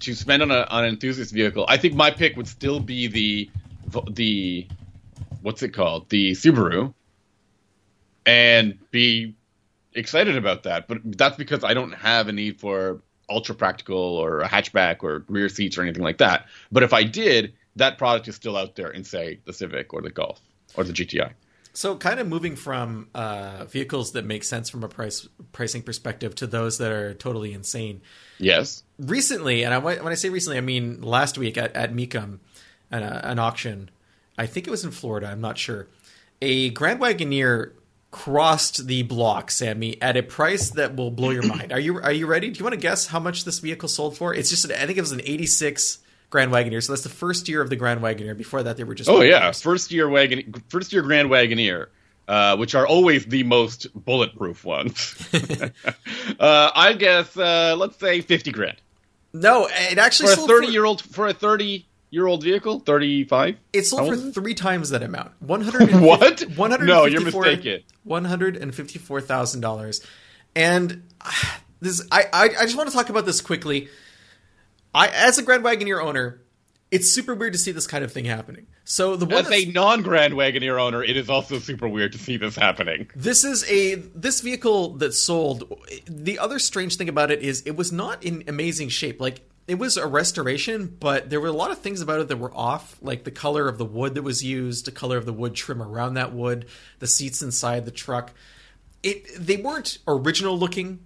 to 0.00 0.14
spend 0.14 0.42
on, 0.42 0.50
a, 0.50 0.66
on 0.70 0.84
an 0.84 0.90
enthusiast 0.94 1.32
vehicle, 1.32 1.64
I 1.68 1.76
think 1.76 1.94
my 1.94 2.10
pick 2.10 2.36
would 2.36 2.48
still 2.48 2.80
be 2.80 3.06
the 3.08 3.50
the 4.10 4.66
what's 5.42 5.62
it 5.62 5.70
called 5.70 6.08
the 6.10 6.32
Subaru, 6.32 6.92
and 8.26 8.78
be 8.90 9.34
excited 9.96 10.36
about 10.36 10.64
that. 10.64 10.88
But 10.88 10.98
that's 11.04 11.36
because 11.36 11.64
I 11.64 11.74
don't 11.74 11.92
have 11.92 12.28
a 12.28 12.32
need 12.32 12.60
for 12.60 13.00
ultra 13.28 13.54
practical 13.54 13.98
or 13.98 14.40
a 14.40 14.48
hatchback 14.48 15.02
or 15.02 15.24
rear 15.28 15.48
seats 15.48 15.78
or 15.78 15.82
anything 15.82 16.02
like 16.02 16.18
that. 16.18 16.46
But 16.70 16.82
if 16.82 16.92
I 16.92 17.02
did, 17.02 17.54
that 17.76 17.98
product 17.98 18.28
is 18.28 18.36
still 18.36 18.56
out 18.56 18.76
there 18.76 18.90
in 18.90 19.04
say 19.04 19.40
the 19.44 19.52
Civic 19.52 19.92
or 19.92 20.02
the 20.02 20.10
Golf 20.10 20.40
or 20.76 20.84
the 20.84 20.92
GTI. 20.92 21.32
So, 21.72 21.94
kind 21.94 22.18
of 22.20 22.26
moving 22.26 22.56
from 22.56 23.08
uh, 23.14 23.66
vehicles 23.66 24.12
that 24.12 24.24
make 24.24 24.44
sense 24.44 24.70
from 24.70 24.82
a 24.82 24.88
price 24.88 25.28
pricing 25.52 25.82
perspective 25.82 26.34
to 26.36 26.46
those 26.46 26.78
that 26.78 26.90
are 26.90 27.12
totally 27.12 27.52
insane. 27.52 28.00
Yes. 28.38 28.82
Recently, 28.98 29.62
and 29.62 29.74
I, 29.74 29.78
when 29.78 30.06
I 30.06 30.14
say 30.14 30.30
recently, 30.30 30.56
I 30.56 30.62
mean 30.62 31.02
last 31.02 31.36
week 31.36 31.58
at, 31.58 31.76
at 31.76 31.92
Mecum, 31.92 32.38
an, 32.90 33.02
uh, 33.02 33.20
an 33.24 33.38
auction. 33.38 33.90
I 34.38 34.46
think 34.46 34.66
it 34.66 34.70
was 34.70 34.84
in 34.86 34.90
Florida. 34.90 35.26
I'm 35.26 35.42
not 35.42 35.58
sure. 35.58 35.86
A 36.40 36.70
Grand 36.70 36.98
Wagoneer 36.98 37.72
crossed 38.16 38.86
the 38.86 39.02
block, 39.02 39.50
Sami, 39.50 40.00
at 40.00 40.16
a 40.16 40.22
price 40.22 40.70
that 40.70 40.96
will 40.96 41.10
blow 41.10 41.28
your 41.30 41.46
mind. 41.46 41.70
Are 41.70 41.78
you 41.78 42.00
are 42.00 42.12
you 42.12 42.26
ready? 42.26 42.48
Do 42.50 42.58
you 42.58 42.64
want 42.64 42.72
to 42.72 42.80
guess 42.80 43.06
how 43.06 43.20
much 43.20 43.44
this 43.44 43.58
vehicle 43.58 43.90
sold 43.90 44.16
for? 44.16 44.32
It's 44.32 44.48
just 44.48 44.64
I 44.72 44.86
think 44.86 44.96
it 44.96 45.02
was 45.02 45.12
an 45.12 45.20
86 45.22 45.98
Grand 46.30 46.50
Wagoneer. 46.50 46.82
So 46.82 46.94
that's 46.94 47.02
the 47.02 47.10
first 47.10 47.46
year 47.46 47.60
of 47.60 47.68
the 47.68 47.76
Grand 47.76 48.00
Wagoneer. 48.00 48.34
Before 48.34 48.62
that, 48.62 48.78
they 48.78 48.84
were 48.84 48.94
just 48.94 49.10
oh 49.10 49.20
yeah, 49.20 49.52
first 49.52 49.92
year 49.92 50.08
wagon, 50.08 50.54
first 50.70 50.94
year 50.94 51.02
Grand 51.02 51.28
Wagoneer, 51.28 51.88
uh, 52.26 52.56
which 52.56 52.74
are 52.74 52.86
always 52.86 53.26
the 53.26 53.42
most 53.42 53.86
bulletproof 53.94 54.64
ones. 54.64 55.14
uh, 56.40 56.70
I 56.74 56.94
guess 56.94 57.36
uh, 57.36 57.76
let's 57.78 57.98
say 57.98 58.22
fifty 58.22 58.50
grand. 58.50 58.80
No, 59.34 59.68
it 59.70 59.98
actually 59.98 60.34
for 60.34 60.44
a 60.44 60.46
thirty 60.46 60.68
year 60.68 60.86
old 60.86 61.02
for 61.02 61.26
a 61.26 61.34
thirty 61.34 61.86
year 62.16 62.26
old 62.26 62.42
vehicle, 62.42 62.80
thirty 62.80 63.24
five. 63.24 63.56
It 63.72 63.84
sold 63.84 64.08
for 64.08 64.16
three 64.32 64.54
times 64.54 64.90
that 64.90 65.02
amount. 65.02 65.32
One 65.40 65.60
hundred 65.60 66.00
what? 66.00 66.40
One 66.56 66.70
hundred. 66.72 66.86
No, 66.86 67.04
you're 67.04 67.20
mistaken. 67.20 67.82
One 68.02 68.24
hundred 68.24 68.56
and 68.56 68.74
fifty 68.74 68.98
four 68.98 69.20
thousand 69.20 69.60
dollars, 69.60 70.04
and 70.56 71.04
this 71.80 72.06
I, 72.10 72.24
I 72.32 72.44
I 72.44 72.62
just 72.64 72.76
want 72.76 72.88
to 72.88 72.94
talk 72.94 73.10
about 73.10 73.26
this 73.26 73.40
quickly 73.40 73.88
I, 74.96 75.08
as 75.08 75.36
a 75.36 75.42
Grand 75.42 75.62
Wagoneer 75.62 76.02
owner, 76.02 76.40
it's 76.90 77.10
super 77.10 77.34
weird 77.34 77.52
to 77.52 77.58
see 77.58 77.70
this 77.70 77.86
kind 77.86 78.02
of 78.02 78.12
thing 78.12 78.24
happening. 78.24 78.66
So 78.84 79.16
the 79.16 79.26
one 79.26 79.44
as 79.44 79.52
a 79.52 79.66
non 79.66 80.02
Grand 80.02 80.32
Wagoneer 80.32 80.80
owner, 80.80 81.04
it 81.04 81.18
is 81.18 81.28
also 81.28 81.58
super 81.58 81.86
weird 81.86 82.12
to 82.12 82.18
see 82.18 82.38
this 82.38 82.56
happening. 82.56 83.10
This 83.14 83.44
is 83.44 83.70
a 83.70 83.96
this 83.96 84.40
vehicle 84.40 84.94
that 84.96 85.12
sold. 85.12 85.70
The 86.08 86.38
other 86.38 86.58
strange 86.58 86.96
thing 86.96 87.10
about 87.10 87.30
it 87.30 87.42
is 87.42 87.62
it 87.66 87.76
was 87.76 87.92
not 87.92 88.24
in 88.24 88.44
amazing 88.48 88.88
shape. 88.88 89.20
Like 89.20 89.42
it 89.66 89.76
was 89.76 89.96
a 89.96 90.06
restoration, 90.06 90.96
but 91.00 91.28
there 91.30 91.40
were 91.40 91.48
a 91.48 91.52
lot 91.52 91.70
of 91.70 91.78
things 91.78 92.00
about 92.00 92.20
it 92.20 92.28
that 92.28 92.38
were 92.38 92.54
off, 92.54 92.96
like 93.02 93.24
the 93.24 93.30
color 93.30 93.68
of 93.68 93.78
the 93.78 93.84
wood 93.84 94.14
that 94.14 94.22
was 94.22 94.44
used, 94.44 94.86
the 94.86 94.92
color 94.92 95.16
of 95.16 95.26
the 95.26 95.32
wood 95.32 95.54
trim 95.54 95.82
around 95.82 96.14
that 96.14 96.32
wood, 96.32 96.66
the 96.98 97.06
seats 97.06 97.42
inside 97.42 97.84
the 97.84 97.90
truck. 97.90 98.32
It 99.02 99.26
they 99.38 99.56
weren't 99.56 99.98
original 100.06 100.58
looking 100.58 101.00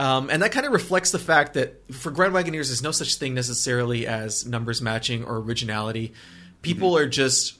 um, 0.00 0.30
and 0.30 0.42
that 0.42 0.52
kind 0.52 0.64
of 0.64 0.72
reflects 0.72 1.10
the 1.10 1.18
fact 1.18 1.54
that 1.54 1.92
for 1.92 2.10
Grand 2.10 2.32
Wagoneers, 2.32 2.68
there's 2.68 2.82
no 2.82 2.92
such 2.92 3.16
thing 3.16 3.34
necessarily 3.34 4.06
as 4.06 4.46
numbers 4.46 4.80
matching 4.80 5.24
or 5.24 5.38
originality. 5.38 6.12
People 6.62 6.92
mm-hmm. 6.92 7.04
are 7.04 7.08
just 7.08 7.58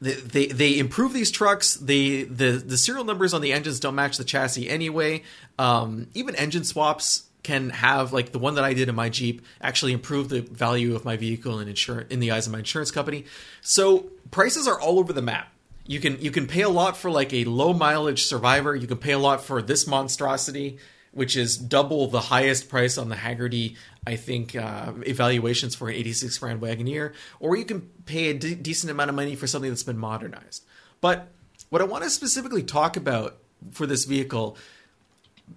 they, 0.00 0.14
they, 0.14 0.46
they 0.46 0.78
improve 0.78 1.12
these 1.12 1.30
trucks. 1.30 1.74
They 1.74 2.22
the 2.22 2.52
the 2.52 2.78
serial 2.78 3.04
numbers 3.04 3.34
on 3.34 3.40
the 3.40 3.52
engines 3.52 3.80
don't 3.80 3.96
match 3.96 4.16
the 4.16 4.24
chassis 4.24 4.68
anyway. 4.68 5.24
Um, 5.58 6.06
even 6.14 6.36
engine 6.36 6.64
swaps 6.64 7.24
can 7.42 7.70
have 7.70 8.12
like 8.12 8.32
the 8.32 8.38
one 8.38 8.54
that 8.54 8.64
I 8.64 8.74
did 8.74 8.88
in 8.88 8.94
my 8.94 9.08
Jeep 9.08 9.44
actually 9.60 9.92
improve 9.92 10.28
the 10.28 10.40
value 10.40 10.94
of 10.94 11.04
my 11.04 11.16
vehicle 11.16 11.58
in 11.58 11.68
insurance 11.68 12.10
in 12.10 12.20
the 12.20 12.30
eyes 12.30 12.46
of 12.46 12.52
my 12.52 12.58
insurance 12.58 12.90
company. 12.90 13.24
So 13.60 14.10
prices 14.30 14.68
are 14.68 14.80
all 14.80 14.98
over 14.98 15.12
the 15.12 15.22
map. 15.22 15.48
You 15.86 16.00
can 16.00 16.20
you 16.20 16.30
can 16.30 16.46
pay 16.46 16.62
a 16.62 16.68
lot 16.68 16.96
for 16.96 17.10
like 17.10 17.32
a 17.32 17.44
low 17.44 17.72
mileage 17.72 18.24
Survivor. 18.24 18.74
You 18.74 18.86
can 18.86 18.98
pay 18.98 19.12
a 19.12 19.18
lot 19.18 19.42
for 19.42 19.62
this 19.62 19.86
monstrosity 19.86 20.78
which 21.12 21.36
is 21.36 21.56
double 21.56 22.06
the 22.06 22.20
highest 22.20 22.68
price 22.68 22.96
on 22.96 23.08
the 23.08 23.16
Hagerty, 23.16 23.76
I 24.06 24.16
think, 24.16 24.54
uh, 24.54 24.92
evaluations 25.06 25.74
for 25.74 25.88
an 25.88 25.96
86 25.96 26.38
Grand 26.38 26.60
Wagoneer, 26.60 27.14
or 27.40 27.56
you 27.56 27.64
can 27.64 27.80
pay 28.06 28.28
a 28.28 28.34
d- 28.34 28.54
decent 28.54 28.90
amount 28.90 29.10
of 29.10 29.16
money 29.16 29.34
for 29.34 29.46
something 29.46 29.70
that's 29.70 29.82
been 29.82 29.98
modernized. 29.98 30.64
But 31.00 31.28
what 31.70 31.82
I 31.82 31.84
want 31.84 32.04
to 32.04 32.10
specifically 32.10 32.62
talk 32.62 32.96
about 32.96 33.38
for 33.72 33.86
this 33.86 34.04
vehicle, 34.04 34.56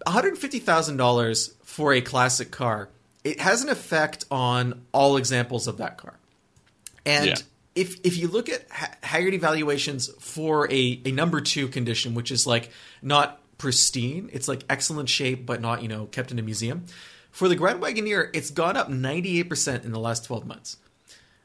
$150,000 0.08 1.54
for 1.74 1.92
a 1.92 2.02
classic 2.02 2.52
car, 2.52 2.90
it 3.24 3.40
has 3.40 3.64
an 3.64 3.70
effect 3.70 4.26
on 4.30 4.86
all 4.92 5.18
examples 5.18 5.68
of 5.68 5.78
that 5.78 5.98
car. 5.98 6.14
And 7.04 7.26
yeah. 7.26 7.36
if 7.74 8.00
if 8.04 8.16
you 8.16 8.28
look 8.28 8.48
at 8.48 8.68
ha- 8.70 8.94
Hagerty 9.02 9.40
valuations 9.40 10.08
for 10.20 10.72
a, 10.72 11.02
a 11.04 11.12
number 11.12 11.42
two 11.42 11.68
condition, 11.68 12.14
which 12.14 12.30
is 12.30 12.46
like 12.46 12.70
not 13.02 13.42
pristine. 13.58 14.30
It's 14.34 14.48
like 14.48 14.64
excellent 14.70 15.10
shape, 15.10 15.48
but 15.48 15.62
not, 15.62 15.82
you 15.82 15.88
know, 15.88 16.06
kept 16.06 16.32
in 16.32 16.38
a 16.38 16.44
museum. 16.44 16.86
For 17.32 17.48
the 17.48 17.56
Grand 17.56 17.82
Wagoneer, 17.82 18.30
it's 18.34 18.52
gone 18.52 18.78
up 18.78 18.90
98% 18.90 19.86
in 19.86 19.92
the 19.92 20.00
last 20.00 20.26
12 20.26 20.46
months. 20.46 20.78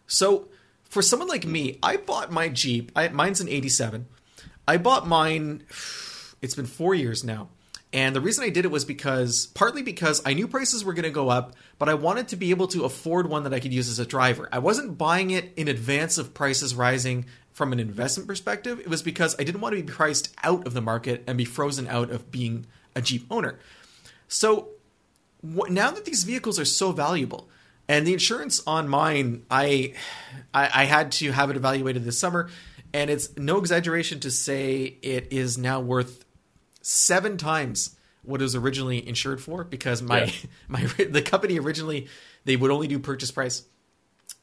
So 0.07 0.49
for 0.85 1.01
someone 1.01 1.29
like 1.29 1.47
me, 1.47 1.79
I 1.83 1.97
bought 1.97 2.31
my 2.31 2.49
Jeep. 2.49 2.93
I, 2.95 3.09
mine's 3.09 3.41
an 3.41 3.49
87. 3.49 4.07
I 4.67 4.77
bought 4.77 5.07
mine, 5.07 5.63
it's 6.43 6.55
been 6.55 6.67
four 6.67 6.95
years 6.95 7.25
now. 7.25 7.49
And 7.93 8.15
the 8.15 8.21
reason 8.21 8.45
I 8.45 8.51
did 8.51 8.67
it 8.67 8.71
was 8.71 8.85
because, 8.85 9.47
partly 9.47 9.83
because 9.83 10.21
I 10.27 10.35
knew 10.35 10.47
prices 10.47 10.85
were 10.85 10.93
going 10.93 11.05
to 11.05 11.11
go 11.11 11.31
up, 11.31 11.55
but 11.79 11.89
I 11.89 11.95
wanted 11.95 12.29
to 12.29 12.37
be 12.37 12.51
able 12.51 12.69
to 12.69 12.85
afford 12.85 13.31
one 13.31 13.45
that 13.45 13.55
I 13.55 13.61
could 13.61 13.73
use 13.73 13.89
as 13.89 13.99
a 13.99 14.05
driver. 14.05 14.47
I 14.53 14.59
wasn't 14.59 14.99
buying 14.99 15.31
it 15.31 15.55
in 15.57 15.69
advance 15.69 16.19
of 16.19 16.35
prices 16.35 16.75
rising 16.75 17.25
from 17.59 17.73
an 17.73 17.81
investment 17.81 18.29
perspective, 18.29 18.79
it 18.79 18.89
was 18.89 19.03
because 19.03 19.35
I 19.37 19.43
didn't 19.43 19.61
want 19.61 19.75
to 19.75 19.83
be 19.83 19.93
priced 19.93 20.33
out 20.45 20.65
of 20.65 20.75
the 20.75 20.81
market 20.81 21.25
and 21.27 21.37
be 21.37 21.45
frozen 21.45 21.89
out 21.89 22.09
of 22.09 22.31
being 22.31 22.67
a 22.95 23.03
Jeep 23.03 23.27
owner. 23.33 23.59
So 24.29 24.69
now 25.43 25.91
that 25.91 26.05
these 26.05 26.23
vehicles 26.23 26.61
are 26.61 26.65
so 26.65 26.93
valuable, 26.93 27.49
and 27.89 28.07
the 28.07 28.13
insurance 28.13 28.63
on 28.65 28.89
mine, 28.89 29.45
I, 29.51 29.95
I, 30.55 30.71
I 30.73 30.85
had 30.85 31.11
to 31.13 31.33
have 31.33 31.51
it 31.51 31.57
evaluated 31.57 32.05
this 32.05 32.17
summer, 32.17 32.49
and 32.95 33.11
it's 33.11 33.37
no 33.37 33.59
exaggeration 33.59 34.21
to 34.21 34.31
say 34.31 34.97
it 35.03 35.33
is 35.33 35.59
now 35.59 35.81
worth 35.81 36.25
seven 36.81 37.37
times 37.37 37.97
what 38.23 38.41
it 38.41 38.45
was 38.45 38.55
originally 38.55 39.07
insured 39.07 39.41
for 39.41 39.65
because 39.65 40.03
my 40.03 40.25
yeah. 40.25 40.33
my 40.69 40.85
the 41.11 41.23
company 41.23 41.59
originally 41.59 42.09
they 42.45 42.57
would 42.57 42.71
only 42.71 42.87
do 42.87 42.99
purchase 42.99 43.31
price 43.31 43.65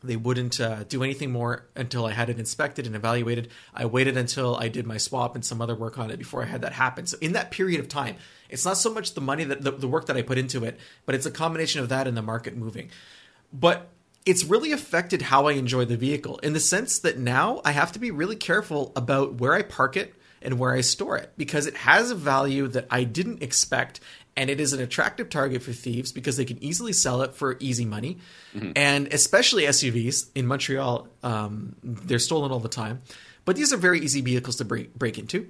they 0.03 0.15
wouldn't 0.15 0.59
uh, 0.59 0.83
do 0.83 1.03
anything 1.03 1.31
more 1.31 1.67
until 1.75 2.05
I 2.05 2.11
had 2.11 2.29
it 2.29 2.39
inspected 2.39 2.85
and 2.85 2.95
evaluated. 2.95 3.49
I 3.73 3.85
waited 3.85 4.17
until 4.17 4.55
I 4.55 4.67
did 4.67 4.85
my 4.85 4.97
swap 4.97 5.35
and 5.35 5.43
some 5.43 5.61
other 5.61 5.75
work 5.75 5.97
on 5.97 6.11
it 6.11 6.17
before 6.17 6.43
I 6.43 6.45
had 6.45 6.61
that 6.61 6.73
happen. 6.73 7.07
So 7.07 7.17
in 7.21 7.33
that 7.33 7.51
period 7.51 7.79
of 7.79 7.87
time, 7.87 8.15
it's 8.49 8.65
not 8.65 8.77
so 8.77 8.93
much 8.93 9.13
the 9.13 9.21
money 9.21 9.43
that 9.45 9.61
the, 9.61 9.71
the 9.71 9.87
work 9.87 10.05
that 10.07 10.17
I 10.17 10.21
put 10.21 10.37
into 10.37 10.63
it, 10.63 10.79
but 11.05 11.15
it's 11.15 11.25
a 11.25 11.31
combination 11.31 11.81
of 11.81 11.89
that 11.89 12.07
and 12.07 12.15
the 12.15 12.21
market 12.21 12.55
moving. 12.55 12.89
But 13.51 13.89
it's 14.25 14.43
really 14.43 14.71
affected 14.71 15.23
how 15.23 15.47
I 15.47 15.53
enjoy 15.53 15.85
the 15.85 15.97
vehicle 15.97 16.37
in 16.39 16.53
the 16.53 16.59
sense 16.59 16.99
that 16.99 17.17
now 17.17 17.61
I 17.63 17.71
have 17.71 17.91
to 17.93 17.99
be 17.99 18.11
really 18.11 18.35
careful 18.35 18.91
about 18.95 19.35
where 19.35 19.53
I 19.53 19.61
park 19.61 19.97
it 19.97 20.15
and 20.45 20.59
where 20.59 20.73
I 20.73 20.81
store 20.81 21.17
it 21.17 21.33
because 21.37 21.67
it 21.67 21.75
has 21.75 22.11
a 22.11 22.15
value 22.15 22.67
that 22.69 22.87
I 22.89 23.03
didn't 23.03 23.43
expect 23.43 23.99
and 24.37 24.49
it 24.49 24.59
is 24.59 24.73
an 24.73 24.81
attractive 24.81 25.29
target 25.29 25.63
for 25.63 25.71
thieves 25.71 26.11
because 26.11 26.37
they 26.37 26.45
can 26.45 26.61
easily 26.63 26.93
sell 26.93 27.21
it 27.21 27.33
for 27.33 27.57
easy 27.59 27.85
money, 27.85 28.17
mm-hmm. 28.53 28.71
and 28.75 29.07
especially 29.13 29.63
SUVs 29.63 30.27
in 30.35 30.45
Montreal, 30.45 31.07
um, 31.23 31.75
they're 31.83 32.19
stolen 32.19 32.51
all 32.51 32.59
the 32.59 32.69
time. 32.69 33.01
But 33.45 33.55
these 33.55 33.71
are 33.71 33.77
very 33.77 33.99
easy 33.99 34.21
vehicles 34.21 34.57
to 34.57 34.65
break 34.65 34.93
break 34.95 35.17
into, 35.17 35.47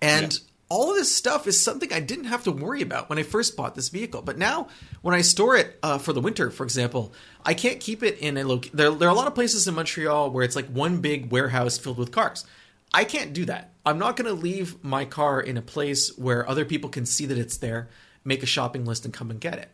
and 0.00 0.32
yeah. 0.32 0.38
all 0.68 0.90
of 0.90 0.96
this 0.96 1.14
stuff 1.14 1.46
is 1.46 1.62
something 1.62 1.92
I 1.92 2.00
didn't 2.00 2.24
have 2.24 2.44
to 2.44 2.50
worry 2.50 2.82
about 2.82 3.08
when 3.10 3.18
I 3.18 3.22
first 3.22 3.56
bought 3.56 3.74
this 3.74 3.90
vehicle. 3.90 4.22
But 4.22 4.38
now, 4.38 4.68
when 5.02 5.14
I 5.14 5.20
store 5.20 5.56
it 5.56 5.78
uh, 5.82 5.98
for 5.98 6.12
the 6.12 6.20
winter, 6.20 6.50
for 6.50 6.64
example, 6.64 7.12
I 7.44 7.54
can't 7.54 7.78
keep 7.78 8.02
it 8.02 8.18
in 8.18 8.38
a 8.38 8.44
location. 8.44 8.76
There, 8.76 8.90
there 8.90 9.08
are 9.08 9.12
a 9.12 9.14
lot 9.14 9.26
of 9.28 9.34
places 9.34 9.68
in 9.68 9.74
Montreal 9.74 10.30
where 10.30 10.44
it's 10.44 10.56
like 10.56 10.66
one 10.66 11.00
big 11.00 11.30
warehouse 11.30 11.78
filled 11.78 11.98
with 11.98 12.10
cars. 12.10 12.44
I 12.92 13.04
can't 13.04 13.34
do 13.34 13.44
that. 13.44 13.70
I'm 13.88 13.98
not 13.98 14.16
going 14.16 14.28
to 14.28 14.38
leave 14.38 14.84
my 14.84 15.06
car 15.06 15.40
in 15.40 15.56
a 15.56 15.62
place 15.62 16.14
where 16.18 16.46
other 16.46 16.66
people 16.66 16.90
can 16.90 17.06
see 17.06 17.24
that 17.24 17.38
it's 17.38 17.56
there, 17.56 17.88
make 18.22 18.42
a 18.42 18.46
shopping 18.46 18.84
list, 18.84 19.06
and 19.06 19.14
come 19.14 19.30
and 19.30 19.40
get 19.40 19.54
it. 19.54 19.70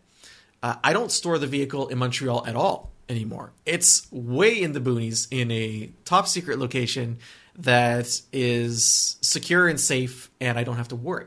Uh, 0.62 0.77
I 0.85 0.93
don't 0.93 1.11
store 1.11 1.37
the 1.37 1.49
vehicle 1.49 1.89
in 1.89 1.99
Montreal 1.99 2.47
at 2.47 2.55
all 2.55 2.93
anymore. 3.09 3.53
It's 3.67 4.07
way 4.12 4.62
in 4.62 4.73
the 4.73 4.79
boonies 4.79 5.27
in 5.33 5.51
a 5.51 5.91
top 6.05 6.29
secret 6.29 6.61
location 6.61 7.19
that 7.57 8.21
is 8.33 9.17
secure 9.21 9.67
and 9.67 9.81
safe, 9.81 10.31
and 10.41 10.57
I 10.57 10.62
don't 10.62 10.77
have 10.77 10.89
to 10.89 10.97
worry. 10.97 11.27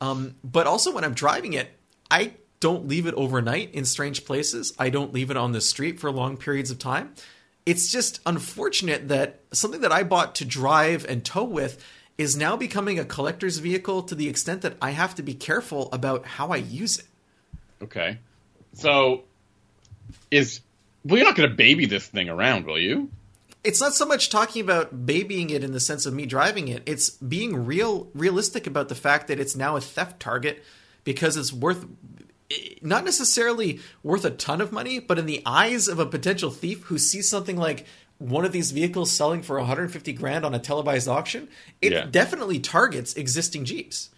Um, 0.00 0.34
but 0.42 0.66
also, 0.66 0.92
when 0.92 1.04
I'm 1.04 1.14
driving 1.14 1.52
it, 1.52 1.70
I 2.10 2.32
don't 2.58 2.88
leave 2.88 3.06
it 3.06 3.14
overnight 3.14 3.72
in 3.74 3.84
strange 3.84 4.24
places. 4.24 4.72
I 4.76 4.90
don't 4.90 5.12
leave 5.12 5.30
it 5.30 5.36
on 5.36 5.52
the 5.52 5.60
street 5.60 6.00
for 6.00 6.10
long 6.10 6.36
periods 6.36 6.72
of 6.72 6.80
time 6.80 7.14
it's 7.66 7.90
just 7.90 8.20
unfortunate 8.26 9.08
that 9.08 9.40
something 9.52 9.80
that 9.80 9.92
I 9.92 10.02
bought 10.02 10.34
to 10.36 10.44
drive 10.44 11.06
and 11.08 11.24
tow 11.24 11.44
with 11.44 11.82
is 12.16 12.36
now 12.36 12.56
becoming 12.56 12.98
a 12.98 13.04
collector's 13.04 13.58
vehicle 13.58 14.02
to 14.04 14.14
the 14.14 14.28
extent 14.28 14.62
that 14.62 14.76
I 14.80 14.90
have 14.90 15.14
to 15.16 15.22
be 15.22 15.34
careful 15.34 15.88
about 15.92 16.24
how 16.24 16.48
I 16.48 16.56
use 16.56 16.98
it. 16.98 17.06
Okay. 17.82 18.18
So 18.74 19.24
is 20.30 20.60
well, 21.04 21.18
you're 21.18 21.26
not 21.26 21.36
going 21.36 21.48
to 21.48 21.54
baby 21.54 21.86
this 21.86 22.06
thing 22.06 22.28
around, 22.28 22.66
will 22.66 22.78
you? 22.78 23.10
It's 23.62 23.80
not 23.80 23.94
so 23.94 24.06
much 24.06 24.30
talking 24.30 24.62
about 24.62 25.06
babying 25.06 25.50
it 25.50 25.64
in 25.64 25.72
the 25.72 25.80
sense 25.80 26.06
of 26.06 26.14
me 26.14 26.26
driving 26.26 26.68
it. 26.68 26.82
It's 26.86 27.10
being 27.10 27.66
real 27.66 28.08
realistic 28.14 28.66
about 28.66 28.88
the 28.88 28.94
fact 28.94 29.28
that 29.28 29.40
it's 29.40 29.56
now 29.56 29.76
a 29.76 29.80
theft 29.80 30.20
target 30.20 30.62
because 31.02 31.36
it's 31.36 31.52
worth 31.52 31.86
not 32.82 33.04
necessarily 33.04 33.80
worth 34.02 34.24
a 34.24 34.30
ton 34.30 34.60
of 34.60 34.72
money, 34.72 34.98
but 34.98 35.18
in 35.18 35.26
the 35.26 35.42
eyes 35.46 35.88
of 35.88 35.98
a 35.98 36.06
potential 36.06 36.50
thief 36.50 36.84
who 36.84 36.98
sees 36.98 37.28
something 37.28 37.56
like 37.56 37.86
one 38.18 38.44
of 38.44 38.52
these 38.52 38.70
vehicles 38.70 39.10
selling 39.10 39.42
for 39.42 39.58
150 39.58 40.12
grand 40.12 40.44
on 40.44 40.54
a 40.54 40.58
televised 40.58 41.08
auction, 41.08 41.48
it 41.82 41.92
Yeah. 41.92 42.06
definitely 42.10 42.58
targets 42.60 43.14
existing 43.14 43.64
Jeeps. 43.64 44.10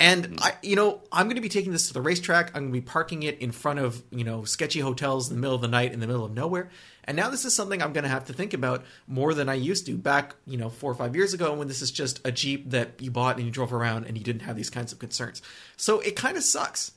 And 0.00 0.38
I, 0.42 0.54
you 0.62 0.74
know, 0.74 1.02
I'm 1.12 1.26
going 1.26 1.36
to 1.36 1.40
be 1.42 1.48
taking 1.48 1.70
this 1.70 1.86
to 1.86 1.94
the 1.94 2.00
racetrack. 2.00 2.48
I'm 2.48 2.62
going 2.64 2.72
to 2.72 2.80
be 2.80 2.84
parking 2.84 3.22
it 3.22 3.38
in 3.38 3.52
front 3.52 3.78
of, 3.78 4.02
you 4.10 4.24
know, 4.24 4.42
sketchy 4.44 4.80
hotels 4.80 5.30
in 5.30 5.36
the 5.36 5.40
middle 5.40 5.54
of 5.54 5.62
the 5.62 5.68
night 5.68 5.92
in 5.92 6.00
the 6.00 6.08
middle 6.08 6.24
of 6.24 6.32
nowhere. 6.32 6.68
And 7.04 7.16
now 7.16 7.30
this 7.30 7.44
is 7.44 7.54
something 7.54 7.80
I'm 7.80 7.92
going 7.92 8.02
to 8.02 8.10
have 8.10 8.24
to 8.26 8.32
think 8.32 8.54
about 8.54 8.84
more 9.06 9.34
than 9.34 9.48
I 9.48 9.54
used 9.54 9.86
to 9.86 9.96
back, 9.96 10.34
you 10.48 10.56
know, 10.56 10.68
four 10.68 10.90
or 10.90 10.94
five 10.96 11.14
years 11.14 11.32
ago 11.32 11.54
when 11.54 11.68
this 11.68 11.80
is 11.80 11.92
just 11.92 12.20
a 12.26 12.32
Jeep 12.32 12.70
that 12.70 13.00
you 13.00 13.12
bought 13.12 13.36
and 13.36 13.44
you 13.44 13.52
drove 13.52 13.72
around 13.72 14.06
and 14.06 14.18
you 14.18 14.24
didn't 14.24 14.42
have 14.42 14.56
these 14.56 14.70
kinds 14.70 14.92
of 14.92 14.98
concerns. 14.98 15.42
So 15.76 16.00
it 16.00 16.16
kind 16.16 16.36
of 16.36 16.42
sucks. 16.42 16.90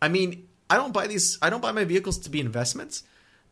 I 0.00 0.08
mean, 0.08 0.48
I 0.70 0.76
don't 0.76 0.92
buy 0.94 1.06
these. 1.06 1.36
I 1.42 1.50
don't 1.50 1.60
buy 1.60 1.72
my 1.72 1.84
vehicles 1.84 2.16
to 2.20 2.30
be 2.30 2.40
investments, 2.40 3.02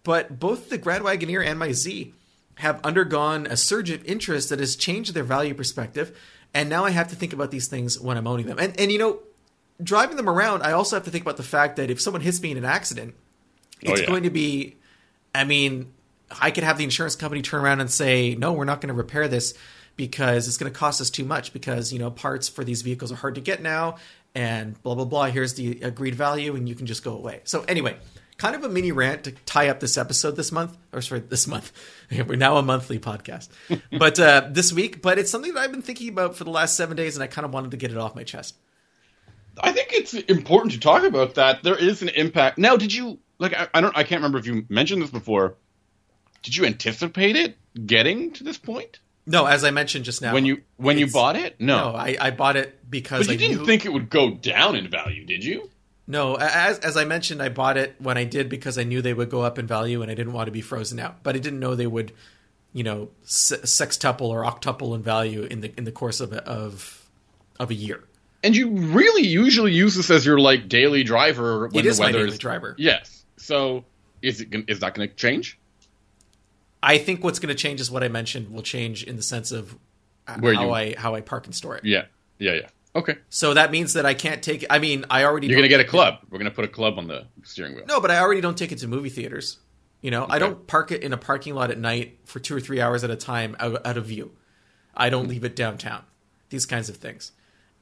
but 0.05 0.41
both 0.41 0.71
the 0.71 0.79
Grand 0.79 1.05
Wagoneer 1.05 1.45
and 1.45 1.59
my 1.59 1.73
Z 1.73 2.15
have 2.57 2.81
undergone 2.85 3.47
a 3.47 3.57
surge 3.57 3.91
of 3.91 4.05
interest 4.05 4.49
that 4.51 4.59
has 4.61 4.77
changed 4.77 5.15
their 5.15 5.25
value 5.25 5.55
perspective, 5.55 6.19
and 6.55 6.69
now 6.69 6.85
I 6.85 6.91
have 6.91 7.09
to 7.09 7.17
think 7.17 7.33
about 7.33 7.51
these 7.51 7.69
things 7.69 8.01
when 8.01 8.17
I'm 8.17 8.27
owning 8.27 8.47
them. 8.47 8.59
And 8.59 8.79
and 8.79 8.91
you 8.91 8.99
know, 8.99 9.21
driving 9.83 10.17
them 10.17 10.29
around, 10.29 10.63
I 10.63 10.73
also 10.73 10.97
have 10.97 11.05
to 11.05 11.11
think 11.11 11.23
about 11.23 11.37
the 11.37 11.43
fact 11.43 11.77
that 11.77 11.91
if 11.91 12.01
someone 12.01 12.23
hits 12.23 12.41
me 12.41 12.51
in 12.51 12.57
an 12.57 12.65
accident, 12.65 13.15
Oh, 13.87 13.93
it's 13.93 14.01
yeah. 14.03 14.07
going 14.07 14.23
to 14.23 14.31
be. 14.31 14.77
I 15.35 15.45
mean, 15.45 15.93
I 16.41 16.51
could 16.51 16.65
have 16.65 16.79
the 16.79 16.85
insurance 16.85 17.15
company 17.15 17.43
turn 17.43 17.63
around 17.63 17.81
and 17.81 17.91
say, 17.91 18.35
"No, 18.35 18.53
we're 18.55 18.65
not 18.65 18.81
going 18.81 18.89
to 18.89 18.95
repair 18.95 19.29
this." 19.29 19.55
Because 19.97 20.47
it's 20.47 20.59
going 20.59 20.71
to 20.71 20.79
cost 20.79 21.01
us 21.01 21.09
too 21.09 21.25
much. 21.25 21.53
Because 21.53 21.93
you 21.93 21.99
know 21.99 22.11
parts 22.11 22.49
for 22.49 22.65
these 22.65 22.83
vehicles 22.83 23.13
are 23.13 23.17
hard 23.17 23.35
to 23.35 23.41
get 23.43 23.61
now, 23.63 23.97
and 24.35 24.83
blah 24.83 24.95
blah 24.95 25.05
blah. 25.05 25.27
Here's 25.27 25.55
the 25.55 25.81
agreed 25.83 26.15
value, 26.15 26.55
and 26.57 26.67
you 26.69 26.75
can 26.75 26.87
just 26.87 27.05
go 27.05 27.13
away. 27.13 27.41
So 27.45 27.65
anyway, 27.69 27.97
kind 28.39 28.55
of 28.55 28.65
a 28.65 28.69
mini 28.69 28.93
rant 28.93 29.25
to 29.25 29.33
tie 29.33 29.69
up 29.69 29.81
this 29.81 29.97
episode 29.97 30.33
this 30.37 30.53
month, 30.53 30.77
or 30.93 31.01
sorry, 31.01 31.21
this 31.21 31.47
month. 31.47 31.73
We're 32.11 32.37
now 32.37 32.57
a 32.57 32.63
monthly 32.63 32.99
podcast, 32.99 33.49
but 33.99 34.19
uh, 34.21 34.49
this 34.51 34.73
week. 34.73 35.03
But 35.03 35.19
it's 35.19 35.31
something 35.31 35.55
that 35.55 35.61
I've 35.61 35.73
been 35.73 35.83
thinking 35.83 36.09
about 36.09 36.37
for 36.37 36.45
the 36.45 36.51
last 36.51 36.77
seven 36.77 36.97
days, 36.97 37.17
and 37.17 37.23
I 37.23 37.27
kind 37.27 37.45
of 37.45 37.53
wanted 37.53 37.71
to 37.73 37.77
get 37.77 37.91
it 37.91 37.97
off 37.99 38.15
my 38.15 38.25
chest. 38.25 38.57
I 39.61 39.73
think 39.73 39.89
it's 39.93 40.13
important 40.13 40.73
to 40.73 40.81
talk 40.81 41.03
about 41.03 41.37
that. 41.37 41.63
There 41.63 41.79
is 41.79 42.03
an 42.03 42.11
impact. 42.11 42.59
Now, 42.59 42.77
did 42.77 42.93
you 42.93 43.19
like? 43.39 43.55
I, 43.55 43.69
I 43.73 43.81
don't. 43.81 43.97
I 43.97 44.03
can't 44.03 44.21
remember 44.21 44.39
if 44.39 44.47
you 44.47 44.67
mentioned 44.69 45.01
this 45.03 45.11
before. 45.11 45.57
Did 46.43 46.57
you 46.57 46.65
anticipate 46.67 47.35
it 47.37 47.57
getting 47.87 48.33
to 48.35 48.45
this 48.45 48.57
point 48.57 49.01
No, 49.27 49.47
as 49.47 49.65
I 49.65 49.71
mentioned 49.73 50.05
just 50.05 50.23
now, 50.23 50.33
when 50.33 50.45
you 50.47 50.63
when 50.77 50.97
you 50.99 51.11
bought 51.11 51.35
it? 51.37 51.61
No, 51.61 51.91
No, 51.91 51.97
I, 51.97 52.17
I 52.21 52.31
bought 52.31 52.57
it 52.57 52.89
because 52.89 53.27
but 53.27 53.33
you 53.33 53.35
I 53.35 53.49
didn't 53.49 53.59
knew, 53.63 53.67
think 53.67 53.85
it 53.85 53.93
would 53.93 54.11
go 54.11 54.31
down 54.31 54.77
in 54.77 54.89
value, 54.89 55.25
did 55.25 55.43
you? 55.45 55.71
No, 56.09 56.37
as 56.37 56.79
as 56.81 56.97
I 56.97 57.05
mentioned, 57.05 57.43
I 57.43 57.49
bought 57.49 57.77
it 57.77 57.97
when 57.99 58.17
I 58.17 58.25
did 58.25 58.49
because 58.49 58.79
I 58.79 58.85
knew 58.85 59.03
they 59.03 59.15
would 59.15 59.29
go 59.31 59.43
up 59.43 59.59
in 59.59 59.67
value, 59.67 60.03
and 60.03 60.11
I 60.11 60.15
didn't 60.15 60.33
want 60.33 60.47
to 60.47 60.53
be 60.53 60.61
frozen 60.61 61.01
out. 61.01 61.23
But 61.25 61.35
I 61.35 61.39
didn't 61.41 61.59
know 61.59 61.75
they 61.75 61.87
would, 61.87 62.13
you 62.73 62.85
know, 62.85 63.09
sextuple 63.25 64.29
or 64.29 64.45
octuple 64.45 64.95
in 64.95 65.03
value 65.03 65.43
in 65.43 65.61
the 65.63 65.73
in 65.77 65.85
the 65.85 65.93
course 65.93 66.21
of 66.21 66.33
a, 66.33 66.45
of 66.45 67.09
of 67.59 67.71
a 67.71 67.75
year. 67.75 68.05
And 68.45 68.55
you 68.55 68.71
really 68.71 69.27
usually 69.27 69.73
use 69.73 69.97
this 69.97 70.09
as 70.11 70.25
your 70.25 70.39
like 70.39 70.69
daily 70.69 71.03
driver 71.03 71.67
when 71.67 71.85
It 71.85 71.87
is 71.87 71.97
the 71.97 72.05
my 72.05 72.07
weather 72.09 72.19
daily 72.19 72.31
is 72.33 72.39
driver. 72.39 72.77
Yes. 72.79 73.25
So 73.37 73.85
is 74.23 74.41
it 74.43 74.49
is 74.69 74.79
that 74.81 74.95
going 74.95 75.09
to 75.09 75.15
change? 75.17 75.59
I 76.83 76.99
think 76.99 77.25
what's 77.25 77.41
going 77.41 77.49
to 77.49 77.61
change 77.61 77.81
is 77.81 77.91
what 77.91 78.05
I 78.05 78.09
mentioned 78.09 78.51
will 78.53 78.63
change 78.63 79.03
in 79.03 79.17
the 79.17 79.23
sense 79.23 79.51
of 79.51 79.77
uh, 80.29 80.37
Where 80.39 80.55
how 80.55 80.67
you- 80.67 80.73
I 80.73 80.95
how 80.97 81.17
I 81.17 81.21
park 81.21 81.47
and 81.47 81.55
store 81.55 81.77
it. 81.77 81.85
Yeah. 81.85 82.05
Yeah. 82.39 82.53
Yeah. 82.53 82.69
Okay. 82.97 83.17
So 83.29 83.53
that 83.55 83.71
means 83.71 83.93
that 83.93 84.07
I 84.07 84.15
can't 84.15 84.43
take. 84.43 84.65
I 84.71 84.79
mean, 84.79 85.05
I 85.11 85.25
already 85.25 85.49
You're 85.49 85.57
going 85.57 85.69
to 85.69 85.69
get 85.69 85.81
a 85.81 85.89
club. 85.89 86.19
We're 86.31 86.39
going 86.39 86.51
to 86.51 86.55
put 86.55 86.65
a 86.65 86.69
club 86.69 86.99
on 86.99 87.07
the 87.07 87.27
steering 87.45 87.75
wheel. 87.75 87.85
No, 87.87 88.01
but 88.01 88.11
I 88.11 88.19
already 88.21 88.41
don't 88.41 88.57
take 88.57 88.73
it 88.73 88.79
to 88.79 88.89
movie 88.89 89.11
theaters. 89.11 89.59
You 90.01 90.11
know, 90.11 90.27
I 90.29 90.39
don't 90.39 90.67
park 90.67 90.93
it 90.93 91.03
in 91.03 91.13
a 91.13 91.19
parking 91.19 91.55
lot 91.55 91.71
at 91.71 91.79
night 91.79 92.21
for 92.25 92.41
two 92.41 92.57
or 92.57 92.61
three 92.61 92.81
hours 92.81 93.05
at 93.05 93.11
a 93.11 93.17
time 93.17 93.55
out, 93.61 93.87
out 93.87 93.97
of 93.99 94.07
view. 94.07 94.33
I 94.95 95.11
don't 95.11 95.29
leave 95.29 95.45
it 95.45 95.55
downtown. 95.55 96.05
These 96.49 96.65
kinds 96.65 96.89
of 96.89 96.97
things, 96.97 97.33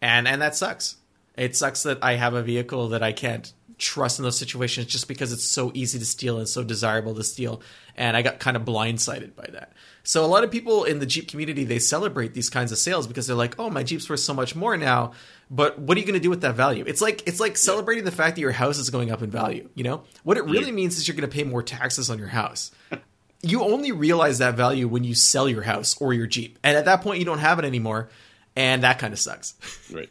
and 0.00 0.26
and 0.26 0.40
that 0.40 0.56
sucks. 0.56 0.96
It 1.36 1.54
sucks 1.54 1.82
that 1.82 1.98
I 2.02 2.14
have 2.14 2.34
a 2.34 2.42
vehicle 2.42 2.88
that 2.88 3.02
I 3.02 3.12
can't 3.12 3.52
trust 3.76 4.18
in 4.18 4.22
those 4.22 4.38
situations 4.38 4.86
just 4.86 5.06
because 5.06 5.32
it's 5.32 5.44
so 5.44 5.70
easy 5.74 5.98
to 5.98 6.04
steal 6.04 6.38
and 6.38 6.48
so 6.48 6.64
desirable 6.64 7.14
to 7.16 7.24
steal. 7.24 7.60
And 7.96 8.16
I 8.16 8.22
got 8.22 8.38
kind 8.38 8.56
of 8.56 8.64
blindsided 8.64 9.36
by 9.36 9.48
that. 9.52 9.73
So 10.06 10.22
a 10.24 10.26
lot 10.28 10.44
of 10.44 10.50
people 10.50 10.84
in 10.84 10.98
the 10.98 11.06
Jeep 11.06 11.28
community 11.28 11.64
they 11.64 11.78
celebrate 11.78 12.34
these 12.34 12.50
kinds 12.50 12.70
of 12.72 12.78
sales 12.78 13.06
because 13.06 13.26
they're 13.26 13.34
like, 13.36 13.58
"Oh, 13.58 13.70
my 13.70 13.82
Jeep's 13.82 14.08
worth 14.08 14.20
so 14.20 14.34
much 14.34 14.54
more 14.54 14.76
now." 14.76 15.12
But 15.50 15.78
what 15.78 15.96
are 15.96 16.00
you 16.00 16.06
going 16.06 16.14
to 16.14 16.20
do 16.22 16.30
with 16.30 16.42
that 16.42 16.54
value? 16.54 16.84
It's 16.86 17.00
like 17.00 17.26
it's 17.26 17.40
like 17.40 17.56
celebrating 17.56 18.04
the 18.04 18.10
fact 18.12 18.36
that 18.36 18.40
your 18.42 18.52
house 18.52 18.78
is 18.78 18.90
going 18.90 19.10
up 19.10 19.22
in 19.22 19.30
value. 19.30 19.68
You 19.74 19.84
know 19.84 20.04
what 20.22 20.36
it 20.36 20.44
really 20.44 20.66
Yeah. 20.66 20.72
means 20.72 20.96
is 20.98 21.08
you're 21.08 21.16
going 21.16 21.28
to 21.28 21.34
pay 21.34 21.42
more 21.44 21.62
taxes 21.62 22.10
on 22.10 22.18
your 22.18 22.28
house. 22.28 22.70
you 23.42 23.62
only 23.62 23.92
realize 23.92 24.38
that 24.38 24.54
value 24.56 24.86
when 24.88 25.04
you 25.04 25.14
sell 25.14 25.48
your 25.48 25.62
house 25.62 25.96
or 26.00 26.12
your 26.14 26.26
Jeep, 26.26 26.58
and 26.62 26.76
at 26.76 26.84
that 26.86 27.00
point 27.02 27.18
you 27.18 27.24
don't 27.24 27.38
have 27.40 27.58
it 27.58 27.64
anymore, 27.64 28.08
and 28.56 28.82
that 28.84 28.98
kind 28.98 29.12
of 29.12 29.18
sucks. 29.18 29.54
Right. 29.92 30.10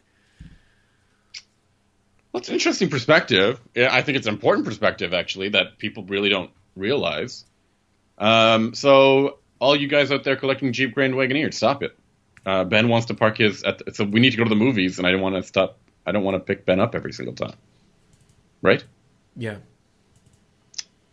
Well, 2.32 2.40
it's 2.40 2.48
an 2.48 2.54
interesting 2.54 2.88
perspective. 2.90 3.60
Yeah, 3.76 3.90
I 3.94 4.02
think 4.02 4.18
it's 4.18 4.26
an 4.26 4.34
important 4.34 4.66
perspective, 4.66 5.14
actually, 5.14 5.50
that 5.50 5.78
people 5.78 6.02
really 6.04 6.28
don't 6.30 6.50
realize. 6.74 7.44
Um, 8.18 8.74
so, 8.74 9.38
all 9.60 9.76
you 9.76 9.88
guys 9.88 10.10
out 10.10 10.24
there 10.24 10.36
collecting 10.36 10.72
Jeep 10.72 10.94
Grand 10.94 11.14
Wagoneers, 11.14 11.54
stop 11.54 11.82
it. 11.82 11.96
Uh, 12.46 12.64
ben 12.64 12.88
wants 12.88 13.06
to 13.06 13.14
park 13.14 13.38
his. 13.38 13.62
At 13.62 13.78
the, 13.78 13.94
so 13.94 14.04
we 14.04 14.20
need 14.20 14.30
to 14.30 14.36
go 14.36 14.44
to 14.44 14.50
the 14.50 14.56
movies, 14.56 14.98
and 14.98 15.06
I 15.06 15.12
don't 15.12 15.22
want 15.22 15.36
to 15.36 15.42
stop. 15.42 15.78
I 16.06 16.12
don't 16.12 16.24
want 16.24 16.34
to 16.34 16.40
pick 16.40 16.66
Ben 16.66 16.80
up 16.80 16.94
every 16.94 17.12
single 17.12 17.34
time. 17.34 17.54
Right? 18.60 18.84
Yeah, 19.36 19.56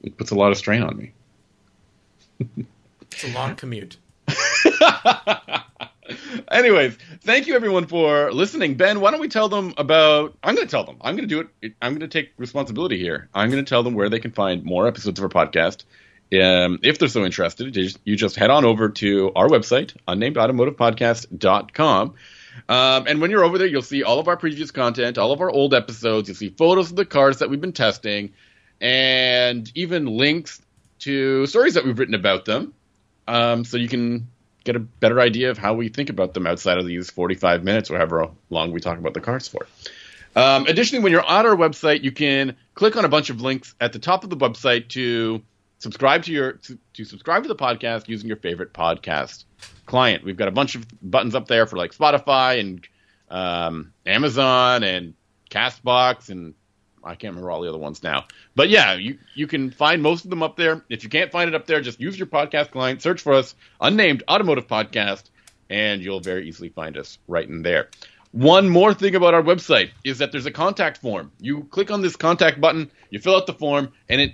It 0.04 0.18
puts 0.18 0.32
a 0.32 0.36
lot 0.36 0.52
of 0.52 0.58
strain 0.58 0.84
on 0.84 0.98
me. 0.98 1.14
it's 3.12 3.24
a 3.24 3.34
long 3.34 3.56
commute. 3.56 3.98
Anyways, 6.52 6.98
thank 7.22 7.48
you 7.48 7.56
everyone 7.56 7.88
for 7.88 8.32
listening. 8.34 8.76
Ben, 8.76 9.00
why 9.00 9.12
don't 9.12 9.22
we 9.22 9.30
tell 9.30 9.50
them 9.50 9.74
about? 9.78 10.38
I'm 10.44 10.56
going 10.56 10.68
to 10.68 10.72
tell 10.72 10.84
them. 10.84 10.98
I'm 11.02 11.16
going 11.16 11.28
to 11.28 11.44
do 11.44 11.50
it. 11.62 11.74
I'm 11.82 11.94
going 11.94 12.02
to 12.02 12.08
take 12.08 12.32
responsibility 12.38 12.98
here. 12.98 13.30
I'm 13.34 13.50
going 13.50 13.64
to 13.64 13.70
tell 13.70 13.84
them 13.84 13.94
where 13.94 14.10
they 14.10 14.20
can 14.20 14.32
find 14.32 14.64
more 14.64 14.88
episodes 14.88 15.20
of 15.20 15.24
our 15.24 15.48
podcast. 15.48 15.84
Um, 16.34 16.80
if 16.82 16.98
they're 16.98 17.10
so 17.10 17.26
interested, 17.26 17.76
you 18.06 18.16
just- 18.16 18.38
head 18.38 18.50
on 18.50 18.64
over 18.64 18.90
to 18.90 19.32
our 19.36 19.48
website, 19.48 19.94
unnamedautomotivepodcast.com. 20.08 22.14
Um, 22.70 23.08
and 23.08 23.22
when 23.22 23.32
you're 23.32 23.44
over 23.44 23.58
there, 23.58 23.68
you'll 23.68 23.82
see 23.82 24.04
all 24.04 24.20
of 24.20 24.28
our 24.28 24.38
previous 24.38 24.72
content, 24.72 25.18
all 25.18 25.32
of 25.32 25.42
our 25.42 25.50
old 25.50 25.74
episodes. 25.74 26.30
You'll 26.30 26.38
see 26.38 26.50
photos 26.50 26.92
of 26.92 26.96
the 26.96 27.06
cars 27.06 27.40
that 27.40 27.50
we've 27.50 27.62
been 27.62 27.74
testing, 27.74 28.34
and 28.80 29.70
even 29.76 30.06
links 30.06 30.62
to 31.00 31.46
stories 31.48 31.74
that 31.74 31.86
we've 31.86 31.98
written 31.98 32.16
about 32.16 32.46
them 32.46 32.74
um, 33.28 33.66
so 33.66 33.78
you 33.78 33.88
can 33.88 34.28
get 34.64 34.76
a 34.76 34.80
better 34.80 35.20
idea 35.20 35.50
of 35.50 35.58
how 35.58 35.74
we 35.74 35.90
think 35.90 36.10
about 36.10 36.34
them 36.34 36.46
outside 36.46 36.78
of 36.78 36.86
these 36.86 37.10
45 37.10 37.64
minutes 37.64 37.90
or 37.90 37.98
however 37.98 38.30
long 38.50 38.72
we 38.72 38.80
talk 38.80 38.98
about 38.98 39.14
the 39.14 39.22
cars 39.22 39.48
for. 39.48 39.68
Um, 40.36 40.66
additionally, 40.68 41.04
when 41.04 41.12
you're 41.12 41.26
on 41.26 41.46
our 41.46 41.56
website, 41.56 42.04
you 42.04 42.12
can 42.12 42.56
click 42.74 42.96
on 42.96 43.04
a 43.04 43.10
bunch 43.10 43.30
of 43.30 43.42
links 43.42 43.76
at 43.82 43.94
the 43.94 44.00
top 44.00 44.24
of 44.24 44.30
the 44.30 44.38
website 44.38 44.90
to 44.90 45.42
subscribe 45.82 46.24
to 46.24 46.32
your 46.32 46.54
to, 46.94 47.04
subscribe 47.04 47.44
to 47.44 47.50
the 47.50 47.56
podcast 47.56 48.08
using 48.08 48.28
your 48.28 48.38
favorite 48.38 48.72
podcast 48.72 49.46
client. 49.86 50.24
We've 50.24 50.38
got 50.38 50.48
a 50.48 50.52
bunch 50.52 50.76
of 50.76 50.86
buttons 51.02 51.36
up 51.36 51.48
there 51.48 51.66
for 51.66 51.76
like 51.76 51.94
Spotify 51.94 52.60
and 52.60 52.88
um, 53.30 53.94
Amazon 54.06 54.84
and 54.84 55.16
Castbox 55.50 56.30
and 56.30 56.54
I 57.04 57.16
can't 57.16 57.32
remember 57.32 57.50
all 57.50 57.62
the 57.62 57.70
other 57.70 57.80
ones 57.80 58.04
now. 58.04 58.26
But 58.56 58.70
yeah, 58.70 58.94
you 58.94 59.18
you 59.34 59.48
can 59.48 59.72
find 59.72 60.04
most 60.04 60.24
of 60.24 60.30
them 60.30 60.44
up 60.44 60.56
there. 60.56 60.86
If 60.88 61.04
you 61.04 61.10
can't 61.10 61.32
find 61.32 61.48
it 61.48 61.56
up 61.56 61.66
there, 61.66 61.82
just 61.82 62.00
use 62.00 62.18
your 62.18 62.28
podcast 62.28 62.72
client, 62.72 63.02
search 63.02 63.22
for 63.22 63.34
us, 63.34 63.56
unnamed 63.80 64.24
automotive 64.30 64.68
podcast, 64.68 65.24
and 65.70 66.04
you'll 66.04 66.20
very 66.20 66.48
easily 66.48 66.70
find 66.70 66.96
us 66.98 67.18
right 67.28 67.48
in 67.48 67.64
there. 67.64 67.90
One 68.34 68.70
more 68.70 68.94
thing 68.94 69.16
about 69.16 69.34
our 69.34 69.42
website 69.42 69.90
is 70.04 70.20
that 70.20 70.32
there's 70.32 70.46
a 70.46 70.52
contact 70.52 71.00
form. 71.00 71.32
You 71.40 71.64
click 71.66 71.92
on 71.92 72.02
this 72.02 72.16
contact 72.16 72.62
button, 72.62 72.92
you 73.10 73.20
fill 73.20 73.36
out 73.36 73.46
the 73.48 73.54
form, 73.54 73.92
and 74.08 74.22
it 74.22 74.34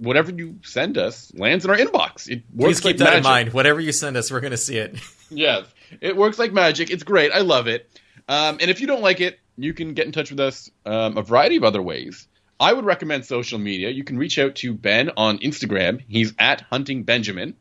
whatever 0.00 0.32
you 0.32 0.58
send 0.64 0.98
us 0.98 1.32
lands 1.34 1.64
in 1.64 1.70
our 1.70 1.76
inbox. 1.76 2.28
It 2.28 2.42
works 2.52 2.80
Please 2.80 2.80
keep 2.80 2.84
like 2.84 2.96
that 2.98 3.04
magic. 3.04 3.18
in 3.18 3.22
mind. 3.24 3.52
Whatever 3.52 3.80
you 3.80 3.92
send 3.92 4.16
us, 4.16 4.30
we're 4.32 4.40
going 4.40 4.50
to 4.52 4.56
see 4.56 4.78
it. 4.78 4.96
Yes, 5.32 5.64
it 6.00 6.16
works 6.16 6.40
like 6.40 6.52
magic. 6.52 6.90
It's 6.90 7.04
great. 7.04 7.30
I 7.30 7.42
love 7.42 7.68
it. 7.68 7.88
Um, 8.28 8.58
and 8.60 8.68
if 8.68 8.80
you 8.80 8.88
don't 8.88 9.00
like 9.00 9.20
it, 9.20 9.38
you 9.56 9.72
can 9.72 9.94
get 9.94 10.06
in 10.06 10.10
touch 10.12 10.30
with 10.30 10.40
us 10.40 10.68
um, 10.84 11.16
a 11.16 11.22
variety 11.22 11.54
of 11.56 11.62
other 11.62 11.80
ways. 11.80 12.26
I 12.58 12.72
would 12.72 12.84
recommend 12.84 13.24
social 13.24 13.58
media. 13.60 13.90
You 13.90 14.02
can 14.02 14.18
reach 14.18 14.40
out 14.40 14.56
to 14.56 14.74
Ben 14.74 15.12
on 15.16 15.38
Instagram. 15.38 16.02
He's 16.08 16.34
at 16.36 16.62
Hunting 16.62 17.04
Benjamin. 17.04 17.54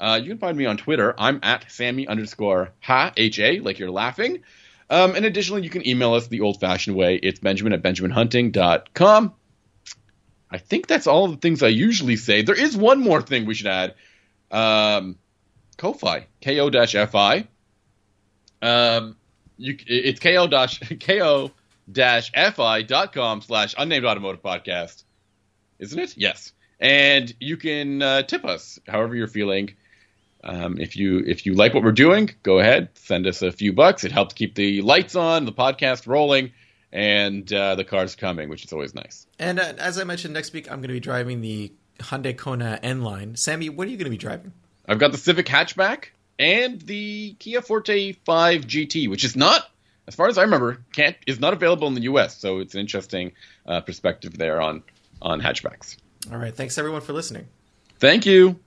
Uh, 0.00 0.18
you 0.20 0.28
can 0.28 0.38
find 0.38 0.58
me 0.58 0.66
on 0.66 0.76
Twitter. 0.76 1.14
I'm 1.18 1.38
at 1.44 1.70
Sami 1.70 2.08
underscore 2.08 2.72
ha 2.80 3.12
h 3.16 3.38
a 3.38 3.60
like 3.60 3.78
you're 3.78 3.90
laughing. 3.92 4.42
Um, 4.90 5.14
and 5.14 5.24
additionally, 5.24 5.62
you 5.62 5.70
can 5.70 5.86
email 5.86 6.14
us 6.14 6.26
the 6.26 6.40
old-fashioned 6.40 6.96
way. 6.96 7.16
It's 7.22 7.38
Benjamin 7.38 7.72
at 7.74 7.82
benjaminhunting.com. 7.82 9.34
I 10.50 10.58
think 10.58 10.86
that's 10.86 11.06
all 11.06 11.28
the 11.28 11.36
things 11.36 11.62
I 11.62 11.68
usually 11.68 12.16
say. 12.16 12.42
There 12.42 12.58
is 12.58 12.76
one 12.76 13.00
more 13.00 13.20
thing 13.20 13.46
we 13.46 13.54
should 13.54 13.66
add. 13.66 13.94
Um, 14.50 15.18
Ko-Fi, 15.76 16.26
ko-fi. 16.42 17.46
Um, 18.60 19.16
you, 19.56 19.76
it's 19.86 20.20
ko 20.20 20.46
dash 20.46 20.80
ko 21.00 21.52
dash 21.90 22.32
fi 22.32 22.82
dot 22.82 23.12
com 23.12 23.40
slash 23.40 23.74
unnamed 23.78 24.04
automotive 24.04 24.42
podcast, 24.42 25.04
isn't 25.78 25.98
it? 25.98 26.16
Yes, 26.16 26.52
and 26.80 27.32
you 27.38 27.56
can 27.56 28.02
uh, 28.02 28.22
tip 28.22 28.44
us 28.44 28.78
however 28.88 29.14
you're 29.14 29.28
feeling. 29.28 29.74
Um, 30.42 30.78
if 30.78 30.96
you 30.96 31.22
if 31.26 31.46
you 31.46 31.54
like 31.54 31.74
what 31.74 31.82
we're 31.84 31.92
doing, 31.92 32.30
go 32.42 32.58
ahead, 32.58 32.90
send 32.94 33.26
us 33.26 33.42
a 33.42 33.52
few 33.52 33.72
bucks. 33.72 34.04
It 34.04 34.12
helps 34.12 34.34
keep 34.34 34.54
the 34.54 34.82
lights 34.82 35.14
on, 35.14 35.44
the 35.44 35.52
podcast 35.52 36.06
rolling, 36.06 36.52
and 36.92 37.52
uh, 37.52 37.74
the 37.74 37.84
cars 37.84 38.16
coming, 38.16 38.48
which 38.48 38.64
is 38.64 38.72
always 38.72 38.94
nice. 38.94 39.26
And 39.38 39.58
uh, 39.60 39.74
as 39.78 39.98
I 39.98 40.04
mentioned, 40.04 40.34
next 40.34 40.52
week 40.52 40.70
I'm 40.70 40.78
going 40.78 40.88
to 40.88 40.94
be 40.94 41.00
driving 41.00 41.40
the 41.40 41.72
Hyundai 41.98 42.36
Kona 42.36 42.78
N 42.82 43.02
line. 43.02 43.36
Sami, 43.36 43.68
what 43.68 43.86
are 43.86 43.90
you 43.90 43.96
going 43.96 44.04
to 44.04 44.10
be 44.10 44.16
driving? 44.16 44.52
I've 44.88 44.98
got 44.98 45.12
the 45.12 45.18
Civic 45.18 45.46
hatchback 45.46 46.06
and 46.38 46.80
the 46.82 47.34
Kia 47.38 47.60
Forte 47.60 48.12
5 48.12 48.62
GT, 48.62 49.10
which 49.10 49.24
is 49.24 49.36
not, 49.36 49.70
as 50.06 50.14
far 50.14 50.28
as 50.28 50.38
I 50.38 50.42
remember, 50.42 50.78
can't 50.92 51.16
is 51.26 51.40
not 51.40 51.52
available 51.52 51.88
in 51.88 51.94
the 51.94 52.02
U.S. 52.02 52.38
So 52.38 52.58
it's 52.58 52.74
an 52.74 52.80
interesting 52.80 53.32
uh, 53.66 53.80
perspective 53.80 54.38
there 54.38 54.60
on 54.60 54.82
on 55.20 55.40
hatchbacks. 55.40 55.96
All 56.30 56.38
right, 56.38 56.54
thanks 56.54 56.78
everyone 56.78 57.00
for 57.00 57.12
listening. 57.12 57.48
Thank 57.98 58.24
you. 58.24 58.60